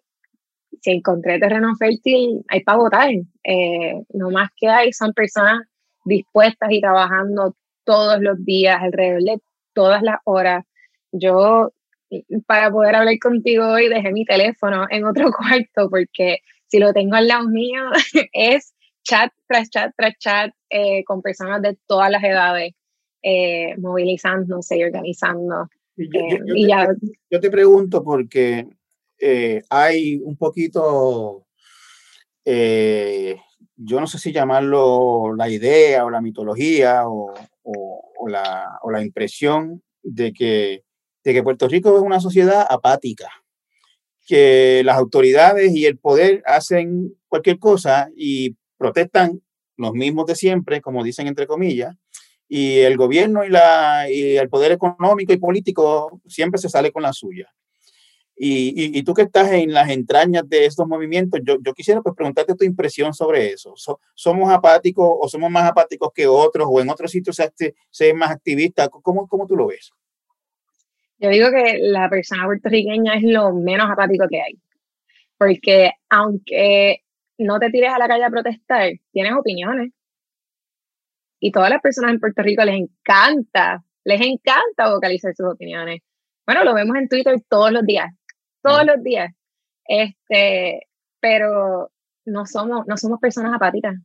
si 0.81 0.91
encontré 0.91 1.39
terreno 1.39 1.77
fértil, 1.77 2.43
hay 2.49 2.61
para 2.61 2.77
votar. 2.77 3.09
Eh, 3.45 4.01
no 4.13 4.31
más 4.31 4.49
que 4.57 4.67
hay 4.67 4.91
son 4.91 5.13
personas 5.13 5.61
dispuestas 6.03 6.69
y 6.71 6.81
trabajando 6.81 7.55
todos 7.85 8.19
los 8.19 8.43
días, 8.43 8.81
alrededor 8.81 9.21
de 9.21 9.37
todas 9.73 10.01
las 10.03 10.17
horas. 10.25 10.65
Yo, 11.13 11.71
para 12.47 12.69
poder 12.69 12.95
hablar 12.95 13.17
contigo 13.19 13.65
hoy, 13.65 13.87
dejé 13.87 14.11
mi 14.11 14.25
teléfono 14.25 14.87
en 14.89 15.05
otro 15.05 15.31
cuarto 15.31 15.89
porque 15.89 16.39
si 16.67 16.79
lo 16.79 16.93
tengo 16.93 17.15
al 17.15 17.27
lado 17.27 17.47
mío 17.47 17.81
es 18.33 18.73
chat 19.03 19.31
tras 19.47 19.69
chat 19.69 19.93
tras 19.95 20.17
chat 20.17 20.51
eh, 20.69 21.03
con 21.03 21.21
personas 21.21 21.61
de 21.61 21.77
todas 21.85 22.09
las 22.09 22.23
edades 22.23 22.73
eh, 23.21 23.75
movilizándose 23.77 24.77
y 24.77 24.83
organizando. 24.83 25.67
Yo, 25.95 26.19
eh, 26.19 26.39
y 26.55 26.67
ya. 26.67 26.87
yo, 27.29 27.39
te, 27.39 27.49
pregunto 27.49 28.03
porque 28.03 28.67
hay 29.69 30.17
un 30.17 30.35
poquito, 30.37 31.47
yo 32.45 33.99
no 33.99 34.05
sé 34.05 34.19
si 34.19 34.31
llamarlo 34.31 35.33
la 35.35 35.49
idea 35.49 36.05
o 36.05 36.09
la 36.09 36.21
mitología 36.21 37.07
o, 37.07 37.33
o, 37.63 38.27
la, 38.27 38.77
o 38.83 38.91
la, 38.91 39.01
impresión 39.01 39.81
de 40.03 40.33
que, 40.33 40.83
de 41.23 41.33
que 41.33 41.43
Puerto 41.43 41.67
Rico 41.67 41.95
es 41.95 42.03
una 42.03 42.19
sociedad 42.19 42.67
apática 42.69 43.31
que 44.25 44.81
las 44.83 44.97
autoridades 44.97 45.73
y 45.73 45.85
el 45.85 45.97
poder 45.97 46.41
hacen 46.45 47.15
cualquier 47.27 47.59
cosa 47.59 48.09
y 48.15 48.55
protestan 48.77 49.41
los 49.77 49.93
mismos 49.93 50.25
de 50.25 50.35
siempre, 50.35 50.81
como 50.81 51.03
dicen 51.03 51.27
entre 51.27 51.47
comillas, 51.47 51.95
y 52.47 52.79
el 52.79 52.97
gobierno 52.97 53.43
y, 53.43 53.49
la, 53.49 54.09
y 54.09 54.37
el 54.37 54.49
poder 54.49 54.71
económico 54.71 55.33
y 55.33 55.37
político 55.37 56.21
siempre 56.27 56.59
se 56.59 56.69
sale 56.69 56.91
con 56.91 57.03
la 57.03 57.13
suya. 57.13 57.53
Y, 58.37 58.97
y, 58.99 59.03
tú 59.03 59.13
que 59.13 59.21
estás 59.21 59.49
en 59.53 59.71
las 59.71 59.89
entrañas 59.89 60.43
de 60.49 60.65
estos 60.65 60.85
movimientos, 60.85 61.39
yo, 61.41 61.55
yo 61.65 61.73
quisiera 61.73 62.01
pues 62.01 62.13
preguntarte 62.15 62.53
tu 62.53 62.65
impresión 62.65 63.13
sobre 63.13 63.53
eso. 63.53 63.73
¿Somos 64.13 64.51
apáticos 64.51 65.09
o 65.21 65.29
somos 65.29 65.49
más 65.49 65.71
apáticos 65.71 66.09
que 66.13 66.27
otros 66.27 66.67
o 66.69 66.81
en 66.81 66.89
otros 66.89 67.11
sitios 67.11 67.37
se, 67.37 67.75
se 67.89 68.13
más 68.13 68.31
activista? 68.31 68.89
¿Cómo, 68.89 69.25
¿Cómo 69.29 69.47
tú 69.47 69.55
lo 69.55 69.67
ves? 69.67 69.89
Yo 71.17 71.29
digo 71.29 71.49
que 71.51 71.79
la 71.79 72.09
persona 72.09 72.45
puertorriqueña 72.45 73.15
es 73.15 73.23
lo 73.23 73.53
menos 73.53 73.89
apático 73.89 74.27
que 74.29 74.41
hay. 74.41 74.59
Porque 75.37 75.91
aunque 76.09 77.03
no 77.37 77.59
te 77.59 77.69
tires 77.69 77.91
a 77.93 77.99
la 77.99 78.07
calle 78.07 78.23
a 78.23 78.29
protestar, 78.29 78.91
tienes 79.11 79.33
opiniones. 79.33 79.91
Y 81.39 81.51
todas 81.51 81.69
las 81.69 81.81
personas 81.81 82.11
en 82.11 82.19
Puerto 82.19 82.41
Rico 82.41 82.63
les 82.63 82.75
encanta, 82.75 83.83
les 84.03 84.21
encanta 84.21 84.93
vocalizar 84.93 85.33
sus 85.35 85.47
opiniones. 85.47 86.01
Bueno, 86.45 86.63
lo 86.63 86.73
vemos 86.73 86.95
en 86.97 87.09
Twitter 87.09 87.35
todos 87.49 87.71
los 87.71 87.83
días, 87.83 88.13
todos 88.61 88.85
los 88.85 89.03
días. 89.03 89.33
Este, 89.87 90.87
pero 91.19 91.91
no 92.25 92.45
somos, 92.45 92.85
no 92.87 92.97
somos 92.97 93.19
personas 93.19 93.53
apáticas. 93.53 93.95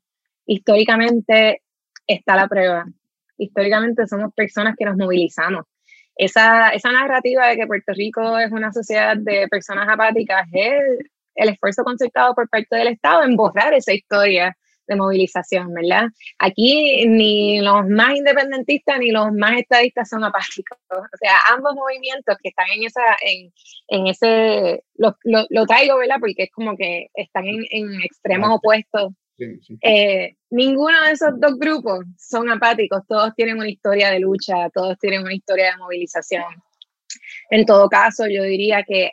Históricamente 0.46 1.62
está 2.06 2.36
la 2.36 2.48
prueba. 2.48 2.86
Históricamente 3.36 4.06
somos 4.06 4.34
personas 4.34 4.74
que 4.76 4.84
nos 4.84 4.96
movilizamos. 4.96 5.64
Esa, 6.20 6.68
esa 6.68 6.92
narrativa 6.92 7.46
de 7.46 7.56
que 7.56 7.66
Puerto 7.66 7.94
Rico 7.94 8.38
es 8.38 8.52
una 8.52 8.70
sociedad 8.72 9.16
de 9.16 9.48
personas 9.48 9.88
apáticas 9.88 10.46
es 10.52 10.98
el 11.34 11.48
esfuerzo 11.48 11.82
concertado 11.82 12.34
por 12.34 12.46
parte 12.50 12.76
del 12.76 12.88
Estado 12.88 13.22
en 13.22 13.36
borrar 13.36 13.72
esa 13.72 13.94
historia 13.94 14.54
de 14.86 14.96
movilización, 14.96 15.72
¿verdad? 15.72 16.08
Aquí 16.38 17.06
ni 17.06 17.62
los 17.62 17.88
más 17.88 18.14
independentistas 18.16 18.98
ni 18.98 19.12
los 19.12 19.32
más 19.32 19.58
estadistas 19.60 20.10
son 20.10 20.22
apáticos. 20.22 20.76
O 20.90 21.16
sea, 21.18 21.38
ambos 21.54 21.74
movimientos 21.74 22.36
que 22.42 22.50
están 22.50 22.66
en 22.76 22.84
esa, 22.84 23.16
en, 23.22 23.50
en 23.88 24.06
ese, 24.06 24.84
lo, 24.96 25.16
lo, 25.24 25.64
traigo, 25.64 25.96
¿verdad? 25.96 26.16
Porque 26.20 26.42
es 26.42 26.50
como 26.50 26.76
que 26.76 27.06
están 27.14 27.46
en, 27.46 27.64
en 27.70 28.02
extremos 28.02 28.50
opuestos. 28.50 29.14
Eh, 29.82 30.36
ninguno 30.50 31.02
de 31.06 31.12
esos 31.12 31.30
dos 31.38 31.58
grupos 31.58 32.04
son 32.18 32.50
apáticos, 32.50 33.02
todos 33.06 33.34
tienen 33.34 33.58
una 33.58 33.68
historia 33.68 34.10
de 34.10 34.20
lucha, 34.20 34.68
todos 34.72 34.98
tienen 34.98 35.22
una 35.22 35.34
historia 35.34 35.72
de 35.72 35.78
movilización. 35.78 36.44
En 37.50 37.64
todo 37.64 37.88
caso, 37.88 38.26
yo 38.28 38.42
diría 38.42 38.82
que 38.82 39.12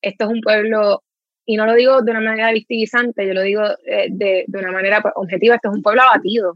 esto 0.00 0.24
es 0.24 0.30
un 0.30 0.40
pueblo 0.40 1.02
y 1.44 1.56
no 1.56 1.66
lo 1.66 1.74
digo 1.74 2.02
de 2.02 2.10
una 2.10 2.20
manera 2.20 2.52
victimizante, 2.52 3.26
yo 3.26 3.34
lo 3.34 3.42
digo 3.42 3.62
eh, 3.84 4.08
de, 4.10 4.44
de, 4.46 4.58
una 4.58 4.72
manera 4.72 5.00
pues, 5.00 5.14
objetiva, 5.16 5.56
esto 5.56 5.70
es 5.70 5.76
un 5.76 5.82
pueblo 5.82 6.02
abatido, 6.02 6.54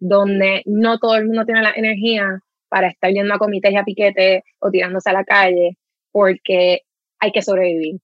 donde 0.00 0.62
no 0.66 0.98
todo 0.98 1.16
el 1.16 1.26
mundo 1.26 1.44
tiene 1.44 1.62
la 1.62 1.72
energía 1.76 2.40
para 2.68 2.88
estar 2.88 3.12
yendo 3.12 3.34
a 3.34 3.38
comités 3.38 3.72
y 3.72 3.76
a 3.76 3.84
piquetes 3.84 4.42
o 4.58 4.70
tirándose 4.70 5.10
a 5.10 5.12
la 5.12 5.24
calle, 5.24 5.76
porque 6.10 6.80
hay 7.20 7.32
que 7.32 7.42
sobrevivir, 7.42 8.00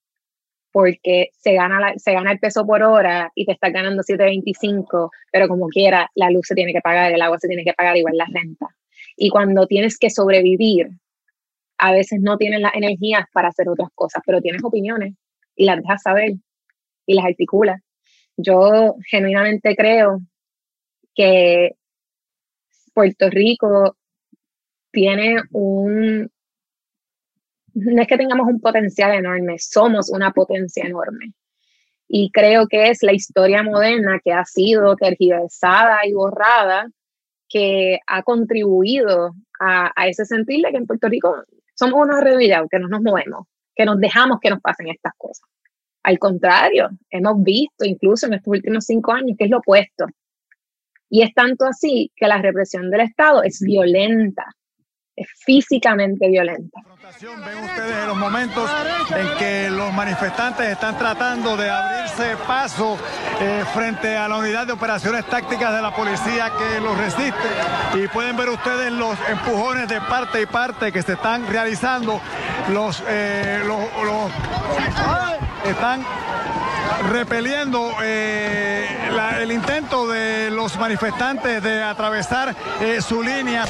porque 0.72 1.30
se 1.32 1.54
gana, 1.54 1.94
se 1.96 2.12
gana 2.12 2.32
el 2.32 2.38
peso 2.38 2.66
por 2.66 2.82
hora 2.82 3.30
y 3.34 3.44
te 3.44 3.52
estás 3.52 3.72
ganando 3.72 4.02
7.25, 4.02 5.10
pero 5.32 5.48
como 5.48 5.68
quiera, 5.68 6.10
la 6.14 6.30
luz 6.30 6.46
se 6.46 6.54
tiene 6.54 6.72
que 6.72 6.80
pagar, 6.80 7.12
el 7.12 7.22
agua 7.22 7.38
se 7.38 7.48
tiene 7.48 7.64
que 7.64 7.72
pagar, 7.72 7.96
igual 7.96 8.16
la 8.16 8.26
renta. 8.32 8.68
Y 9.16 9.30
cuando 9.30 9.66
tienes 9.66 9.98
que 9.98 10.10
sobrevivir, 10.10 10.90
a 11.78 11.92
veces 11.92 12.20
no 12.20 12.36
tienes 12.36 12.60
las 12.60 12.74
energías 12.74 13.24
para 13.32 13.48
hacer 13.48 13.68
otras 13.68 13.90
cosas, 13.94 14.22
pero 14.24 14.40
tienes 14.40 14.62
opiniones 14.62 15.14
y 15.56 15.64
las 15.64 15.80
deja 15.80 15.98
saber 15.98 16.34
y 17.06 17.14
las 17.14 17.24
articula. 17.24 17.82
Yo 18.36 18.94
genuinamente 19.10 19.74
creo 19.76 20.20
que 21.14 21.72
Puerto 22.94 23.30
Rico 23.30 23.96
tiene 24.90 25.36
un, 25.52 26.30
no 27.74 28.02
es 28.02 28.08
que 28.08 28.16
tengamos 28.16 28.46
un 28.46 28.60
potencial 28.60 29.12
enorme, 29.14 29.58
somos 29.58 30.10
una 30.10 30.32
potencia 30.32 30.84
enorme. 30.84 31.32
Y 32.08 32.30
creo 32.32 32.66
que 32.66 32.88
es 32.88 33.02
la 33.02 33.12
historia 33.12 33.62
moderna 33.62 34.20
que 34.24 34.32
ha 34.32 34.44
sido 34.44 34.96
tergiversada 34.96 36.00
y 36.06 36.12
borrada 36.12 36.88
que 37.48 37.98
ha 38.06 38.22
contribuido 38.22 39.32
a, 39.60 39.92
ese 40.06 40.24
sentir 40.24 40.64
de 40.64 40.70
que 40.70 40.78
en 40.78 40.86
Puerto 40.86 41.08
Rico 41.08 41.36
somos 41.74 42.00
unos 42.02 42.16
arrodillados, 42.16 42.68
que 42.70 42.78
no 42.78 42.88
nos 42.88 43.02
movemos, 43.02 43.46
que 43.74 43.84
nos 43.84 43.98
dejamos 43.98 44.38
que 44.40 44.50
nos 44.50 44.60
pasen 44.60 44.88
estas 44.88 45.12
cosas. 45.16 45.48
Al 46.02 46.18
contrario, 46.18 46.88
hemos 47.10 47.42
visto 47.42 47.84
incluso 47.84 48.26
en 48.26 48.34
estos 48.34 48.52
últimos 48.52 48.84
cinco 48.86 49.12
años 49.12 49.36
que 49.38 49.44
es 49.44 49.50
lo 49.50 49.58
opuesto. 49.58 50.06
Y 51.10 51.22
es 51.22 51.34
tanto 51.34 51.66
así 51.66 52.10
que 52.16 52.26
la 52.26 52.40
represión 52.40 52.90
del 52.90 53.02
Estado 53.02 53.42
es 53.42 53.60
violenta, 53.60 54.46
físicamente 55.44 56.28
violenta. 56.28 56.80
Ven 57.20 57.58
ustedes 57.64 58.06
los 58.06 58.16
momentos 58.16 58.70
en 59.10 59.38
que 59.38 59.68
los 59.70 59.92
manifestantes 59.92 60.68
están 60.68 60.96
tratando 60.96 61.56
de 61.56 61.68
abrirse 61.68 62.36
paso 62.46 62.96
eh, 63.40 63.64
frente 63.74 64.16
a 64.16 64.28
la 64.28 64.36
unidad 64.36 64.66
de 64.66 64.72
operaciones 64.72 65.26
tácticas 65.26 65.74
de 65.74 65.82
la 65.82 65.94
policía 65.94 66.52
que 66.56 66.80
los 66.80 66.96
resiste. 66.96 67.48
Y 67.94 68.06
pueden 68.08 68.36
ver 68.36 68.48
ustedes 68.50 68.92
los 68.92 69.18
empujones 69.28 69.88
de 69.88 70.00
parte 70.00 70.42
y 70.42 70.46
parte 70.46 70.92
que 70.92 71.02
se 71.02 71.14
están 71.14 71.46
realizando. 71.48 72.20
Los, 72.72 73.02
eh, 73.08 73.60
los, 73.66 73.80
los 74.04 74.30
están 75.64 76.04
repeliendo 77.08 77.92
eh, 78.02 78.86
el 79.40 79.52
intento 79.52 80.08
de 80.08 80.50
los 80.50 80.76
manifestantes 80.78 81.62
de 81.62 81.82
atravesar 81.82 82.54
eh, 82.80 83.00
su 83.00 83.22
línea 83.22 83.64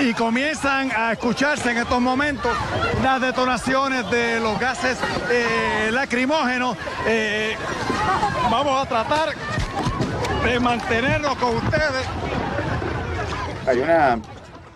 y 0.00 0.14
comienzan 0.14 0.90
a 0.92 1.12
escucharse 1.12 1.70
en 1.70 1.78
estos 1.78 2.00
momentos 2.00 2.50
las 3.02 3.20
detonaciones 3.20 4.10
de 4.10 4.40
los 4.40 4.58
gases 4.58 4.98
eh, 5.30 5.90
lacrimógenos. 5.92 6.76
vamos 8.50 8.82
a 8.82 8.88
tratar 8.88 9.34
de 10.44 10.60
mantenernos 10.60 11.36
con 11.36 11.56
ustedes. 11.56 12.06
Hay 13.66 13.78
una, 13.78 14.20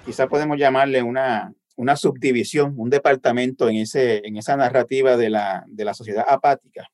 quizá 0.04 0.26
podemos 0.26 0.58
llamarle 0.58 1.02
una, 1.02 1.52
una 1.76 1.96
subdivisión, 1.96 2.74
un 2.76 2.90
departamento 2.90 3.68
en, 3.68 3.76
ese, 3.76 4.26
en 4.26 4.36
esa 4.36 4.56
narrativa 4.56 5.16
de 5.16 5.30
la, 5.30 5.64
de 5.66 5.84
la 5.84 5.94
sociedad 5.94 6.24
apática, 6.28 6.88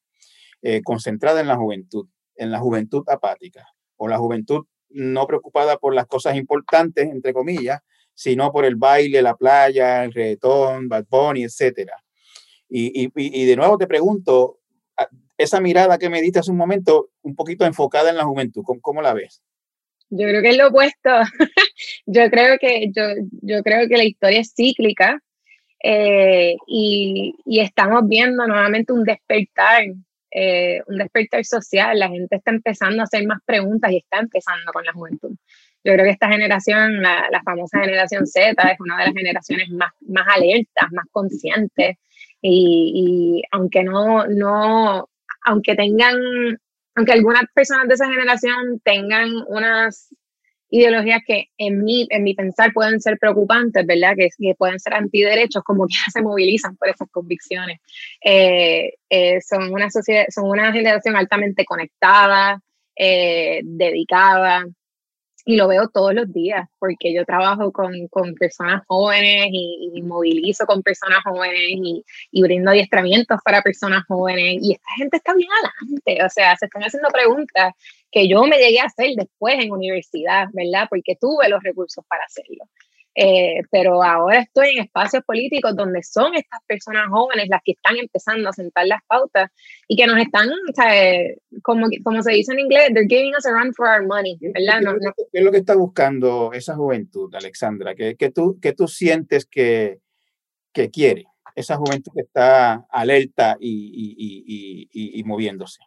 eh, 0.62 0.82
concentrada 0.82 1.40
en 1.40 1.48
la 1.48 1.56
juventud, 1.56 2.06
en 2.36 2.50
la 2.50 2.58
juventud 2.58 3.02
apática, 3.08 3.66
o 3.96 4.08
la 4.08 4.18
juventud 4.18 4.66
no 4.88 5.26
preocupada 5.26 5.76
por 5.76 5.94
las 5.94 6.06
cosas 6.06 6.36
importantes, 6.36 7.08
entre 7.08 7.32
comillas, 7.32 7.80
sino 8.14 8.52
por 8.52 8.64
el 8.64 8.76
baile, 8.76 9.22
la 9.22 9.36
playa, 9.36 10.04
el 10.04 10.12
reggaetón, 10.12 10.88
Bad 10.88 11.06
Bunny, 11.08 11.44
etc. 11.44 11.90
Y, 12.68 13.04
y, 13.04 13.10
y 13.14 13.46
de 13.46 13.56
nuevo 13.56 13.78
te 13.78 13.86
pregunto, 13.86 14.60
esa 15.40 15.60
mirada 15.60 15.98
que 15.98 16.10
me 16.10 16.20
diste 16.20 16.40
hace 16.40 16.50
un 16.50 16.58
momento, 16.58 17.10
un 17.22 17.34
poquito 17.34 17.64
enfocada 17.64 18.10
en 18.10 18.16
la 18.16 18.24
juventud, 18.24 18.62
¿cómo, 18.64 18.80
cómo 18.80 19.00
la 19.00 19.14
ves? 19.14 19.42
Yo 20.10 20.26
creo 20.26 20.42
que 20.42 20.50
es 20.50 20.56
lo 20.56 20.68
opuesto. 20.68 21.10
yo 22.06 22.30
creo 22.30 22.58
que 22.58 22.90
yo, 22.94 23.02
yo 23.42 23.62
creo 23.62 23.88
que 23.88 23.96
la 23.96 24.04
historia 24.04 24.40
es 24.40 24.52
cíclica 24.54 25.18
eh, 25.82 26.56
y, 26.66 27.34
y, 27.46 27.60
estamos 27.60 28.06
viendo 28.06 28.46
nuevamente 28.46 28.92
un 28.92 29.04
despertar, 29.04 29.84
eh, 30.30 30.82
un 30.86 30.98
despertar 30.98 31.44
social. 31.44 31.98
La 31.98 32.08
gente 32.08 32.36
está 32.36 32.50
empezando 32.50 33.00
a 33.00 33.04
hacer 33.04 33.26
más 33.26 33.40
preguntas 33.44 33.90
y 33.92 33.98
está 33.98 34.18
empezando 34.18 34.72
con 34.72 34.84
la 34.84 34.92
juventud. 34.92 35.36
Yo 35.82 35.94
creo 35.94 36.04
que 36.04 36.10
esta 36.10 36.28
generación, 36.28 37.00
la, 37.00 37.28
la 37.30 37.42
famosa 37.42 37.80
generación 37.80 38.26
Z, 38.26 38.50
es 38.70 38.80
una 38.80 38.98
de 38.98 39.06
las 39.06 39.14
generaciones 39.14 39.70
más, 39.70 39.92
más 40.06 40.26
alertas, 40.28 40.86
más 40.92 41.06
conscientes. 41.10 41.96
Y, 42.42 43.40
y 43.42 43.42
aunque 43.50 43.82
no, 43.82 44.26
no, 44.26 45.08
aunque 45.46 45.74
tengan, 45.74 46.16
aunque 46.94 47.12
algunas 47.12 47.44
personas 47.54 47.88
de 47.88 47.94
esa 47.94 48.08
generación 48.08 48.80
tengan 48.84 49.30
unas 49.48 50.14
ideologías 50.70 51.20
que 51.26 51.46
en 51.58 51.82
mi, 51.82 52.06
en 52.10 52.22
mi 52.22 52.34
pensar 52.34 52.72
pueden 52.72 53.00
ser 53.00 53.18
preocupantes, 53.18 53.84
¿verdad? 53.86 54.14
Que, 54.16 54.54
pueden 54.56 54.78
ser 54.78 54.94
antiderechos, 54.94 55.62
como 55.64 55.86
que 55.86 55.94
se 56.12 56.22
movilizan 56.22 56.76
por 56.76 56.88
esas 56.88 57.08
convicciones. 57.10 57.80
Eh, 58.24 58.94
eh, 59.08 59.40
son, 59.40 59.72
una 59.72 59.90
sociedad, 59.90 60.24
son 60.30 60.48
una 60.48 60.72
generación 60.72 61.16
altamente 61.16 61.64
conectada, 61.64 62.60
eh, 62.96 63.60
dedicada, 63.64 64.64
y 65.44 65.56
lo 65.56 65.68
veo 65.68 65.88
todos 65.88 66.14
los 66.14 66.32
días, 66.32 66.68
porque 66.78 67.12
yo 67.14 67.24
trabajo 67.24 67.72
con, 67.72 68.08
con 68.08 68.34
personas 68.34 68.82
jóvenes 68.86 69.48
y, 69.50 70.02
movilizo 70.02 70.66
con 70.66 70.82
personas 70.82 71.20
jóvenes 71.24 71.60
y, 71.60 72.04
y, 72.30 72.42
brindo 72.42 72.70
adiestramientos 72.70 73.38
para 73.44 73.62
personas 73.62 74.04
jóvenes 74.08 74.58
y 74.62 74.72
esta 74.72 74.90
gente 74.96 75.18
está 75.18 75.34
bien 75.34 75.48
adelante, 75.52 76.24
o 76.24 76.28
sea, 76.30 76.56
se 76.56 76.66
están 76.66 76.82
haciendo 76.82 77.10
preguntas 77.10 77.74
que 78.10 78.28
yo 78.28 78.42
me 78.44 78.56
llegué 78.56 78.80
a 78.80 78.84
hacer 78.84 79.10
después 79.16 79.54
en 79.58 79.72
universidad, 79.72 80.48
¿verdad? 80.52 80.86
Porque 80.88 81.16
tuve 81.16 81.48
los 81.48 81.62
recursos 81.62 82.04
para 82.08 82.24
hacerlo. 82.24 82.64
Eh, 83.14 83.62
pero 83.72 84.02
ahora 84.02 84.38
estoy 84.38 84.70
en 84.70 84.84
espacios 84.84 85.24
políticos 85.24 85.74
donde 85.74 86.02
son 86.02 86.34
estas 86.34 86.60
personas 86.66 87.08
jóvenes 87.10 87.48
las 87.48 87.60
que 87.64 87.72
están 87.72 87.96
empezando 87.96 88.48
a 88.48 88.52
sentar 88.52 88.86
las 88.86 89.00
pautas 89.06 89.50
y 89.88 89.96
que 89.96 90.06
nos 90.06 90.18
están, 90.18 90.48
como, 91.62 91.88
como 92.04 92.22
se 92.22 92.32
dice 92.32 92.52
en 92.52 92.60
inglés, 92.60 92.90
they're 92.94 93.08
giving 93.08 93.34
us 93.36 93.46
a 93.46 93.50
run 93.50 93.74
for 93.74 93.88
our 93.88 94.06
money, 94.06 94.38
¿verdad? 94.40 94.80
¿Qué, 95.32 95.38
es 95.40 95.44
lo 95.44 95.50
que 95.50 95.58
está 95.58 95.74
buscando 95.74 96.52
esa 96.52 96.76
juventud, 96.76 97.34
Alexandra? 97.34 97.94
¿Qué, 97.96 98.14
qué 98.16 98.30
tú, 98.30 98.58
qué 98.62 98.72
tú 98.72 98.86
sientes 98.86 99.44
que, 99.44 99.98
que 100.72 100.90
quiere? 100.90 101.24
Esa 101.56 101.76
juventud 101.76 102.12
que 102.14 102.22
está 102.22 102.86
alerta 102.88 103.56
y, 103.58 103.68
y, 104.16 104.88
y, 104.92 105.18
y, 105.18 105.24
moviéndose. 105.24 105.80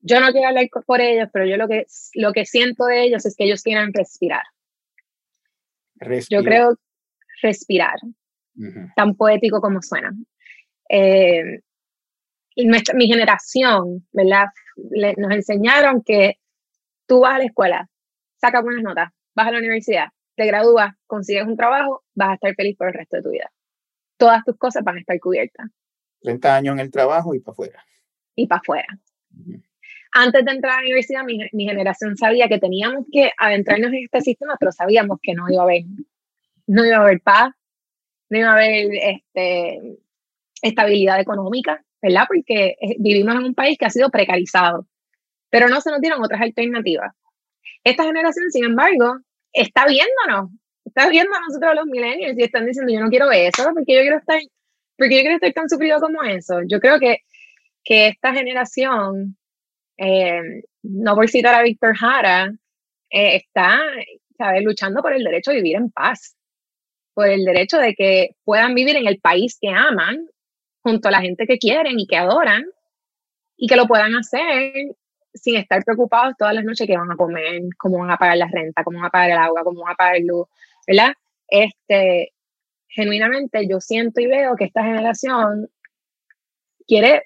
Yo 0.00 0.20
no 0.20 0.30
quiero 0.30 0.48
hablar 0.48 0.68
por 0.86 1.00
ellos, 1.00 1.30
pero 1.32 1.46
yo 1.46 1.56
lo 1.56 1.66
que, 1.66 1.86
lo 2.14 2.32
que 2.32 2.44
siento 2.44 2.84
de 2.84 3.04
ellos 3.04 3.24
es 3.24 3.34
que 3.34 3.44
ellos 3.44 3.62
quieren 3.62 3.94
respirar 3.94 4.42
yo 6.28 6.42
creo 6.42 6.74
respirar, 7.42 7.96
tan 8.94 9.14
poético 9.14 9.60
como 9.60 9.82
suena. 9.82 10.12
Eh, 10.88 11.60
nuestra, 12.56 12.94
mi 12.94 13.06
generación, 13.06 14.06
¿verdad? 14.12 14.46
nos 15.16 15.32
enseñaron 15.32 16.02
que 16.02 16.38
tú 17.06 17.20
vas 17.20 17.34
a 17.34 17.38
la 17.38 17.44
escuela, 17.44 17.88
sacas 18.36 18.62
buenas 18.62 18.82
notas, 18.82 19.10
vas 19.34 19.48
a 19.48 19.50
la 19.52 19.58
universidad, 19.58 20.08
te 20.36 20.46
gradúas, 20.46 20.94
consigues 21.06 21.46
un 21.46 21.56
trabajo, 21.56 22.04
vas 22.14 22.30
a 22.30 22.34
estar 22.34 22.54
feliz 22.54 22.76
por 22.76 22.88
el 22.88 22.94
resto 22.94 23.16
de 23.16 23.22
tu 23.22 23.30
vida. 23.30 23.50
Todas 24.16 24.42
tus 24.44 24.56
cosas 24.56 24.82
van 24.82 24.96
a 24.96 25.00
estar 25.00 25.18
cubiertas. 25.20 25.66
30 26.22 26.56
años 26.56 26.72
en 26.74 26.80
el 26.80 26.90
trabajo 26.90 27.34
y 27.34 27.40
para 27.40 27.52
afuera. 27.52 27.84
Y 28.34 28.46
para 28.46 28.60
afuera 28.60 28.86
antes 30.18 30.46
de 30.46 30.50
entrar 30.50 30.72
a 30.72 30.76
la 30.76 30.86
universidad, 30.86 31.24
mi, 31.24 31.66
generación 31.66 32.16
sabía 32.16 32.48
que 32.48 32.58
teníamos 32.58 33.04
que 33.12 33.30
adentrarnos 33.36 33.92
en 33.92 34.04
este 34.04 34.22
sistema, 34.22 34.56
pero 34.58 34.72
sabíamos 34.72 35.18
que 35.22 35.34
no 35.34 35.44
iba 35.50 35.60
a 35.60 35.64
haber, 35.64 35.82
no 36.66 36.86
iba 36.86 36.96
a 36.96 37.00
haber 37.00 37.20
paz, 37.20 37.52
no 38.30 38.38
iba 38.38 38.48
a 38.48 38.54
haber 38.54 38.88
este, 38.94 39.98
estabilidad 40.62 41.20
económica, 41.20 41.84
¿verdad? 42.00 42.24
Porque 42.26 42.76
eh, 42.80 42.96
vivimos 42.98 43.34
en 43.34 43.44
un 43.44 43.54
país 43.54 43.76
que 43.76 43.84
ha 43.84 43.90
sido 43.90 44.08
precarizado, 44.10 44.86
pero 45.50 45.68
no 45.68 45.82
se 45.82 45.90
nos 45.90 46.00
dieron 46.00 46.24
otras 46.24 46.40
alternativas. 46.40 47.14
Esta 47.84 48.04
generación, 48.04 48.50
sin 48.50 48.64
embargo, 48.64 49.18
está 49.52 49.86
viéndonos, 49.86 50.50
está 50.82 51.10
viendo 51.10 51.36
a 51.36 51.40
nosotros 51.40 51.74
los 51.74 51.86
millennials 51.86 52.38
y 52.38 52.42
están 52.42 52.64
diciendo, 52.64 52.90
yo 52.90 53.00
no 53.00 53.10
quiero 53.10 53.30
eso, 53.32 53.64
porque 53.74 53.94
yo 53.94 54.00
quiero 54.00 54.16
estar, 54.16 54.40
porque 54.96 55.16
yo 55.16 55.20
quiero 55.20 55.34
estar 55.34 55.52
tan 55.52 55.68
sufrido 55.68 56.00
como 56.00 56.22
eso. 56.22 56.62
Yo 56.66 56.80
creo 56.80 56.98
que, 56.98 57.18
que 57.84 58.06
esta 58.08 58.32
generación 58.32 59.35
eh, 59.98 60.62
no 60.82 61.14
por 61.14 61.28
citar 61.28 61.54
a 61.54 61.62
Víctor 61.62 61.96
Jara, 61.96 62.52
eh, 63.10 63.36
está 63.36 63.80
luchando 64.62 65.02
por 65.02 65.12
el 65.12 65.24
derecho 65.24 65.50
a 65.50 65.54
vivir 65.54 65.76
en 65.76 65.90
paz, 65.90 66.36
por 67.14 67.28
el 67.28 67.44
derecho 67.44 67.78
de 67.78 67.94
que 67.94 68.30
puedan 68.44 68.74
vivir 68.74 68.96
en 68.96 69.06
el 69.06 69.18
país 69.18 69.58
que 69.60 69.70
aman, 69.70 70.26
junto 70.82 71.08
a 71.08 71.10
la 71.10 71.20
gente 71.20 71.46
que 71.46 71.58
quieren 71.58 71.98
y 71.98 72.06
que 72.06 72.16
adoran, 72.16 72.64
y 73.56 73.66
que 73.66 73.76
lo 73.76 73.86
puedan 73.86 74.14
hacer 74.14 74.94
sin 75.34 75.56
estar 75.56 75.82
preocupados 75.84 76.34
todas 76.38 76.54
las 76.54 76.64
noches 76.64 76.86
que 76.86 76.96
van 76.96 77.10
a 77.10 77.16
comer, 77.16 77.62
cómo 77.78 77.98
van 77.98 78.10
a 78.10 78.16
pagar 78.16 78.38
la 78.38 78.48
renta, 78.48 78.84
cómo 78.84 78.98
van 78.98 79.06
a 79.06 79.10
pagar 79.10 79.30
el 79.30 79.38
agua, 79.38 79.64
cómo 79.64 79.82
van 79.82 79.92
a 79.92 79.96
pagar 79.96 80.20
luz, 80.20 80.46
¿verdad? 80.86 81.12
Este, 81.48 82.32
genuinamente 82.88 83.66
yo 83.68 83.80
siento 83.80 84.20
y 84.20 84.26
veo 84.26 84.56
que 84.56 84.64
esta 84.64 84.82
generación 84.82 85.68
quiere 86.86 87.24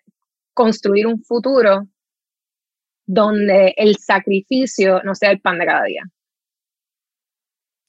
construir 0.54 1.06
un 1.06 1.22
futuro 1.22 1.86
donde 3.10 3.74
el 3.76 3.96
sacrificio 3.96 5.02
no 5.02 5.16
sea 5.16 5.32
el 5.32 5.40
pan 5.40 5.58
de 5.58 5.66
cada 5.66 5.84
día. 5.84 6.04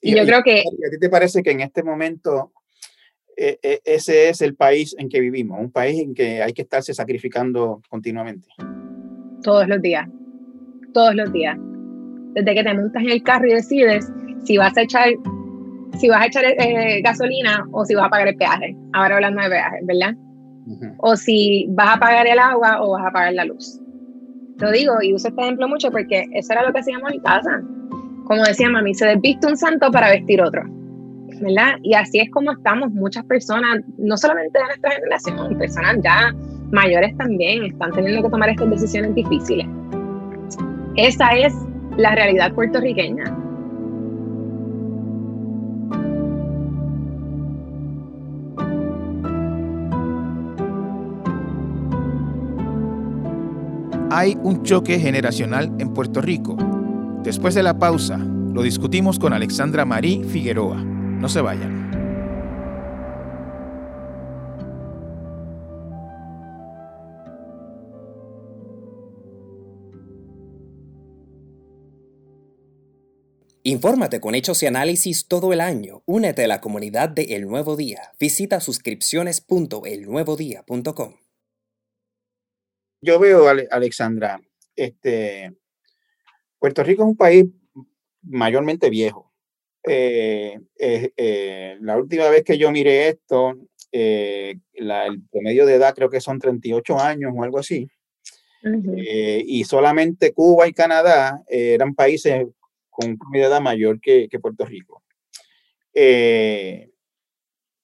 Y, 0.02 0.16
yo 0.16 0.26
creo 0.26 0.42
que... 0.42 0.62
¿A 0.62 0.90
ti 0.90 1.00
te 1.00 1.10
parece 1.10 1.44
que 1.44 1.52
en 1.52 1.60
este 1.60 1.84
momento 1.84 2.52
e, 3.38 3.60
e, 3.62 3.82
ese 3.86 4.30
es 4.30 4.42
el 4.42 4.56
país 4.56 4.96
en 4.98 5.10
que 5.10 5.20
vivimos? 5.20 5.60
Un 5.60 5.72
país 5.72 6.02
en 6.02 6.16
que 6.16 6.42
hay 6.42 6.54
que 6.54 6.64
estarse 6.64 6.96
sacrificando 6.96 7.84
continuamente. 7.88 8.48
Todos 9.44 9.68
los 9.68 9.80
días. 9.80 10.10
Todos 10.92 11.14
los 11.14 11.32
días. 11.32 11.56
Desde 12.34 12.56
que 12.56 12.64
te 12.64 12.74
montas 12.74 13.04
en 13.04 13.12
el 13.12 13.22
carro 13.22 13.46
y 13.46 13.54
decides 13.54 14.12
si 14.44 14.58
vas 14.58 14.76
a 14.76 14.82
echar 14.82 15.10
si 16.00 16.10
vas 16.10 16.22
a 16.22 16.26
echar 16.26 16.46
eh, 16.46 17.02
gasolina 17.04 17.68
o 17.74 17.86
si 17.86 17.94
vas 17.94 18.08
a 18.08 18.10
pagar 18.10 18.30
el 18.30 18.38
peaje. 18.38 18.76
Ahora 18.94 19.16
hablando 19.16 19.44
de 19.44 19.50
peaje, 19.50 19.80
¿verdad? 19.84 20.16
O 20.98 21.16
si 21.16 21.68
vas 21.70 21.98
a 21.98 22.00
pagar 22.00 22.26
el 22.26 22.40
agua 22.40 22.82
o 22.82 22.94
vas 22.94 23.06
a 23.06 23.12
pagar 23.12 23.34
la 23.34 23.46
luz. 23.46 23.82
Lo 24.62 24.72
digo 24.72 24.94
y 25.02 25.14
uso 25.14 25.28
este 25.28 25.42
ejemplo 25.42 25.68
mucho 25.68 25.92
porque 25.92 26.26
eso 26.34 26.54
era 26.54 26.64
lo 26.64 26.72
que 26.72 26.80
hacíamos 26.80 27.12
en 27.12 27.20
casa. 27.20 27.62
Como 28.26 28.44
decía 28.44 28.70
mami, 28.70 28.94
se 28.94 29.08
desviste 29.08 29.48
un 29.48 29.58
santo 29.58 29.92
para 29.92 30.10
vestir 30.10 30.42
otro. 30.42 30.64
¿verdad? 31.42 31.74
Y 31.82 31.96
así 31.96 32.20
es 32.20 32.30
como 32.30 32.52
estamos 32.52 32.92
muchas 32.92 33.26
personas, 33.26 33.82
no 33.98 34.16
solamente 34.16 34.60
de 34.60 34.66
nuestra 34.66 34.92
generación, 34.92 35.58
personas 35.58 35.98
ya 36.04 36.34
mayores 36.72 37.18
también 37.18 37.66
están 37.66 37.92
teniendo 37.92 38.22
que 38.24 38.30
tomar 38.30 38.50
estas 38.50 38.70
decisiones 38.70 39.16
difíciles. 39.16 39.66
Esa 40.96 41.30
es 41.32 41.54
la 41.98 42.16
realidad 42.16 42.54
puertorriqueña. 42.54 43.24
Hay 54.12 54.38
un 54.44 54.64
choque 54.64 55.00
generacional 55.00 55.74
en 55.80 55.94
Puerto 55.94 56.22
Rico. 56.22 56.58
Después 57.24 57.56
de 57.56 57.64
la 57.64 57.80
pausa, 57.80 58.18
lo 58.18 58.62
discutimos 58.62 59.18
con 59.18 59.32
Alexandra 59.32 59.86
Marí 59.86 60.26
Figueroa. 60.26 60.84
No 60.84 61.30
se 61.30 61.40
vayan. 61.40 61.90
Infórmate 73.64 74.20
con 74.20 74.36
hechos 74.36 74.62
y 74.64 74.66
análisis 74.66 75.28
todo 75.28 75.54
el 75.54 75.62
año. 75.62 76.04
Únete 76.06 76.44
a 76.44 76.48
la 76.48 76.60
comunidad 76.60 77.08
de 77.08 77.36
El 77.36 77.48
Nuevo 77.48 77.78
Día. 77.78 78.12
Visita 78.20 78.60
suscripciones.elnuevodía.com 78.60 81.21
yo 83.02 83.20
veo, 83.20 83.48
Alexandra, 83.48 84.40
este, 84.76 85.54
Puerto 86.60 86.84
Rico 86.84 87.04
es 87.04 87.10
un 87.10 87.18
país 87.18 87.46
mayormente 88.24 88.90
viejo. 88.90 89.32
Eh, 89.84 90.60
eh, 90.78 91.78
la 91.82 91.98
última 91.98 92.30
vez 92.30 92.44
que 92.44 92.58
yo 92.58 92.72
miré 92.72 93.10
esto, 93.10 93.58
eh, 93.92 94.56
el 94.74 95.24
promedio 95.32 95.66
de 95.66 95.76
edad 95.76 95.96
creo 95.96 96.10
que 96.10 96.22
son 96.22 96.40
38 96.40 97.00
años 97.00 97.34
o 97.36 97.44
algo 97.44 97.60
así. 97.60 97.90
y 98.64 99.64
solamente 99.64 100.34
Cuba 100.34 100.68
y 100.68 100.74
Canadá 100.74 101.42
eran 101.48 101.96
países 101.96 102.46
con 102.92 103.10
un 103.10 103.18
promedio 103.18 103.46
de 103.46 103.52
edad 103.52 103.62
mayor 103.62 104.00
que, 104.00 104.28
que 104.30 104.40
Puerto 104.40 104.66
Rico. 104.66 105.02
Eh, 105.94 106.91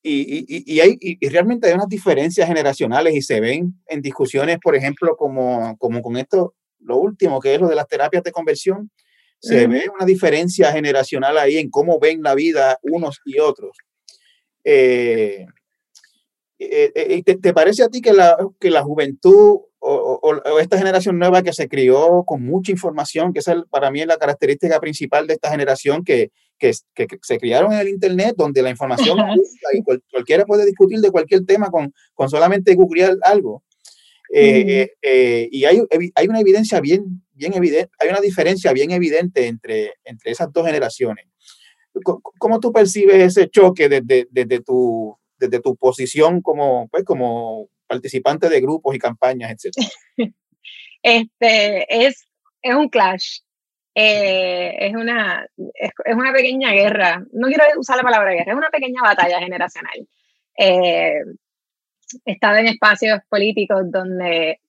y, 0.09 0.63
y, 0.65 0.79
hay, 0.79 0.97
y, 0.99 1.29
realmente 1.29 1.67
hay 1.67 1.73
unas 1.73 1.89
diferencias 1.89 2.47
generacionales 2.47 3.13
y 3.15 3.21
se 3.21 3.39
ven 3.39 3.73
en 3.87 4.01
discusiones, 4.01 4.57
por 4.61 4.75
ejemplo, 4.75 5.15
como, 5.17 5.77
como 5.77 6.01
con 6.01 6.17
esto, 6.17 6.55
lo 6.79 6.97
último, 6.97 7.39
que 7.39 7.55
es 7.55 7.61
lo 7.61 7.67
de 7.67 7.75
las 7.75 7.87
terapias 7.87 8.23
de 8.23 8.31
conversión, 8.31 8.91
se 9.39 9.67
ve 9.67 9.87
una 9.93 10.05
diferencia 10.05 10.71
generacional 10.71 11.37
ahí 11.37 11.57
en 11.57 11.69
cómo 11.69 11.99
ven 11.99 12.23
la 12.23 12.33
vida 12.33 12.79
unos 12.81 13.19
y 13.25 13.39
otros. 13.39 13.77
Eh, 14.63 15.45
eh, 16.59 16.91
eh, 16.95 17.23
¿te, 17.23 17.37
¿te, 17.37 17.53
parece 17.53 17.83
a 17.83 17.89
ti 17.89 18.01
que 18.01 18.13
la, 18.13 18.35
que 18.59 18.71
la 18.71 18.81
juventud 18.81 19.59
o, 19.79 20.19
o, 20.21 20.59
esta 20.59 20.77
generación 20.77 21.19
nueva 21.19 21.43
que 21.43 21.53
se 21.53 21.67
crió 21.67 22.23
con 22.25 22.43
mucha 22.43 22.71
información, 22.71 23.31
que 23.31 23.39
es 23.39 23.45
para 23.69 23.91
mí 23.91 24.01
es 24.01 24.07
la 24.07 24.17
característica 24.17 24.79
principal 24.79 25.27
de 25.27 25.35
esta 25.35 25.51
generación, 25.51 26.03
que, 26.03 26.31
que, 26.57 26.71
que, 26.93 27.07
se 27.21 27.37
criaron 27.37 27.71
en 27.73 27.79
el 27.79 27.89
Internet, 27.89 28.35
donde 28.37 28.61
la 28.61 28.69
información 28.69 29.17
y 29.73 29.83
cualquiera 30.11 30.45
puede 30.45 30.65
discutir 30.65 30.99
de 30.99 31.11
cualquier 31.11 31.45
tema 31.45 31.69
con, 31.69 31.93
con 32.13 32.29
solamente 32.29 32.75
googlear 32.75 33.15
algo. 33.23 33.63
Eh, 34.33 34.91
eh, 35.01 35.47
y 35.51 35.65
hay, 35.65 35.81
hay, 36.15 36.27
una 36.27 36.41
evidencia 36.41 36.81
bien, 36.81 37.23
bien 37.33 37.53
evidente, 37.53 37.89
hay 37.99 38.09
una 38.09 38.19
diferencia 38.19 38.73
bien 38.73 38.91
evidente 38.91 39.47
entre, 39.47 39.93
entre 40.03 40.31
esas 40.31 40.51
dos 40.51 40.65
generaciones. 40.65 41.25
¿Cómo, 42.03 42.59
tú 42.59 42.71
percibes 42.71 43.15
ese 43.15 43.49
choque 43.49 43.89
desde, 43.89 44.27
desde, 44.29 44.61
tu, 44.61 45.17
desde 45.39 45.59
tu 45.59 45.75
posición 45.75 46.41
como, 46.41 46.87
pues, 46.89 47.03
como 47.03 47.69
participante 47.87 48.49
de 48.49 48.61
grupos 48.61 48.95
y 48.95 48.99
campañas, 48.99 49.51
etcétera? 49.51 49.87
este, 51.01 52.05
es, 52.05 52.27
es 52.61 52.75
un 52.75 52.89
clash. 52.89 53.39
Eh, 53.99 54.75
es, 54.79 54.93
una, 54.93 55.47
es, 55.73 55.89
es, 56.05 56.15
una 56.15 56.31
pequeña 56.31 56.71
guerra. 56.71 57.25
No 57.31 57.47
quiero 57.47 57.63
usar 57.77 57.97
la 57.97 58.03
palabra 58.03 58.31
guerra, 58.31 58.51
es 58.51 58.57
una 58.57 58.69
pequeña 58.69 59.01
batalla 59.01 59.39
generacional. 59.39 60.07
Eh, 60.55 61.19
he 62.25 62.31
estado 62.31 62.57
en 62.57 62.67
espacios 62.67 63.21
políticos 63.27 63.81
donde 63.89 64.59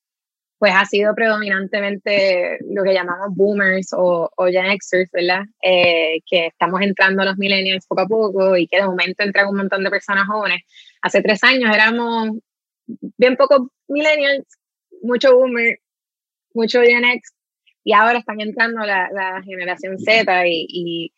pues 0.59 0.73
ha 0.75 0.87
sido 0.87 1.15
predominantemente 1.15 2.59
lo 2.71 2.83
que 2.83 2.95
llamamos 2.95 3.29
boomers 3.37 3.93
o, 3.93 4.31
o 4.35 4.47
Gen 4.47 4.75
Xers, 4.81 5.11
¿verdad? 5.13 5.43
Eh, 5.63 6.21
que 6.27 6.47
estamos 6.47 6.81
entrando 6.81 7.21
a 7.21 7.27
los 7.27 7.37
millennials 7.37 7.87
poco 7.87 8.01
a 8.01 8.07
poco 8.07 8.57
y 8.57 8.67
que 8.67 8.79
de 8.79 8.87
momento 8.87 9.25
entran 9.25 9.49
un 9.49 9.59
montón 9.59 9.85
de 9.85 9.91
personas 9.91 10.27
jóvenes. 10.27 10.63
Hace 11.03 11.21
tres 11.21 11.45
años 11.45 11.71
éramos 11.75 12.31
bien 13.19 13.37
pocos 13.37 13.69
millennials, 13.89 14.47
mucho 15.03 15.37
boomer, 15.37 15.81
mucho 16.55 16.81
Gen 16.81 17.05
X, 17.05 17.35
y 17.89 17.95
ahora 17.95 18.19
están 18.19 18.39
entrando 18.39 18.85
la, 18.85 19.09
la 19.11 19.43
generación 19.43 19.99
Z 19.99 20.47
y, 20.47 20.67
y, 20.69 21.13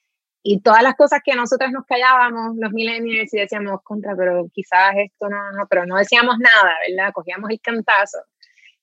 y, 0.45 0.61
todas 0.61 0.85
las 0.85 0.95
cosas 0.95 1.18
que 1.25 1.35
nosotros 1.35 1.73
nos 1.73 1.85
callábamos, 1.85 2.55
los 2.57 2.71
millennials, 2.71 3.35
y 3.35 3.39
decíamos 3.39 3.81
contra, 3.83 4.14
pero 4.14 4.47
quizás 4.53 4.93
esto 4.97 5.29
no, 5.29 5.51
no, 5.51 5.66
pero 5.68 5.85
no 5.85 5.97
decíamos 5.97 6.37
nada, 6.39 6.77
¿verdad? 6.89 7.12
Cogíamos 7.12 7.51
el 7.51 7.61
cantazo. 7.61 8.18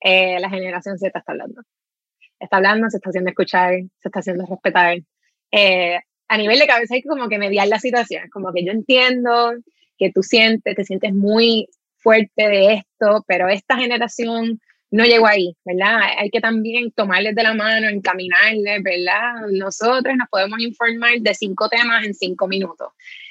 Eh, 0.02 0.38
la 0.42 0.50
generación 0.50 0.98
Z 0.98 1.18
está 1.18 1.32
hablando. 1.32 1.62
Está 2.38 2.58
hablando, 2.58 2.90
se 2.90 2.98
está 2.98 3.10
haciendo 3.10 3.30
escuchar, 3.30 3.76
se 4.00 4.10
está 4.10 4.20
haciendo 4.20 4.46
respetar. 4.46 4.98
Eh, 5.54 5.98
a 6.28 6.38
nivel 6.38 6.60
de 6.60 6.68
cabeza 6.68 6.94
hay 6.94 7.04
que 7.04 7.08
como 7.08 7.30
que 7.30 7.38
mediar 7.38 7.70
la 7.70 7.80
situación, 7.80 8.30
como 8.34 8.52
que 8.52 8.66
yo 8.66 8.74
entiendo 8.74 9.54
que 9.98 10.12
tú 10.12 10.24
sientes, 10.24 10.76
te 10.76 10.84
sientes 10.84 11.14
muy 11.14 11.70
fuerte 11.96 12.50
de 12.50 12.74
esto, 12.74 13.24
pero 13.30 13.48
esta 13.48 13.78
generación 13.78 14.60
no 14.90 15.04
llegó 15.06 15.28
ahí, 15.28 15.56
¿verdad? 15.66 16.00
Hay 16.18 16.30
que 16.30 16.40
también 16.40 16.92
tomarles 16.92 17.36
de 17.36 17.44
la 17.44 17.54
mano, 17.54 17.90
encaminarles, 17.90 18.82
¿verdad? 18.84 19.48
Nosotros 19.52 20.16
nos 20.18 20.30
podemos 20.30 20.60
informar 20.62 21.20
de 21.20 21.34
cinco 21.34 21.68
temas 21.68 22.06
en 22.06 22.14
cinco 22.14 22.48
minutos. 22.48 22.90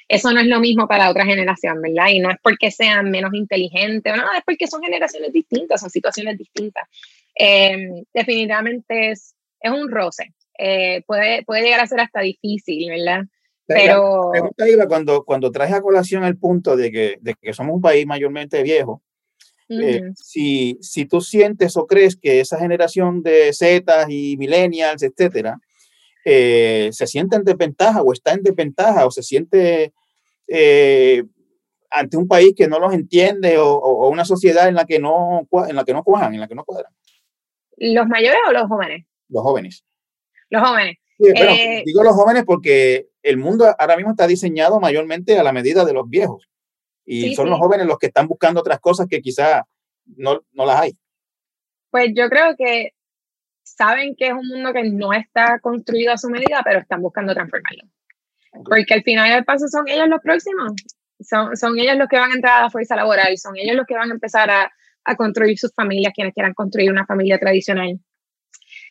Eso 0.09 0.33
no 0.33 0.41
es 0.41 0.47
lo 0.47 0.61
mismo 0.61 0.87
para 0.87 1.11
otra 1.11 1.25
generación, 1.25 1.81
¿verdad? 1.81 2.09
Y 2.11 2.21
no 2.21 2.31
es 2.31 2.37
porque 2.43 2.71
sean 2.71 3.11
menos 3.11 3.35
inteligentes, 3.35 4.15
no, 4.17 4.23
es 4.37 4.43
porque 4.45 4.67
son 4.67 4.83
generaciones 4.83 5.33
distintas, 5.33 5.81
son 5.81 5.91
situaciones 5.91 6.39
distintas. 6.39 6.89
Em, 7.35 8.05
definitivamente 8.13 9.11
es, 9.11 9.35
es 9.61 9.71
un 9.71 9.91
roce. 9.91 10.33
Eh, 10.59 11.03
puede, 11.07 11.43
puede 11.45 11.63
llegar 11.63 11.81
a 11.81 11.87
ser 11.87 12.01
hasta 12.01 12.21
difícil, 12.21 12.89
¿verdad? 12.89 13.25
Pero... 13.67 14.31
Me 14.33 14.41
gusta, 14.41 14.69
Iba, 14.69 14.87
cuando, 14.87 15.25
cuando 15.25 15.51
traes 15.51 15.73
a 15.73 15.83
colación 15.83 16.23
el 16.23 16.39
punto 16.39 16.77
de 16.77 16.93
que, 16.93 17.17
de 17.21 17.35
que 17.35 17.53
somos 17.53 17.75
un 17.75 17.81
país 17.81 18.07
mayormente 18.07 18.63
viejo, 18.63 19.03
eh, 19.69 20.12
si, 20.14 20.79
si 20.81 21.07
tú 21.07 21.21
sientes 21.21 21.77
o 21.77 21.87
crees 21.87 22.17
que 22.17 22.41
esa 22.41 22.59
generación 22.59 23.23
de 23.23 23.53
Z 23.53 24.07
y 24.09 24.37
millennials, 24.37 25.03
etcétera, 25.03 25.59
eh, 26.25 26.91
se 26.93 27.07
siente 27.07 27.37
en 27.37 27.45
desventaja 27.45 28.03
o 28.03 28.12
está 28.12 28.33
en 28.33 28.43
desventaja 28.43 29.07
o 29.07 29.11
se 29.11 29.23
siente 29.23 29.93
eh, 30.49 31.25
ante 31.91 32.17
un 32.17 32.29
país 32.29 32.53
que 32.57 32.69
no 32.69 32.79
los 32.79 32.93
entiende 32.93 33.59
o, 33.59 33.75
o, 33.75 34.09
una 34.09 34.25
sociedad 34.25 34.69
en 34.69 34.75
la 34.75 34.85
que 34.85 34.99
no 34.99 35.49
en 35.69 35.77
la 35.77 35.85
que 35.85 35.93
no 35.93 36.03
cuajan, 36.03 36.35
en 36.35 36.41
la 36.41 36.49
que 36.49 36.55
no 36.55 36.64
cuadran. 36.64 36.93
¿Los 37.77 38.07
mayores 38.07 38.39
o 38.49 38.53
los 38.53 38.69
jóvenes? 38.69 39.07
Los 39.29 39.43
jóvenes. 39.43 39.85
Los 40.49 40.69
jóvenes. 40.69 40.97
digo 41.85 42.03
los 42.05 42.14
jóvenes 42.14 42.45
porque 42.45 43.09
el 43.23 43.37
mundo 43.37 43.75
ahora 43.79 43.97
mismo 43.97 44.12
está 44.12 44.27
diseñado 44.27 44.79
mayormente 44.79 45.39
a 45.39 45.43
la 45.43 45.53
medida 45.53 45.85
de 45.85 45.93
los 45.93 46.09
viejos. 46.09 46.49
Y 47.07 47.35
son 47.35 47.49
los 47.49 47.59
jóvenes 47.59 47.87
los 47.87 47.99
que 47.99 48.09
están 48.09 48.27
buscando 48.27 48.61
otras 48.61 48.81
cosas 48.81 49.07
que 49.09 49.21
quizás 49.21 49.63
no, 50.17 50.43
no 50.53 50.67
las 50.67 50.81
hay. 50.81 50.93
Pues 51.91 52.11
yo 52.15 52.29
creo 52.29 52.57
que 52.57 52.95
saben 53.63 54.15
que 54.17 54.29
es 54.29 54.33
un 54.33 54.47
mundo 54.49 54.73
que 54.73 54.83
no 54.85 55.13
está 55.13 55.61
construido 55.61 56.13
a 56.13 56.19
su 56.19 56.29
medida, 56.29 56.63
pero 56.65 56.81
están 56.81 57.01
buscando 57.01 57.33
transformarlo. 57.33 57.85
Porque 58.65 58.95
al 58.95 59.03
final 59.03 59.31
del 59.31 59.45
paso 59.45 59.69
son 59.69 59.89
ellos 59.89 60.09
los 60.09 60.21
próximos. 60.21 60.73
Son, 61.21 61.57
son 61.57 61.79
ellos 61.79 61.97
los 61.97 62.09
que 62.09 62.19
van 62.19 62.33
a 62.33 62.35
entrar 62.35 62.59
a 62.59 62.63
la 62.65 62.71
fuerza 62.71 62.97
laboral, 62.97 63.39
son 63.39 63.57
ellos 63.57 63.77
los 63.77 63.87
que 63.87 63.95
van 63.95 64.11
a 64.11 64.15
empezar 64.15 64.51
a, 64.51 64.71
a 65.05 65.17
construir 65.17 65.59
sus 65.59 65.73
familias, 65.73 66.13
quienes 66.15 66.35
quieran 66.35 66.55
construir 66.55 66.91
una 66.91 67.07
familia 67.07 67.39
tradicional. 67.39 67.99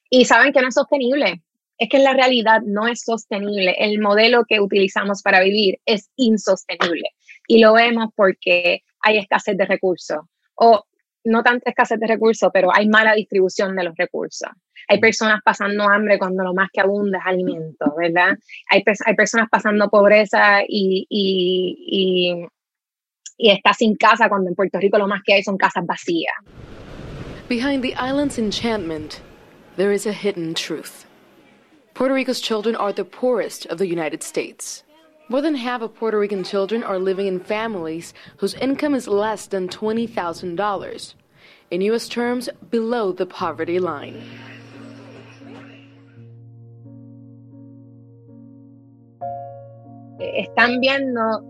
Y 0.09 0.25
saben 0.25 0.53
que 0.53 0.61
no 0.61 0.69
es 0.69 0.73
sostenible 0.73 1.43
es 1.77 1.89
que 1.89 1.97
en 1.97 2.03
la 2.03 2.13
realidad 2.13 2.61
no 2.65 2.87
es 2.87 3.01
sostenible. 3.01 3.75
El 3.77 3.99
modelo 3.99 4.45
que 4.47 4.59
utilizamos 4.59 5.21
para 5.21 5.41
vivir 5.41 5.79
es 5.85 6.09
insostenible. 6.15 7.09
Y 7.47 7.59
lo 7.59 7.73
vemos 7.73 8.09
porque 8.15 8.81
hay 9.01 9.17
escasez 9.17 9.57
de 9.57 9.65
recursos. 9.65 10.19
O 10.55 10.83
no 11.25 11.43
tanta 11.43 11.69
escasez 11.69 11.99
de 11.99 12.07
recursos, 12.07 12.49
pero 12.53 12.69
hay 12.73 12.87
mala 12.87 13.13
distribución 13.13 13.75
de 13.75 13.83
los 13.83 13.95
recursos. 13.97 14.49
Hay 14.87 14.99
personas 14.99 15.41
pasando 15.43 15.83
hambre 15.83 16.19
cuando 16.19 16.43
lo 16.43 16.53
más 16.53 16.69
que 16.71 16.81
abunda 16.81 17.17
es 17.19 17.25
alimento, 17.25 17.93
¿verdad? 17.97 18.37
Hay, 18.69 18.83
hay 19.05 19.15
personas 19.15 19.47
pasando 19.49 19.89
pobreza 19.89 20.61
y, 20.67 21.07
y, 21.09 21.75
y, 21.87 22.45
y 23.37 23.51
está 23.51 23.73
sin 23.73 23.95
casa 23.95 24.29
cuando 24.29 24.49
en 24.49 24.55
Puerto 24.55 24.79
Rico 24.79 24.97
lo 24.97 25.07
más 25.07 25.21
que 25.25 25.33
hay 25.33 25.43
son 25.43 25.57
casas 25.57 25.85
vacías. 25.85 26.35
Behind 27.49 27.83
the 27.83 27.93
island's 27.95 28.37
enchantment, 28.37 29.21
there 29.77 29.91
is 29.91 30.05
a 30.05 30.13
hidden 30.13 30.53
truth. 30.53 31.05
Puerto 31.95 32.13
Rico's 32.13 32.41
children 32.41 32.75
are 32.75 32.93
the 32.93 33.05
poorest 33.05 33.65
of 33.67 33.77
the 33.77 33.87
United 33.87 34.21
States. 34.21 34.83
More 35.27 35.41
than 35.41 35.55
half 35.55 35.81
of 35.81 35.95
Puerto 35.95 36.19
Rican 36.19 36.43
children 36.43 36.83
are 36.83 36.99
living 36.99 37.25
in 37.25 37.39
families 37.39 38.13
whose 38.37 38.53
income 38.55 38.93
is 38.93 39.07
less 39.07 39.47
than 39.47 39.67
$20,000, 39.67 41.13
in 41.71 41.81
U.S. 41.81 42.07
terms, 42.07 42.47
below 42.69 43.11
the 43.11 43.25
poverty 43.25 43.79
line. 43.79 44.21
Están 50.19 50.79
viendo 50.79 51.41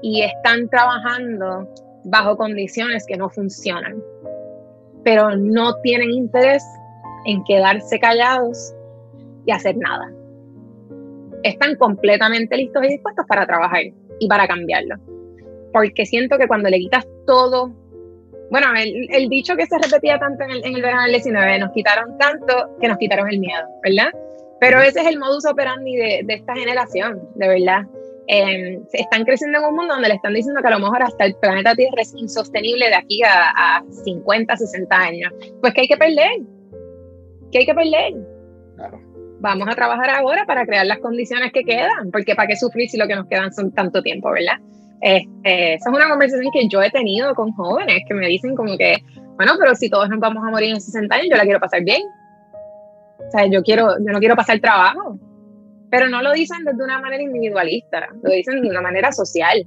y 0.00 0.22
están 0.22 0.70
trabajando 0.70 1.66
bajo 2.04 2.36
condiciones 2.36 3.04
que 3.06 3.16
no 3.16 3.28
funcionan, 3.30 4.00
pero 5.02 5.34
no 5.34 5.74
tienen 5.82 6.10
interés 6.10 6.62
en 7.26 7.42
quedarse 7.44 7.98
callados 7.98 8.72
y 9.44 9.50
hacer 9.50 9.76
nada. 9.76 10.23
Están 11.44 11.76
completamente 11.76 12.56
listos 12.56 12.82
y 12.84 12.88
dispuestos 12.88 13.26
para 13.28 13.46
trabajar 13.46 13.82
y 14.18 14.28
para 14.28 14.48
cambiarlo. 14.48 14.96
Porque 15.72 16.06
siento 16.06 16.38
que 16.38 16.48
cuando 16.48 16.70
le 16.70 16.78
quitas 16.78 17.06
todo, 17.26 17.70
bueno, 18.50 18.68
el, 18.74 19.08
el 19.10 19.28
dicho 19.28 19.54
que 19.54 19.66
se 19.66 19.76
repetía 19.76 20.18
tanto 20.18 20.42
en 20.44 20.50
el, 20.52 20.64
en 20.64 20.74
el 20.76 20.82
verano 20.82 21.02
del 21.02 21.12
19, 21.12 21.58
nos 21.58 21.72
quitaron 21.72 22.16
tanto 22.16 22.70
que 22.80 22.88
nos 22.88 22.96
quitaron 22.96 23.28
el 23.28 23.40
miedo, 23.40 23.62
¿verdad? 23.82 24.10
Pero 24.58 24.80
ese 24.80 25.00
es 25.00 25.06
el 25.06 25.18
modus 25.18 25.44
operandi 25.44 25.96
de, 25.96 26.20
de 26.24 26.34
esta 26.34 26.54
generación, 26.54 27.20
de 27.34 27.48
verdad. 27.48 27.82
Eh, 28.26 28.80
están 28.94 29.24
creciendo 29.24 29.58
en 29.58 29.64
un 29.66 29.74
mundo 29.74 29.92
donde 29.92 30.08
le 30.08 30.14
están 30.14 30.32
diciendo 30.32 30.62
que 30.62 30.68
a 30.68 30.70
lo 30.70 30.78
mejor 30.78 31.02
hasta 31.02 31.26
el 31.26 31.34
planeta 31.34 31.74
Tierra 31.74 32.00
es 32.00 32.14
insostenible 32.16 32.88
de 32.88 32.94
aquí 32.94 33.22
a, 33.22 33.50
a 33.50 33.84
50, 34.04 34.56
60 34.56 34.96
años. 34.96 35.30
Pues 35.60 35.74
que 35.74 35.82
hay 35.82 35.88
que 35.88 35.98
perder. 35.98 36.40
Que 37.52 37.58
hay 37.58 37.66
que 37.66 37.74
perder. 37.74 38.14
Claro 38.76 39.13
vamos 39.44 39.68
a 39.68 39.74
trabajar 39.74 40.08
ahora 40.08 40.46
para 40.46 40.64
crear 40.64 40.86
las 40.86 40.98
condiciones 40.98 41.52
que 41.52 41.64
quedan, 41.64 42.10
porque 42.10 42.34
para 42.34 42.48
qué 42.48 42.56
sufrir 42.56 42.88
si 42.88 42.96
lo 42.96 43.06
que 43.06 43.14
nos 43.14 43.26
quedan 43.26 43.52
son 43.52 43.72
tanto 43.72 44.02
tiempo, 44.02 44.30
¿verdad? 44.30 44.56
Este, 45.02 45.74
esa 45.74 45.90
es 45.90 45.94
una 45.94 46.08
conversación 46.08 46.50
que 46.50 46.66
yo 46.66 46.82
he 46.82 46.90
tenido 46.90 47.34
con 47.34 47.52
jóvenes 47.52 48.02
que 48.08 48.14
me 48.14 48.26
dicen 48.26 48.56
como 48.56 48.78
que, 48.78 48.96
bueno, 49.36 49.52
pero 49.58 49.74
si 49.74 49.90
todos 49.90 50.08
nos 50.08 50.18
vamos 50.18 50.42
a 50.46 50.50
morir 50.50 50.70
en 50.70 50.80
60 50.80 51.14
años, 51.14 51.26
yo 51.30 51.36
la 51.36 51.44
quiero 51.44 51.60
pasar 51.60 51.84
bien. 51.84 52.02
O 53.18 53.30
sea, 53.30 53.46
yo, 53.46 53.62
quiero, 53.62 53.98
yo 53.98 54.12
no 54.12 54.18
quiero 54.18 54.34
pasar 54.34 54.58
trabajo. 54.60 55.18
pero 55.90 56.08
no 56.08 56.22
lo 56.22 56.32
dicen 56.32 56.64
desde 56.64 56.82
una 56.82 56.98
manera 57.00 57.22
individualista, 57.22 58.08
lo 58.22 58.30
dicen 58.30 58.62
de 58.62 58.70
una 58.70 58.80
manera 58.80 59.12
social. 59.12 59.66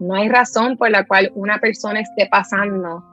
No 0.00 0.14
hay 0.14 0.30
razón 0.30 0.78
por 0.78 0.90
la 0.90 1.04
cual 1.04 1.30
una 1.34 1.58
persona 1.58 2.00
esté 2.00 2.26
pasando 2.30 3.04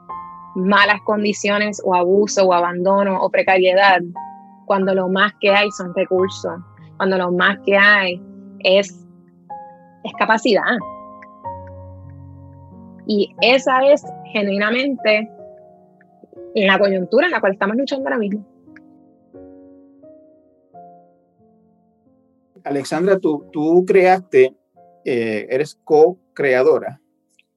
malas 0.56 1.00
condiciones 1.04 1.82
o 1.84 1.94
abuso 1.94 2.46
o 2.46 2.54
abandono 2.54 3.20
o 3.20 3.30
precariedad 3.30 4.00
cuando 4.68 4.94
lo 4.94 5.08
más 5.08 5.32
que 5.40 5.50
hay 5.50 5.68
son 5.72 5.92
recursos, 5.94 6.52
cuando 6.98 7.16
lo 7.16 7.32
más 7.32 7.58
que 7.64 7.76
hay 7.76 8.22
es, 8.60 9.04
es 10.04 10.12
capacidad. 10.18 10.76
Y 13.06 13.34
esa 13.40 13.78
es 13.90 14.04
genuinamente 14.26 15.28
la 16.54 16.78
coyuntura 16.78 17.26
en 17.26 17.32
la 17.32 17.40
cual 17.40 17.54
estamos 17.54 17.76
luchando 17.76 18.06
ahora 18.06 18.18
mismo. 18.18 18.46
Alexandra, 22.62 23.18
tú, 23.18 23.48
tú 23.50 23.86
creaste, 23.86 24.54
eh, 25.06 25.46
eres 25.48 25.80
co-creadora 25.82 27.00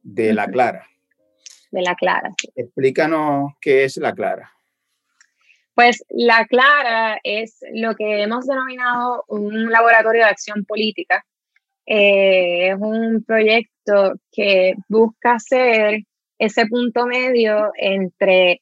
de 0.01 0.33
La 0.33 0.47
Clara. 0.47 0.87
De 1.71 1.81
La 1.81 1.95
Clara. 1.95 2.31
Explícanos 2.55 3.51
qué 3.59 3.83
es 3.83 3.97
La 3.97 4.13
Clara. 4.13 4.49
Pues 5.81 6.05
La 6.09 6.45
Clara 6.45 7.19
es 7.23 7.57
lo 7.73 7.95
que 7.95 8.21
hemos 8.21 8.45
denominado 8.45 9.25
un 9.29 9.71
laboratorio 9.71 10.21
de 10.21 10.29
acción 10.29 10.63
política. 10.63 11.25
Eh, 11.87 12.67
es 12.67 12.75
un 12.79 13.23
proyecto 13.23 14.13
que 14.31 14.75
busca 14.87 15.39
ser 15.39 16.03
ese 16.37 16.67
punto 16.67 17.07
medio 17.07 17.71
entre 17.75 18.61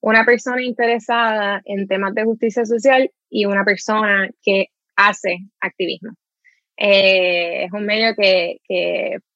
una 0.00 0.24
persona 0.24 0.62
interesada 0.62 1.60
en 1.66 1.86
temas 1.86 2.14
de 2.14 2.24
justicia 2.24 2.64
social 2.64 3.10
y 3.28 3.44
una 3.44 3.62
persona 3.62 4.30
que 4.42 4.68
hace 4.96 5.36
activismo. 5.60 6.14
Eh, 6.78 7.64
es 7.64 7.72
un 7.72 7.84
medio 7.84 8.14
que, 8.16 8.60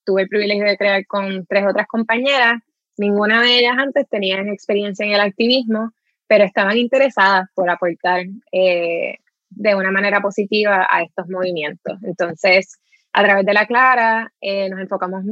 tuve 0.06 0.22
el 0.22 0.28
privilegio 0.28 0.64
de 0.64 0.78
crear 0.78 1.06
con 1.06 1.44
tres 1.44 1.66
otras 1.68 1.86
compañeras. 1.86 2.54
Ninguna 2.96 3.42
de 3.42 3.58
ellas 3.58 3.76
antes 3.76 4.08
tenían 4.08 4.48
experiencia 4.48 5.04
en 5.04 5.12
el 5.12 5.20
activismo, 5.20 5.92
pero 6.30 6.44
estaban 6.44 6.78
interesadas 6.78 7.48
por 7.56 7.68
aportar 7.68 8.24
eh, 8.52 9.16
de 9.48 9.74
una 9.74 9.90
manera 9.90 10.20
positiva 10.20 10.86
a 10.88 11.02
estos 11.02 11.28
movimientos. 11.28 11.98
Entonces, 12.04 12.78
a 13.12 13.24
través 13.24 13.44
de 13.44 13.52
la 13.52 13.66
Clara, 13.66 14.32
eh, 14.40 14.68
nos 14.68 14.78
enfocamos 14.78 15.24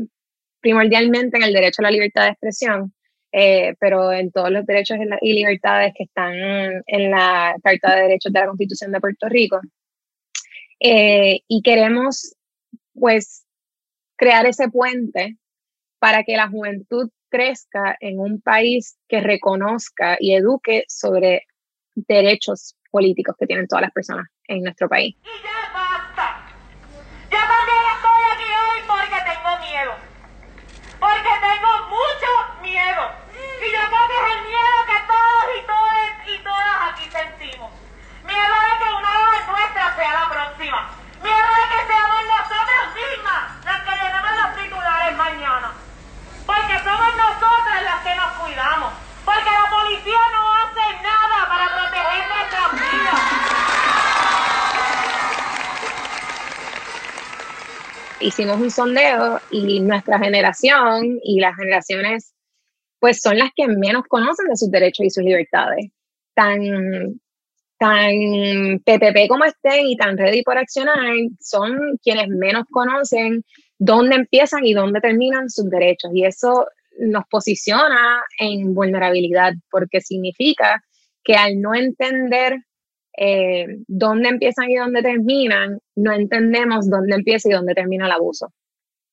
primordialmente 0.61 1.37
en 1.37 1.45
el 1.45 1.53
derecho 1.53 1.83
a 1.83 1.85
la 1.85 1.93
libertad 1.93 2.25
de 2.25 2.31
expresión, 2.31 2.93
pero 3.31 4.11
en 4.11 4.33
todos 4.33 4.51
los 4.51 4.67
derechos 4.67 4.99
y 5.21 5.35
libertades 5.35 5.93
que 5.97 6.03
están 6.03 6.35
en 6.35 7.11
la 7.13 7.55
Carta 7.63 7.95
de 7.95 8.03
Derechos 8.03 8.33
de 8.33 8.41
la 8.41 8.47
Constitución 8.47 8.91
de 8.91 9.01
Puerto 9.01 9.29
Rico. 9.29 9.61
Eh, 10.81 11.43
y 11.47 11.63
queremos, 11.63 12.35
pues, 12.93 13.47
crear 14.17 14.47
ese 14.47 14.69
puente 14.69 15.37
para 16.01 16.25
que 16.25 16.37
la 16.37 16.49
juventud 16.49 17.09
crezca 17.29 17.97
en 18.01 18.19
un 18.19 18.41
país 18.41 18.99
que 19.09 19.21
reconozca 19.21 20.17
y 20.19 20.35
eduque 20.35 20.85
sobre 20.89 21.47
derechos 21.95 22.77
políticos 22.91 23.37
que 23.39 23.47
tienen 23.47 23.67
todas 23.67 23.83
las 23.83 23.93
personas 23.93 24.27
en 24.47 24.63
nuestro 24.63 24.89
país. 24.89 25.17
Y 25.23 25.43
ya 25.43 25.73
basta. 25.73 26.49
Yo 27.31 27.39
también 27.39 27.83
estoy 27.95 28.23
aquí 28.33 28.51
hoy 28.57 28.81
porque 28.87 29.19
tengo 29.29 29.51
miedo. 29.61 29.93
Porque 30.99 31.33
tengo 31.45 31.73
mucho 31.93 32.31
miedo. 32.63 33.05
Y 33.37 33.69
yo 33.73 33.83
creo 33.91 34.05
que 34.09 34.17
es 34.17 34.29
el 34.33 34.43
miedo 34.49 34.77
que 34.89 34.99
todos 35.07 35.47
y 35.53 35.61
todas 35.67 36.09
y 36.27 36.37
todas 36.43 36.77
aquí 36.89 37.05
sentimos. 37.11 37.71
Miedo 38.25 38.57
de 38.65 38.73
que 38.81 38.89
una 38.95 39.11
de 39.13 39.47
nuestras 39.53 39.97
sea 39.97 40.13
la 40.15 40.27
próxima. 40.31 40.79
Miedo 41.23 41.51
de 41.59 41.65
que 41.69 41.81
seamos 41.87 42.23
nosotras 42.29 42.85
mismas 42.97 43.43
las 43.65 43.79
que 43.85 43.93
llenemos 43.93 44.33
los 44.41 44.51
titulares 44.57 45.17
mañana. 45.17 45.69
Porque 46.47 46.75
somos 46.81 47.13
nosotras 47.17 47.83
las 47.85 47.99
que 48.05 48.15
nos 48.17 48.31
cuidamos. 48.41 48.93
Porque 49.25 49.51
la 49.51 49.67
policía 49.69 50.23
no 50.33 50.43
hace 50.57 50.85
nada 51.03 51.39
para 51.49 51.67
proteger 51.77 52.23
nuestras 52.29 52.73
vidas. 52.73 53.49
Hicimos 58.39 58.61
un 58.61 58.71
sondeo 58.71 59.41
y 59.51 59.81
nuestra 59.81 60.17
generación 60.21 61.19
y 61.25 61.41
las 61.41 61.57
generaciones 61.57 62.35
pues 63.01 63.21
son 63.21 63.37
las 63.37 63.51
que 63.57 63.67
menos 63.67 64.05
conocen 64.09 64.47
de 64.47 64.57
sus 64.57 64.71
derechos 64.71 65.07
y 65.07 65.11
sus 65.11 65.25
libertades. 65.25 65.91
Tan 66.35 67.21
tan 67.79 68.13
PPP 68.85 69.27
como 69.29 69.45
estén 69.45 69.89
y 69.89 69.97
tan 69.97 70.17
ready 70.17 70.45
por 70.45 70.57
accionar, 70.57 70.97
son 71.41 71.99
quienes 72.01 72.29
menos 72.29 72.63
conocen 72.71 73.43
dónde 73.77 74.15
empiezan 74.15 74.65
y 74.65 74.73
dónde 74.73 75.01
terminan 75.01 75.51
sus 75.51 75.69
derechos. 75.69 76.13
Y 76.15 76.25
eso 76.25 76.69
nos 77.01 77.25
posiciona 77.29 78.23
en 78.39 78.73
vulnerabilidad, 78.73 79.55
porque 79.69 80.01
significa 80.01 80.81
que 81.25 81.35
al 81.35 81.61
no 81.61 81.75
entender 81.75 82.57
eh, 83.21 83.67
dónde 83.89 84.29
empiezan 84.29 84.71
y 84.71 84.77
dónde 84.77 85.03
terminan, 85.03 85.81
no 85.97 86.13
entendemos 86.13 86.89
dónde 86.89 87.17
empieza 87.17 87.49
y 87.49 87.53
dónde 87.53 87.75
termina 87.75 88.07
el 88.07 88.13
abuso, 88.13 88.53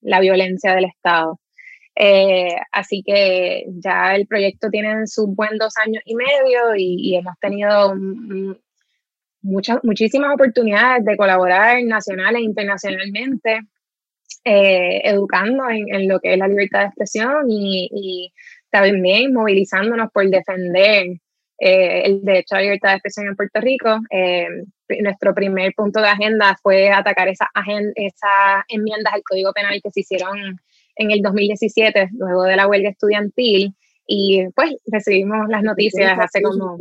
la 0.02 0.20
violencia 0.20 0.76
del 0.76 0.86
Estado. 0.86 1.40
Eh, 1.96 2.56
así 2.72 3.02
que 3.04 3.66
ya 3.68 4.16
el 4.16 4.28
proyecto 4.28 4.70
tiene 4.70 5.08
sus 5.08 5.34
buen 5.34 5.58
dos 5.58 5.74
años 5.84 6.04
y 6.06 6.14
medio 6.14 6.76
y, 6.78 7.16
hemos 7.16 7.34
tenido 7.40 7.96
muchas, 9.42 9.80
muchísimas 9.84 10.36
oportunidades 10.36 11.04
de 11.04 11.18
colaborar 11.18 11.82
nacional 11.84 12.36
e 12.36 12.42
internacionalmente, 12.42 13.62
eh, 14.44 15.02
educando 15.04 15.64
en, 15.70 16.08
lo 16.08 16.20
que 16.20 16.34
es 16.34 16.38
la 16.38 16.48
libertad 16.48 16.82
de 16.82 16.86
expresión 16.86 17.46
y, 17.50 18.32
también 18.70 19.34
movilizándonos 19.34 20.12
por 20.12 20.30
defender 20.30 21.18
eh, 21.60 22.02
el 22.06 22.22
derecho 22.24 22.56
a 22.56 22.58
la 22.60 22.64
libertad 22.64 22.90
de 22.90 22.96
expresión 22.96 23.28
en 23.28 23.36
Puerto 23.36 23.62
Rico. 23.62 24.00
nuestro 25.02 25.34
primer 25.34 25.74
punto 25.76 26.02
de 26.02 26.08
agenda 26.08 26.58
fue 26.62 26.90
atacar 26.90 27.28
esa 27.28 27.50
esas 27.96 28.64
enmiendas 28.68 29.14
al 29.14 29.24
Código 29.24 29.54
Penal 29.54 29.80
que 29.84 29.92
se 29.92 30.02
hicieron 30.02 30.60
en 30.98 31.12
el 31.12 31.22
2017, 31.22 32.10
luego 32.14 32.44
de 32.44 32.56
la 32.56 32.68
huelga 32.68 32.90
estudiantil, 32.90 33.76
y 34.08 34.48
pues 34.56 34.76
recibimos 34.86 35.50
las 35.50 35.64
noticias 35.64 36.18
hace 36.20 36.42
como... 36.42 36.80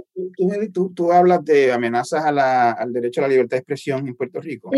Tú, 0.72 0.92
tú, 0.94 1.10
hablas 1.10 1.44
de 1.44 1.72
amenazas 1.72 2.24
a 2.24 2.32
la, 2.32 2.72
al 2.72 2.92
derecho 2.92 3.20
a 3.20 3.22
la 3.22 3.28
libertad 3.28 3.56
de 3.56 3.60
expresión 3.60 4.06
en 4.06 4.14
Puerto 4.14 4.40
Rico. 4.40 4.70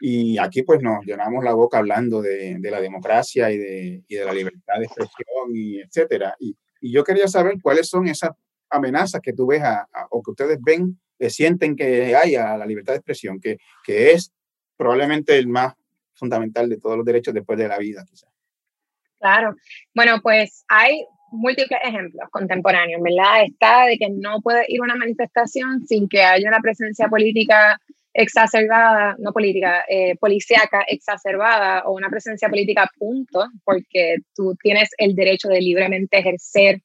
Y 0.00 0.38
aquí 0.38 0.62
pues 0.62 0.80
nos 0.80 1.04
llenamos 1.04 1.42
la 1.42 1.54
boca 1.54 1.78
hablando 1.78 2.22
de, 2.22 2.56
de 2.58 2.70
la 2.70 2.80
democracia 2.80 3.50
y 3.50 3.58
de, 3.58 4.02
y 4.06 4.14
de, 4.14 4.24
la 4.24 4.32
libertad 4.32 4.78
de 4.78 4.84
expresión 4.84 5.50
y 5.52 5.80
etcétera. 5.80 6.36
Y, 6.38 6.56
y, 6.80 6.92
yo 6.92 7.02
quería 7.02 7.26
saber 7.26 7.56
cuáles 7.60 7.88
son 7.88 8.06
esas 8.06 8.30
amenazas 8.70 9.20
que 9.20 9.32
tú 9.32 9.46
ves 9.46 9.62
o 10.10 10.22
que 10.22 10.30
ustedes 10.30 10.58
ven, 10.60 10.98
que 11.18 11.30
sienten 11.30 11.76
que 11.76 12.14
hay 12.14 12.34
a 12.36 12.56
la 12.56 12.66
libertad 12.66 12.92
de 12.92 12.98
expresión, 12.98 13.40
que, 13.40 13.58
que 13.84 14.12
es 14.12 14.32
probablemente 14.76 15.36
el 15.36 15.48
más 15.48 15.74
fundamental 16.14 16.68
de 16.68 16.78
todos 16.78 16.96
los 16.96 17.06
derechos 17.06 17.34
después 17.34 17.58
de 17.58 17.68
la 17.68 17.78
vida, 17.78 18.04
quizás. 18.08 18.30
Claro. 19.18 19.56
Bueno, 19.94 20.20
pues 20.22 20.64
hay 20.68 21.04
múltiples 21.30 21.80
ejemplos 21.84 22.28
contemporáneos, 22.30 23.02
¿verdad? 23.02 23.44
Está 23.44 23.86
de 23.86 23.98
que 23.98 24.08
no 24.10 24.40
puede 24.40 24.64
ir 24.68 24.80
una 24.80 24.94
manifestación 24.94 25.86
sin 25.86 26.08
que 26.08 26.22
haya 26.22 26.48
una 26.48 26.60
presencia 26.60 27.08
política 27.08 27.80
exacerbada, 28.14 29.16
no 29.18 29.32
política, 29.32 29.84
eh, 29.88 30.16
policíaca 30.16 30.82
exacerbada 30.88 31.82
o 31.84 31.92
una 31.92 32.08
presencia 32.08 32.48
política 32.48 32.88
punto, 32.98 33.46
porque 33.64 34.16
tú 34.34 34.56
tienes 34.60 34.90
el 34.98 35.14
derecho 35.14 35.48
de 35.48 35.60
libremente 35.60 36.18
ejercer 36.18 36.80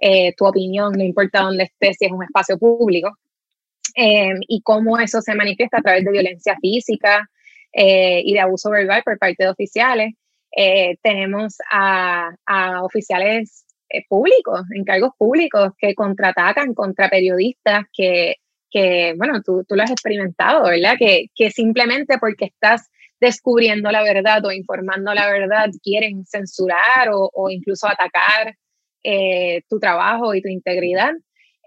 eh, 0.00 0.34
tu 0.36 0.46
opinión, 0.46 0.92
no 0.92 1.04
importa 1.04 1.42
dónde 1.42 1.64
estés, 1.64 1.96
si 1.98 2.06
es 2.06 2.12
un 2.12 2.24
espacio 2.24 2.58
público, 2.58 3.16
eh, 3.96 4.34
y 4.48 4.62
cómo 4.62 4.98
eso 4.98 5.20
se 5.20 5.34
manifiesta 5.34 5.78
a 5.78 5.82
través 5.82 6.04
de 6.04 6.12
violencia 6.12 6.56
física 6.60 7.28
y 7.72 8.32
de 8.32 8.40
abuso 8.40 8.70
verbal 8.70 9.02
por 9.04 9.18
parte 9.18 9.44
de 9.44 9.50
oficiales. 9.50 10.14
tenemos 11.02 11.58
a, 11.70 12.30
oficiales 12.82 13.66
eh, 13.90 14.04
públicos, 14.08 14.62
encargos 14.74 15.12
públicos 15.16 15.72
que 15.78 15.94
contraatacan 15.94 16.74
contra 16.74 17.08
periodistas 17.08 17.84
que, 17.92 18.36
que 18.70 19.14
bueno, 19.16 19.42
tú, 19.42 19.64
tú, 19.66 19.76
lo 19.76 19.82
has 19.82 19.90
experimentado, 19.90 20.64
¿verdad? 20.64 20.96
Que, 20.98 21.26
que 21.34 21.50
simplemente 21.50 22.18
porque 22.18 22.46
estás 22.46 22.90
descubriendo 23.20 23.90
la 23.90 24.02
verdad 24.02 24.44
o 24.44 24.52
informando 24.52 25.14
la 25.14 25.30
verdad 25.30 25.70
quieren 25.82 26.24
censurar 26.26 27.10
o 27.12 27.50
incluso 27.50 27.86
atacar 27.88 28.54
eh, 29.02 29.62
tu 29.68 29.78
trabajo 29.78 30.34
y 30.34 30.42
tu 30.42 30.48
integridad. 30.48 31.12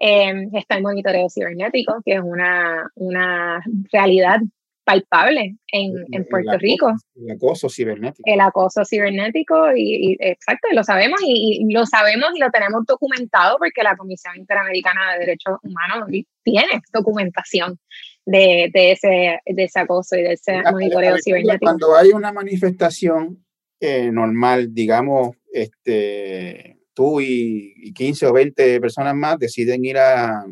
Eh, 0.00 0.48
está 0.54 0.76
el 0.76 0.82
monitoreo 0.82 1.28
cibernético, 1.28 2.02
que 2.04 2.14
es 2.14 2.20
una, 2.20 2.90
una 2.96 3.62
realidad 3.92 4.40
palpable 4.84 5.56
en, 5.68 5.92
en 6.10 6.24
Puerto 6.26 6.58
Rico. 6.58 6.92
El 7.14 7.30
acoso 7.30 7.68
cibernético. 7.68 8.22
El 8.24 8.40
acoso 8.40 8.84
cibernético, 8.84 9.74
y, 9.76 10.16
exacto, 10.20 10.68
lo 10.72 10.82
sabemos 10.82 11.20
y, 11.24 11.72
lo 11.72 11.86
sabemos 11.86 12.30
y 12.34 12.40
lo 12.40 12.50
tenemos 12.50 12.84
documentado 12.86 13.58
porque 13.58 13.82
la 13.82 13.96
Comisión 13.96 14.36
Interamericana 14.36 15.12
de 15.12 15.20
Derechos 15.20 15.58
Humanos 15.62 16.08
tiene 16.42 16.82
documentación 16.92 17.78
de, 18.26 18.70
de, 18.72 18.92
ese, 18.92 19.40
de 19.46 19.64
ese 19.64 19.80
acoso 19.80 20.16
y 20.16 20.22
de 20.22 20.32
ese 20.32 20.62
monitoreo 20.70 21.16
cibernético. 21.22 21.66
Cuando 21.66 21.96
hay 21.96 22.10
una 22.10 22.32
manifestación 22.32 23.44
eh, 23.80 24.10
normal, 24.10 24.74
digamos, 24.74 25.36
este, 25.52 26.78
tú 26.94 27.20
y, 27.20 27.92
15 27.94 28.26
o 28.26 28.32
20 28.32 28.80
personas 28.80 29.14
más 29.14 29.38
deciden 29.38 29.84
ir 29.84 29.98
a, 29.98 30.44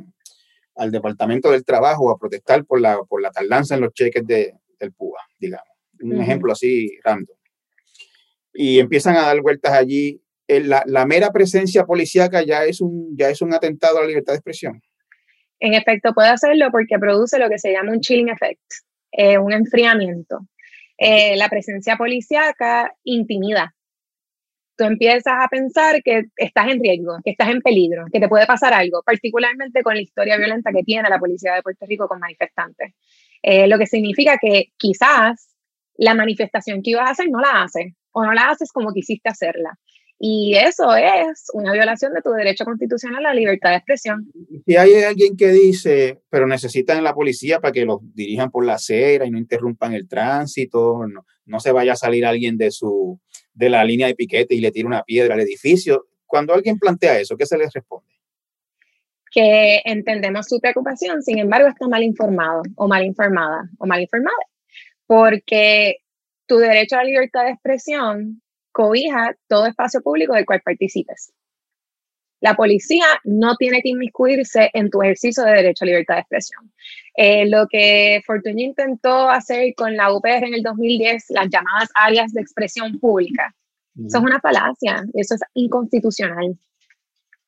al 0.77 0.91
Departamento 0.91 1.51
del 1.51 1.65
Trabajo 1.65 2.11
a 2.11 2.19
protestar 2.19 2.65
por 2.65 2.81
la, 2.81 2.99
por 3.09 3.23
la 3.23 3.31
tardanza 3.31 3.75
en 3.75 3.83
los 3.83 3.93
cheques 3.93 4.27
de, 4.27 4.55
del 4.79 4.93
PUA, 4.93 5.21
digamos. 5.39 5.67
Un 6.03 6.21
ejemplo 6.21 6.53
así 6.53 6.99
random. 7.05 7.37
Y 8.55 8.79
empiezan 8.79 9.17
a 9.17 9.23
dar 9.23 9.41
vueltas 9.43 9.73
allí. 9.73 10.23
La, 10.49 10.83
la, 10.87 11.07
mera 11.07 11.31
presencia 11.31 11.85
policíaca 11.85 12.43
ya 12.43 12.65
es, 12.65 12.81
un, 12.81 13.17
ya 13.17 13.29
es 13.29 13.41
un 13.41 13.55
atentado 13.55 13.99
a 13.99 14.01
la 14.01 14.09
libertad 14.09 14.33
de 14.33 14.39
expresión. 14.39 14.81
En 15.61 15.75
efecto, 15.75 16.13
puede 16.15 16.31
hacerlo 16.31 16.71
porque 16.73 16.99
produce 16.99 17.39
lo 17.39 17.49
que 17.49 17.59
se 17.59 17.71
llama 17.71 17.93
un 17.93 18.01
chilling 18.01 18.31
effect, 18.31 18.63
eh, 19.13 19.39
un 19.39 19.53
enfriamiento. 19.53 20.41
Eh, 20.97 21.37
la 21.37 21.49
presencia 21.49 21.97
policíaca 21.97 22.95
intimida. 23.05 23.75
Tú 24.81 24.87
empiezas 24.87 25.35
a 25.39 25.47
pensar 25.49 26.03
que 26.03 26.23
estás 26.39 26.69
en 26.69 26.81
riesgo, 26.81 27.19
que 27.23 27.33
estás 27.33 27.51
en 27.51 27.61
peligro, 27.61 28.07
que 28.11 28.19
te 28.19 28.31
puede 28.31 28.47
pasar 28.47 28.73
algo, 28.73 29.03
particularmente 29.05 29.83
con 29.83 29.95
la 29.95 30.01
historia 30.01 30.39
violenta 30.39 30.73
que 30.73 30.83
tiene 30.83 31.07
la 31.11 31.19
policía 31.19 31.53
de 31.53 31.63
Puerto 31.63 31.85
Rico 31.85 32.09
con 32.09 32.19
manifestantes. 32.19 32.95
Eh, 33.43 33.69
lo 33.69 33.77
que 33.79 33.87
significa 33.87 34.39
que 34.41 34.73
quizás 34.79 35.55
la 35.99 36.15
manifestación 36.15 36.81
que 36.83 36.93
ibas 36.93 37.09
a 37.09 37.11
hacer 37.11 37.27
no 37.29 37.41
la 37.41 37.63
haces 37.63 37.93
o 38.13 38.25
no 38.25 38.33
la 38.33 38.49
haces 38.49 38.73
como 38.73 38.95
quisiste 38.95 39.29
hacerla. 39.29 39.79
Y 40.19 40.55
eso 40.57 40.97
es 40.97 41.45
una 41.53 41.75
violación 41.75 42.15
de 42.15 42.23
tu 42.23 42.31
derecho 42.31 42.65
constitucional 42.65 43.27
a 43.27 43.29
la 43.29 43.35
libertad 43.35 43.71
de 43.71 43.77
expresión. 43.77 44.33
Si 44.67 44.77
hay 44.77 44.95
alguien 45.03 45.37
que 45.37 45.49
dice, 45.49 46.23
pero 46.31 46.47
necesitan 46.47 47.05
la 47.05 47.13
policía 47.13 47.61
para 47.61 47.73
que 47.73 47.85
los 47.85 47.99
dirijan 48.15 48.51
por 48.51 48.65
la 48.65 48.77
acera 48.77 49.27
y 49.27 49.31
no 49.31 49.37
interrumpan 49.37 49.93
el 49.93 50.09
tránsito, 50.09 51.07
no, 51.07 51.27
no 51.45 51.61
se 51.61 51.71
vaya 51.71 51.93
a 51.93 51.97
salir 51.97 52.25
alguien 52.25 52.57
de, 52.57 52.71
su, 52.71 53.21
de 53.53 53.71
la 53.71 53.85
línea 53.85 54.07
de 54.07 54.15
piquete 54.15 54.55
y 54.55 54.61
le 54.61 54.71
tire 54.71 54.87
una 54.87 55.03
piedra 55.03 55.35
al 55.35 55.41
edificio. 55.41 56.07
Cuando 56.27 56.55
alguien 56.55 56.79
plantea 56.79 57.19
eso, 57.19 57.37
¿qué 57.37 57.47
se 57.47 57.59
les 57.59 57.73
responde? 57.73 58.09
Que 59.33 59.81
entendemos 59.85 60.47
su 60.47 60.61
preocupación, 60.61 61.23
sin 61.23 61.39
embargo, 61.39 61.69
está 61.69 61.89
mal 61.89 62.03
informado 62.03 62.63
o 62.77 62.89
mal 62.89 63.05
informada 63.05 63.69
o 63.79 63.87
mal 63.87 64.01
informada, 64.01 64.37
porque 65.07 65.99
tu 66.47 66.59
derecho 66.59 66.97
a 66.97 66.99
la 66.99 67.05
libertad 67.05 67.45
de 67.45 67.53
expresión 67.53 68.43
cobija 68.73 69.37
todo 69.49 69.67
espacio 69.67 70.01
público 70.03 70.35
del 70.35 70.47
cual 70.47 70.63
participes. 70.65 71.33
La 72.41 72.55
policía 72.55 73.05
no 73.25 73.57
tiene 73.57 73.83
que 73.83 73.91
inmiscuirse 73.91 74.71
en 74.73 74.91
tu 74.91 75.03
ejercicio 75.03 75.45
de 75.45 75.53
derecho 75.53 75.85
a 75.85 75.87
libertad 75.87 76.15
de 76.15 76.21
expresión. 76.21 76.73
Eh, 77.15 77.49
lo 77.49 77.67
que 77.69 78.23
Fortuny 78.27 78.65
intentó 78.65 79.29
hacer 79.29 79.75
con 79.77 79.97
la 79.97 80.13
UPR 80.13 80.45
en 80.47 80.55
el 80.55 80.63
2010, 80.63 81.27
las 81.31 81.49
llamadas 81.51 81.91
áreas 81.95 82.33
de 82.33 82.41
expresión 82.41 82.99
pública, 82.99 83.55
eso 84.07 84.19
es 84.19 84.25
una 84.25 84.41
falacia, 84.41 85.05
eso 85.15 85.35
es 85.35 85.41
inconstitucional. 85.55 86.57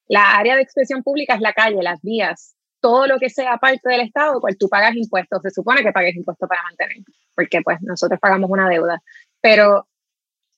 La 0.08 0.36
área 0.36 0.56
de 0.56 0.62
expresión 0.62 1.02
pública 1.02 1.34
es 1.34 1.40
la 1.40 1.52
calle, 1.52 1.82
las 1.82 2.02
vías, 2.02 2.54
todo 2.80 3.06
lo 3.06 3.18
que 3.18 3.30
sea 3.30 3.56
parte 3.58 3.88
del 3.88 4.02
Estado, 4.02 4.40
cual 4.40 4.56
tú 4.58 4.68
pagas 4.68 4.94
impuestos, 4.96 5.40
se 5.42 5.50
supone 5.50 5.82
que 5.82 5.92
pagues 5.92 6.16
impuestos 6.16 6.48
para 6.48 6.62
mantener, 6.64 6.98
porque 7.34 7.62
pues 7.62 7.80
nosotros 7.82 8.18
pagamos 8.20 8.50
una 8.50 8.68
deuda, 8.68 9.00
pero 9.40 9.86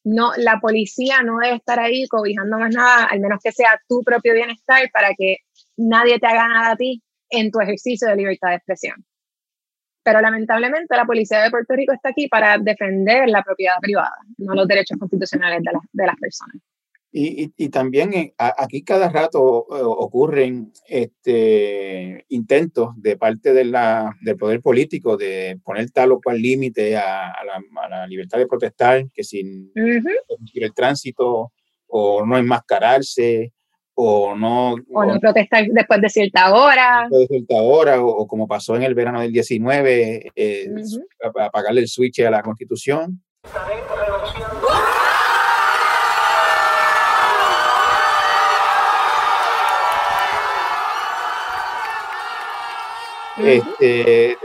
no, 0.05 0.33
la 0.37 0.61
policía 0.61 1.23
no 1.23 1.39
debe 1.39 1.57
estar 1.57 1.81
ahí 1.81 2.07
cobijando 2.09 2.59
más 2.59 2.75
nada, 2.75 3.07
al 3.07 3.21
menos 3.21 3.41
que 3.43 3.53
sea 3.53 3.81
tu 3.89 4.03
propio 4.03 4.35
bienestar 4.35 4.89
para 4.93 5.15
que 5.17 5.39
nadie 5.77 6.19
te 6.19 6.27
haga 6.27 6.47
nada 6.47 6.73
a 6.73 6.77
ti 6.77 7.03
en 7.31 7.51
tu 7.51 7.61
ejercicio 7.61 8.09
de 8.09 8.17
libertad 8.17 8.51
de 8.51 8.57
expresión. 8.57 9.05
Pero 10.03 10.21
lamentablemente 10.21 10.95
la 10.95 11.07
policía 11.07 11.43
de 11.43 11.51
Puerto 11.51 11.75
Rico 11.75 11.95
está 11.95 12.11
aquí 12.11 12.29
para 12.29 12.59
defender 12.59 13.29
la 13.31 13.43
propiedad 13.43 13.77
privada, 13.81 14.15
no 14.37 14.55
los 14.55 14.69
derechos 14.69 14.99
constitucionales 14.99 15.63
de 15.93 16.07
las 16.07 16.17
personas. 16.17 16.57
Y, 17.17 17.69
también 17.69 18.13
eh, 18.13 18.35
aquí 18.37 18.83
cada 18.83 19.09
rato 19.09 19.67
eh, 19.71 19.81
ocurren 19.85 20.73
este, 20.89 22.25
intentos 22.29 22.91
de 22.97 23.17
parte 23.17 23.53
de 23.53 23.65
la, 23.65 24.17
del 24.21 24.37
poder 24.37 24.61
político 24.61 25.17
de 25.17 25.61
poner 25.63 25.93
tal 25.93 26.11
o 26.11 26.21
cual 26.21 26.43
límite 26.43 26.97
a, 26.97 27.33
la, 27.89 28.07
libertad 28.09 28.39
de 28.39 28.49
protestar, 28.49 29.05
que 29.15 29.23
sin 29.23 29.73
permitir 29.73 30.65
el 30.65 30.75
tránsito 30.75 31.53
o 31.87 32.27
no 32.27 32.37
enmascararse 32.37 33.53
o 33.95 34.35
no... 34.35 34.75
O 34.93 35.05
no 35.05 35.21
protestar 35.21 35.67
después 35.71 36.01
de 36.01 36.09
cierta 36.09 36.53
hora. 36.53 37.03
Después 37.03 37.29
de 37.29 37.37
cierta 37.37 37.63
hora, 37.63 38.03
o, 38.03 38.27
como 38.27 38.49
pasó 38.49 38.75
en 38.75 38.83
el 38.83 38.97
verano 38.97 39.21
del 39.21 39.31
19, 39.31 40.33
eh, 40.35 40.69
apagarle 41.41 41.83
el 41.83 41.89
switch 41.89 42.23
a 42.23 42.31
la 42.33 42.43
constitución. 42.43 43.23
Este, 53.39 54.31
eh, 54.33 54.37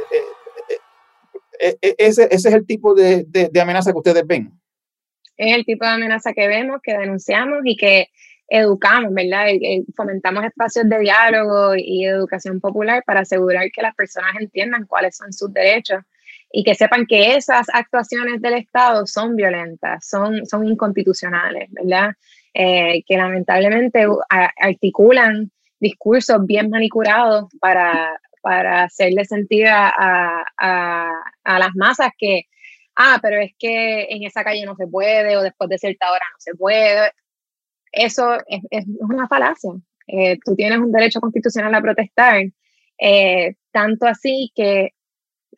eh, 1.60 1.78
eh, 1.82 1.96
ese, 1.98 2.28
ese, 2.32 2.50
es 2.50 2.56
el 2.56 2.66
tipo 2.66 2.96
de, 2.96 3.26
de, 3.28 3.62
amenaza 3.62 3.92
que 3.92 3.98
ustedes 3.98 4.26
ven. 4.26 4.52
Es 5.38 5.56
el 5.56 5.66
tipo 5.66 5.86
de 5.86 5.92
amenaza 5.92 6.34
que 6.34 6.48
vemos, 6.48 6.82
que 6.82 6.98
denunciamos 6.98 7.60
y 7.64 7.76
que 7.78 8.08
educamos, 8.48 9.14
¿verdad? 9.14 9.46
Fomentamos 9.96 10.44
espacios 10.44 10.90
de 10.90 11.00
diálogo 11.00 11.76
y 11.78 12.06
educación 12.06 12.60
popular 12.60 13.04
para 13.06 13.22
asegurar 13.22 13.70
que 13.72 13.82
las 13.82 13.94
personas 13.96 14.36
entiendan 14.40 14.86
cuáles 14.88 15.16
son 15.16 15.32
sus 15.32 15.54
derechos 15.54 16.04
y 16.52 16.64
que 16.64 16.74
sepan 16.74 17.06
que 17.06 17.36
esas 17.36 17.68
actuaciones 17.72 18.42
del 18.42 18.56
Estado 18.56 19.06
son 19.06 19.36
violentas, 19.36 20.08
son, 20.08 20.46
son 20.48 20.68
inconstitucionales, 20.68 21.70
¿verdad? 21.72 22.16
que 22.52 23.04
lamentablemente 23.16 24.06
articulan 24.60 25.52
discursos 25.80 26.46
bien 26.46 26.70
manipulados 26.70 27.46
para, 27.62 28.20
para 28.42 28.84
hacerle 28.84 29.26
sentir 29.26 29.68
a, 29.68 30.46
las 31.46 31.76
masas 31.76 32.10
que, 32.18 32.44
ah, 32.96 33.20
pero 33.22 33.40
es 33.42 33.52
que 33.58 34.08
en 34.10 34.24
esa 34.24 34.44
calle 34.44 34.66
no 34.66 34.76
se 34.76 34.88
puede 34.88 35.38
o 35.38 35.42
después 35.42 35.70
de 35.70 35.78
cierta 35.78 36.12
hora 36.12 36.26
no 36.32 36.40
se 36.40 36.56
puede. 36.56 37.12
Eso 37.92 38.38
es, 38.48 38.86
una 39.00 39.28
falacia. 39.28 39.72
Eh, 40.08 40.38
tú 40.44 40.56
tienes 40.56 40.80
un 40.80 40.92
derecho 40.92 41.22
constitucional 41.22 41.74
a 41.76 41.82
protestar, 41.82 42.44
eh, 43.00 43.56
tanto 43.72 44.08
así 44.08 44.52
que 44.56 44.94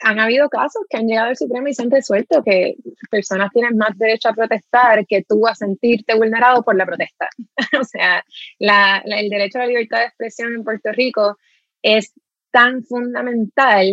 han 0.02 0.20
habido 0.20 0.50
casos 0.50 0.84
que 0.90 0.98
han 0.98 1.08
llegado 1.08 1.30
al 1.30 1.38
Supremo 1.38 1.68
y 1.68 1.74
se 1.74 1.84
han 1.84 1.92
resuelto 1.92 2.44
que 2.44 2.76
personas 3.10 3.52
tienen 3.52 3.78
más 3.78 3.98
derecho 3.98 4.30
a 4.30 4.34
protestar 4.34 5.06
que 5.06 5.24
tú 5.24 5.48
a 5.48 5.56
sentirte 5.56 6.16
vulnerado 6.16 6.64
por 6.64 6.76
la 6.76 6.86
protesta. 6.86 7.30
o 7.80 7.84
sea, 7.84 8.24
el 8.60 9.30
derecho 9.30 9.60
a 9.60 9.62
la 9.62 9.68
libertad 9.68 10.00
de 10.00 10.06
expresión 10.06 10.54
en 10.54 10.64
Puerto 10.64 10.92
Rico 10.92 11.38
es 11.82 12.14
tan 12.52 12.84
fundamental, 12.84 13.86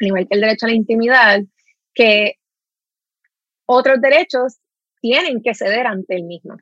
al 0.00 0.06
igual 0.06 0.26
que 0.28 0.34
el 0.34 0.40
derecho 0.40 0.66
a 0.66 0.70
la 0.70 0.74
intimidad, 0.74 1.40
que 1.94 2.34
otros 3.66 4.00
derechos 4.00 4.58
tienen 5.00 5.42
que 5.42 5.54
ceder 5.54 5.86
ante 5.86 6.16
el 6.16 6.24
mismo. 6.24 6.56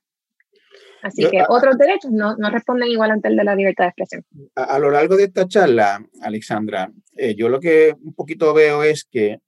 Así 1.03 1.29
que 1.29 1.43
otros 1.49 1.77
derechos 1.79 2.13
no, 2.13 2.37
no, 2.37 2.49
responden 2.51 2.89
igual 2.89 3.11
ante 3.11 3.29
el 3.29 3.37
de 3.37 3.43
la 3.43 3.57
libertad 3.57 3.85
de 3.85 3.89
expresión. 3.89 4.25
A, 4.55 4.79
lo 4.79 4.91
largo 4.91 5.17
de 5.17 5.25
esta 5.25 5.49
charla, 5.49 6.05
Alexandra, 6.21 6.93
eh, 7.17 7.35
yo 7.35 7.49
lo 7.49 7.59
que 7.59 7.93
un 8.01 8.15
poquito 8.15 8.55
veo 8.55 8.85
es 8.85 9.05
que 9.05 9.39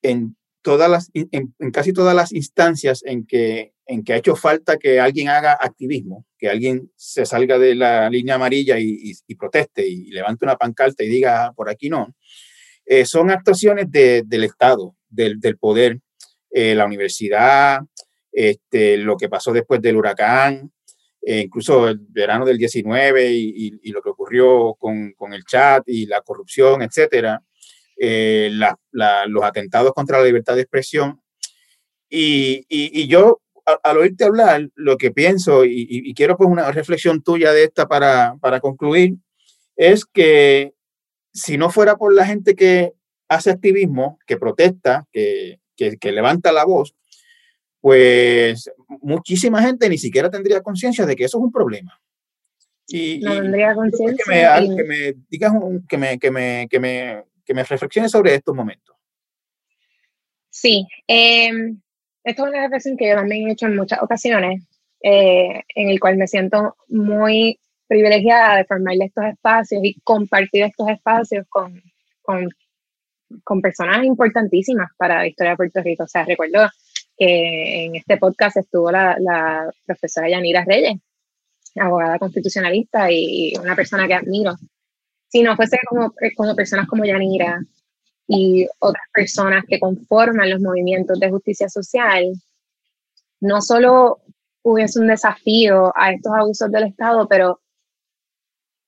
en 0.00 0.34
todas 0.66 0.90
las, 0.90 1.10
en, 1.14 1.54
casi 1.70 1.92
todas 1.92 2.12
las 2.12 2.32
instancias 2.32 3.04
en 3.04 3.24
que, 3.24 3.72
en 3.86 4.02
que 4.02 4.14
ha 4.14 4.16
hecho 4.16 4.34
falta 4.34 4.78
que 4.78 4.98
alguien 4.98 5.28
haga 5.28 5.52
activismo, 5.52 6.26
que 6.36 6.48
alguien 6.48 6.90
se 6.96 7.24
salga 7.24 7.56
de 7.56 7.76
la 7.76 8.10
línea 8.10 8.34
amarilla 8.34 8.76
y, 8.76 9.14
proteste 9.38 9.86
y, 9.86 10.10
levante 10.10 10.44
una 10.44 10.56
pancarta 10.56 11.04
y 11.04 11.08
diga 11.08 11.44
ah, 11.44 11.52
por 11.52 11.70
aquí 11.70 11.88
no, 11.88 12.12
eh, 12.84 13.04
son 13.04 13.30
actuaciones 13.30 13.86
del 13.92 14.42
Estado, 14.42 14.96
del, 15.08 15.38
poder, 15.56 16.00
eh, 16.50 16.74
la 16.74 16.84
universidad, 16.84 17.82
este, 18.32 18.96
lo 18.96 19.16
que 19.16 19.28
pasó 19.28 19.52
después 19.52 19.80
del 19.80 19.94
huracán, 19.94 20.72
eh, 21.22 21.42
incluso 21.42 21.86
el 21.88 22.00
verano 22.08 22.44
del 22.44 22.58
19 22.58 23.30
y, 23.30 23.92
lo 23.92 24.02
que 24.02 24.10
ocurrió 24.10 24.74
con, 24.74 25.12
con, 25.12 25.32
el 25.32 25.44
chat 25.44 25.84
y 25.86 26.06
la 26.06 26.22
corrupción, 26.22 26.82
etcétera. 26.82 27.40
Eh, 27.98 28.50
los 28.52 29.44
atentados 29.44 29.92
contra 29.92 30.18
la 30.18 30.24
libertad 30.24 30.54
de 30.54 30.62
expresión. 30.62 31.20
Y, 32.08 33.06
yo, 33.08 33.40
al 33.64 33.98
oírte 33.98 34.24
hablar, 34.24 34.68
lo 34.74 34.96
que 34.96 35.10
pienso, 35.10 35.64
y, 35.64 36.12
quiero 36.14 36.36
pues 36.36 36.50
una 36.50 36.70
reflexión 36.72 37.22
tuya 37.22 37.52
de 37.52 37.64
esta 37.64 37.88
para, 37.88 38.60
concluir, 38.60 39.14
es 39.76 40.04
que 40.04 40.74
si 41.32 41.58
no 41.58 41.70
fuera 41.70 41.96
por 41.96 42.14
la 42.14 42.26
gente 42.26 42.54
que 42.54 42.92
hace 43.28 43.50
activismo, 43.50 44.18
que 44.26 44.36
protesta, 44.36 45.06
que, 45.12 45.58
levanta 46.02 46.52
la 46.52 46.64
voz, 46.64 46.94
pues 47.80 48.70
muchísima 49.00 49.62
gente 49.62 49.88
ni 49.88 49.98
siquiera 49.98 50.30
tendría 50.30 50.60
conciencia 50.60 51.06
de 51.06 51.14
que 51.16 51.24
eso 51.24 51.38
es 51.38 51.44
un 51.44 51.52
problema. 51.52 51.98
Y, 52.88 53.20
no 53.20 53.34
tendría 53.34 53.74
conciencia. 53.74 54.24
Que 54.24 54.64
me, 54.64 54.76
que 54.76 54.84
me 54.84 55.14
digas, 55.28 55.52
que 55.88 55.98
me, 55.98 56.18
que 56.18 56.30
me, 56.30 56.68
que 56.70 56.80
me 56.80 57.24
reflexiones 57.46 58.10
sobre 58.10 58.34
estos 58.34 58.54
momentos. 58.54 58.96
Sí, 60.50 60.86
eh, 61.06 61.50
esto 62.24 62.44
es 62.44 62.50
una 62.50 62.62
reflexión 62.62 62.96
que 62.96 63.08
yo 63.08 63.14
también 63.14 63.48
he 63.48 63.52
hecho 63.52 63.66
en 63.66 63.76
muchas 63.76 64.02
ocasiones, 64.02 64.64
eh, 65.02 65.62
en 65.74 65.88
el 65.90 66.00
cual 66.00 66.16
me 66.16 66.26
siento 66.26 66.76
muy 66.88 67.58
privilegiada 67.86 68.56
de 68.56 68.64
formarle 68.64 69.04
estos 69.04 69.26
espacios 69.26 69.80
y 69.84 70.00
compartir 70.00 70.64
estos 70.64 70.88
espacios 70.88 71.46
con, 71.48 71.80
con, 72.22 72.48
con 73.44 73.60
personas 73.60 74.04
importantísimas 74.04 74.90
para 74.96 75.18
la 75.18 75.26
historia 75.26 75.50
de 75.52 75.56
Puerto 75.56 75.82
Rico. 75.82 76.04
O 76.04 76.08
sea, 76.08 76.24
recuerdo 76.24 76.68
que 77.16 77.84
en 77.84 77.96
este 77.96 78.16
podcast 78.16 78.56
estuvo 78.56 78.90
la, 78.90 79.16
la 79.20 79.70
profesora 79.84 80.28
Yanira 80.28 80.64
Reyes, 80.64 80.98
abogada 81.76 82.18
constitucionalista 82.18 83.10
y 83.10 83.52
una 83.60 83.76
persona 83.76 84.06
que 84.08 84.14
admiro. 84.14 84.54
Si 85.28 85.42
no 85.42 85.56
fuese 85.56 85.78
como, 85.88 86.12
como 86.36 86.54
personas 86.54 86.86
como 86.88 87.04
Yanira 87.04 87.60
y 88.28 88.66
otras 88.78 89.04
personas 89.12 89.64
que 89.68 89.80
conforman 89.80 90.50
los 90.50 90.60
movimientos 90.60 91.18
de 91.18 91.30
justicia 91.30 91.68
social, 91.68 92.32
no 93.40 93.60
solo 93.60 94.20
hubiese 94.62 94.98
un 94.98 95.08
desafío 95.08 95.92
a 95.96 96.12
estos 96.12 96.32
abusos 96.32 96.70
del 96.70 96.84
Estado, 96.84 97.28
pero 97.28 97.60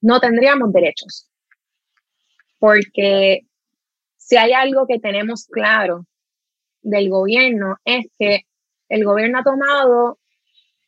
no 0.00 0.20
tendríamos 0.20 0.72
derechos. 0.72 1.28
Porque 2.58 3.46
si 4.16 4.36
hay 4.36 4.52
algo 4.52 4.86
que 4.86 4.98
tenemos 4.98 5.46
claro 5.46 6.06
del 6.82 7.08
gobierno 7.08 7.76
es 7.84 8.06
que 8.18 8.42
el 8.88 9.04
gobierno 9.04 9.38
ha 9.38 9.44
tomado 9.44 10.18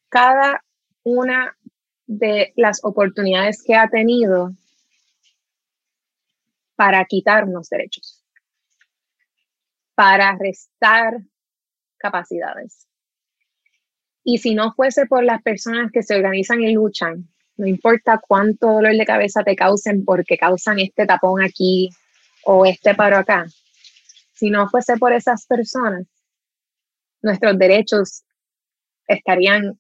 cada 0.09 0.65
una 1.05 1.57
de 2.07 2.53
las 2.57 2.81
oportunidades 2.83 3.63
que 3.63 3.75
ha 3.75 3.89
tenido 3.89 4.53
para 6.81 7.05
quitarnos 7.05 7.69
derechos, 7.69 8.25
para 9.95 10.35
restar 10.35 11.19
capacidades. 11.99 12.89
Y 14.25 14.39
si 14.39 14.55
no 14.55 14.73
fuese 14.73 15.05
por 15.05 15.23
las 15.23 15.43
personas 15.43 15.93
que 15.93 16.03
se 16.03 16.15
organizan 16.15 16.63
y 16.63 16.73
luchan, 16.73 17.29
no 17.59 17.67
importa 17.67 18.19
cuánto 18.27 18.69
dolor 18.69 18.97
de 18.97 19.05
cabeza 19.05 19.45
te 19.45 19.55
causen 19.57 20.07
porque 20.07 20.39
causan 20.39 20.79
este 20.79 21.05
tapón 21.05 21.43
aquí 21.43 21.91
o 22.47 22.65
este 22.65 22.95
paro 22.95 23.19
acá, 23.19 23.45
si 24.33 24.49
no 24.49 24.67
fuese 24.71 24.97
por 24.97 25.13
esas 25.13 25.45
personas, 25.45 26.07
nuestros 27.21 27.59
derechos 27.59 28.25
estarían 29.07 29.79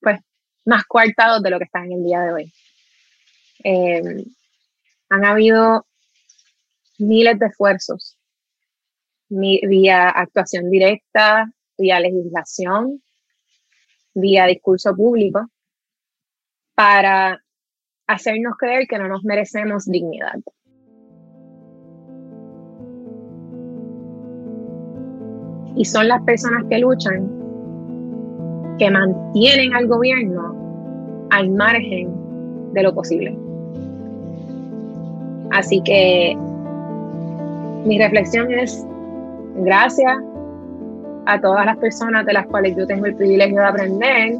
pues 0.00 0.18
más 0.64 0.82
coartados 0.86 1.40
de 1.44 1.50
lo 1.50 1.58
que 1.58 1.66
están 1.66 1.84
en 1.84 1.98
el 1.98 2.04
día 2.04 2.20
de 2.22 2.32
hoy. 2.32 2.52
Eh, 3.62 4.24
han 5.08 5.24
habido 5.24 5.86
miles 6.98 7.38
de 7.38 7.46
esfuerzos 7.46 8.18
vía 9.28 10.08
actuación 10.08 10.70
directa, 10.70 11.50
vía 11.76 11.98
legislación, 11.98 13.02
vía 14.14 14.46
discurso 14.46 14.94
público, 14.94 15.50
para 16.74 17.42
hacernos 18.06 18.54
creer 18.56 18.86
que 18.86 18.98
no 18.98 19.08
nos 19.08 19.24
merecemos 19.24 19.86
dignidad. 19.86 20.38
y 25.76 25.84
son 25.84 26.08
las 26.08 26.22
personas 26.22 26.64
que 26.68 26.78
luchan 26.78 27.30
que 28.78 28.90
mantienen 28.90 29.74
al 29.74 29.86
gobierno 29.86 31.28
al 31.30 31.50
margen 31.50 32.08
de 32.72 32.82
lo 32.82 32.94
posible. 32.94 33.38
Así 35.50 35.82
que 35.82 36.36
mi 37.86 37.98
reflexión 37.98 38.52
es 38.52 38.84
gracias 39.56 40.18
a 41.26 41.40
todas 41.40 41.66
las 41.66 41.76
personas 41.78 42.26
de 42.26 42.32
las 42.32 42.46
cuales 42.46 42.76
yo 42.76 42.86
tengo 42.86 43.06
el 43.06 43.14
privilegio 43.14 43.58
de 43.58 43.64
aprender 43.64 44.36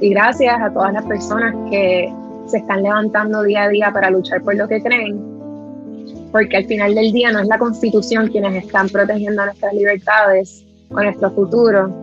y 0.00 0.10
gracias 0.10 0.60
a 0.60 0.70
todas 0.72 0.92
las 0.92 1.04
personas 1.04 1.54
que 1.70 2.12
se 2.46 2.58
están 2.58 2.82
levantando 2.82 3.42
día 3.42 3.64
a 3.64 3.68
día 3.68 3.90
para 3.92 4.10
luchar 4.10 4.42
por 4.42 4.54
lo 4.56 4.66
que 4.66 4.82
creen, 4.82 5.20
porque 6.32 6.56
al 6.56 6.64
final 6.64 6.94
del 6.94 7.12
día 7.12 7.30
no 7.32 7.40
es 7.40 7.46
la 7.46 7.58
constitución 7.58 8.28
quienes 8.28 8.64
están 8.64 8.88
protegiendo 8.88 9.44
nuestras 9.44 9.72
libertades 9.74 10.64
o 10.90 11.02
nuestro 11.02 11.30
futuro, 11.30 11.94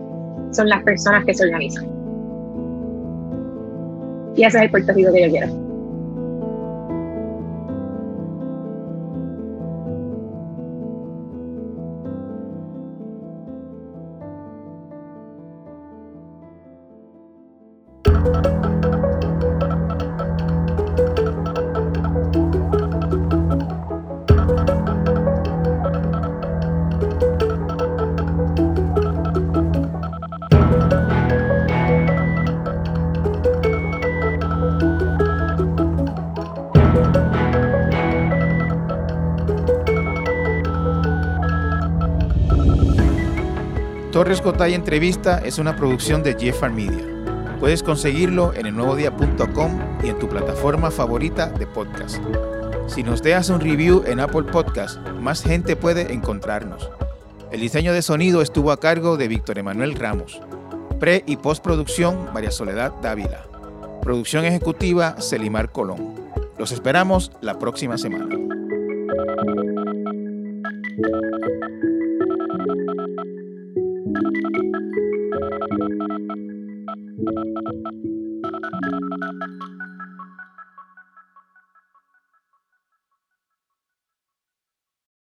son 0.52 0.68
las 0.68 0.82
personas 0.82 1.24
que 1.24 1.34
se 1.34 1.44
organizan. 1.44 1.86
Y 4.36 4.44
ese 4.44 4.58
es 4.58 4.64
el 4.64 4.70
Puerto 4.70 4.92
Rico 4.92 5.12
que 5.12 5.22
yo 5.24 5.30
quiero. 5.30 5.67
Torres 44.28 44.42
Cotay 44.42 44.74
Entrevista 44.74 45.38
es 45.38 45.58
una 45.58 45.74
producción 45.74 46.22
de 46.22 46.36
Jeffar 46.38 46.70
Media. 46.70 47.02
Puedes 47.60 47.82
conseguirlo 47.82 48.52
en 48.52 48.66
elnuevodía.com 48.66 49.80
y 50.04 50.10
en 50.10 50.18
tu 50.18 50.28
plataforma 50.28 50.90
favorita 50.90 51.46
de 51.46 51.66
podcast. 51.66 52.18
Si 52.88 53.02
nos 53.02 53.22
dejas 53.22 53.48
un 53.48 53.58
review 53.58 54.04
en 54.06 54.20
Apple 54.20 54.42
Podcast, 54.42 54.98
más 55.18 55.42
gente 55.42 55.76
puede 55.76 56.12
encontrarnos. 56.12 56.90
El 57.50 57.60
diseño 57.60 57.94
de 57.94 58.02
sonido 58.02 58.42
estuvo 58.42 58.70
a 58.70 58.78
cargo 58.78 59.16
de 59.16 59.28
Víctor 59.28 59.58
Emanuel 59.58 59.94
Ramos. 59.94 60.42
Pre 61.00 61.24
y 61.26 61.38
postproducción 61.38 62.28
María 62.34 62.50
Soledad 62.50 62.92
Dávila. 63.00 63.46
Producción 64.02 64.44
ejecutiva 64.44 65.16
Celimar 65.22 65.72
Colón. 65.72 66.16
Los 66.58 66.72
esperamos 66.72 67.32
la 67.40 67.58
próxima 67.58 67.96
semana. 67.96 68.37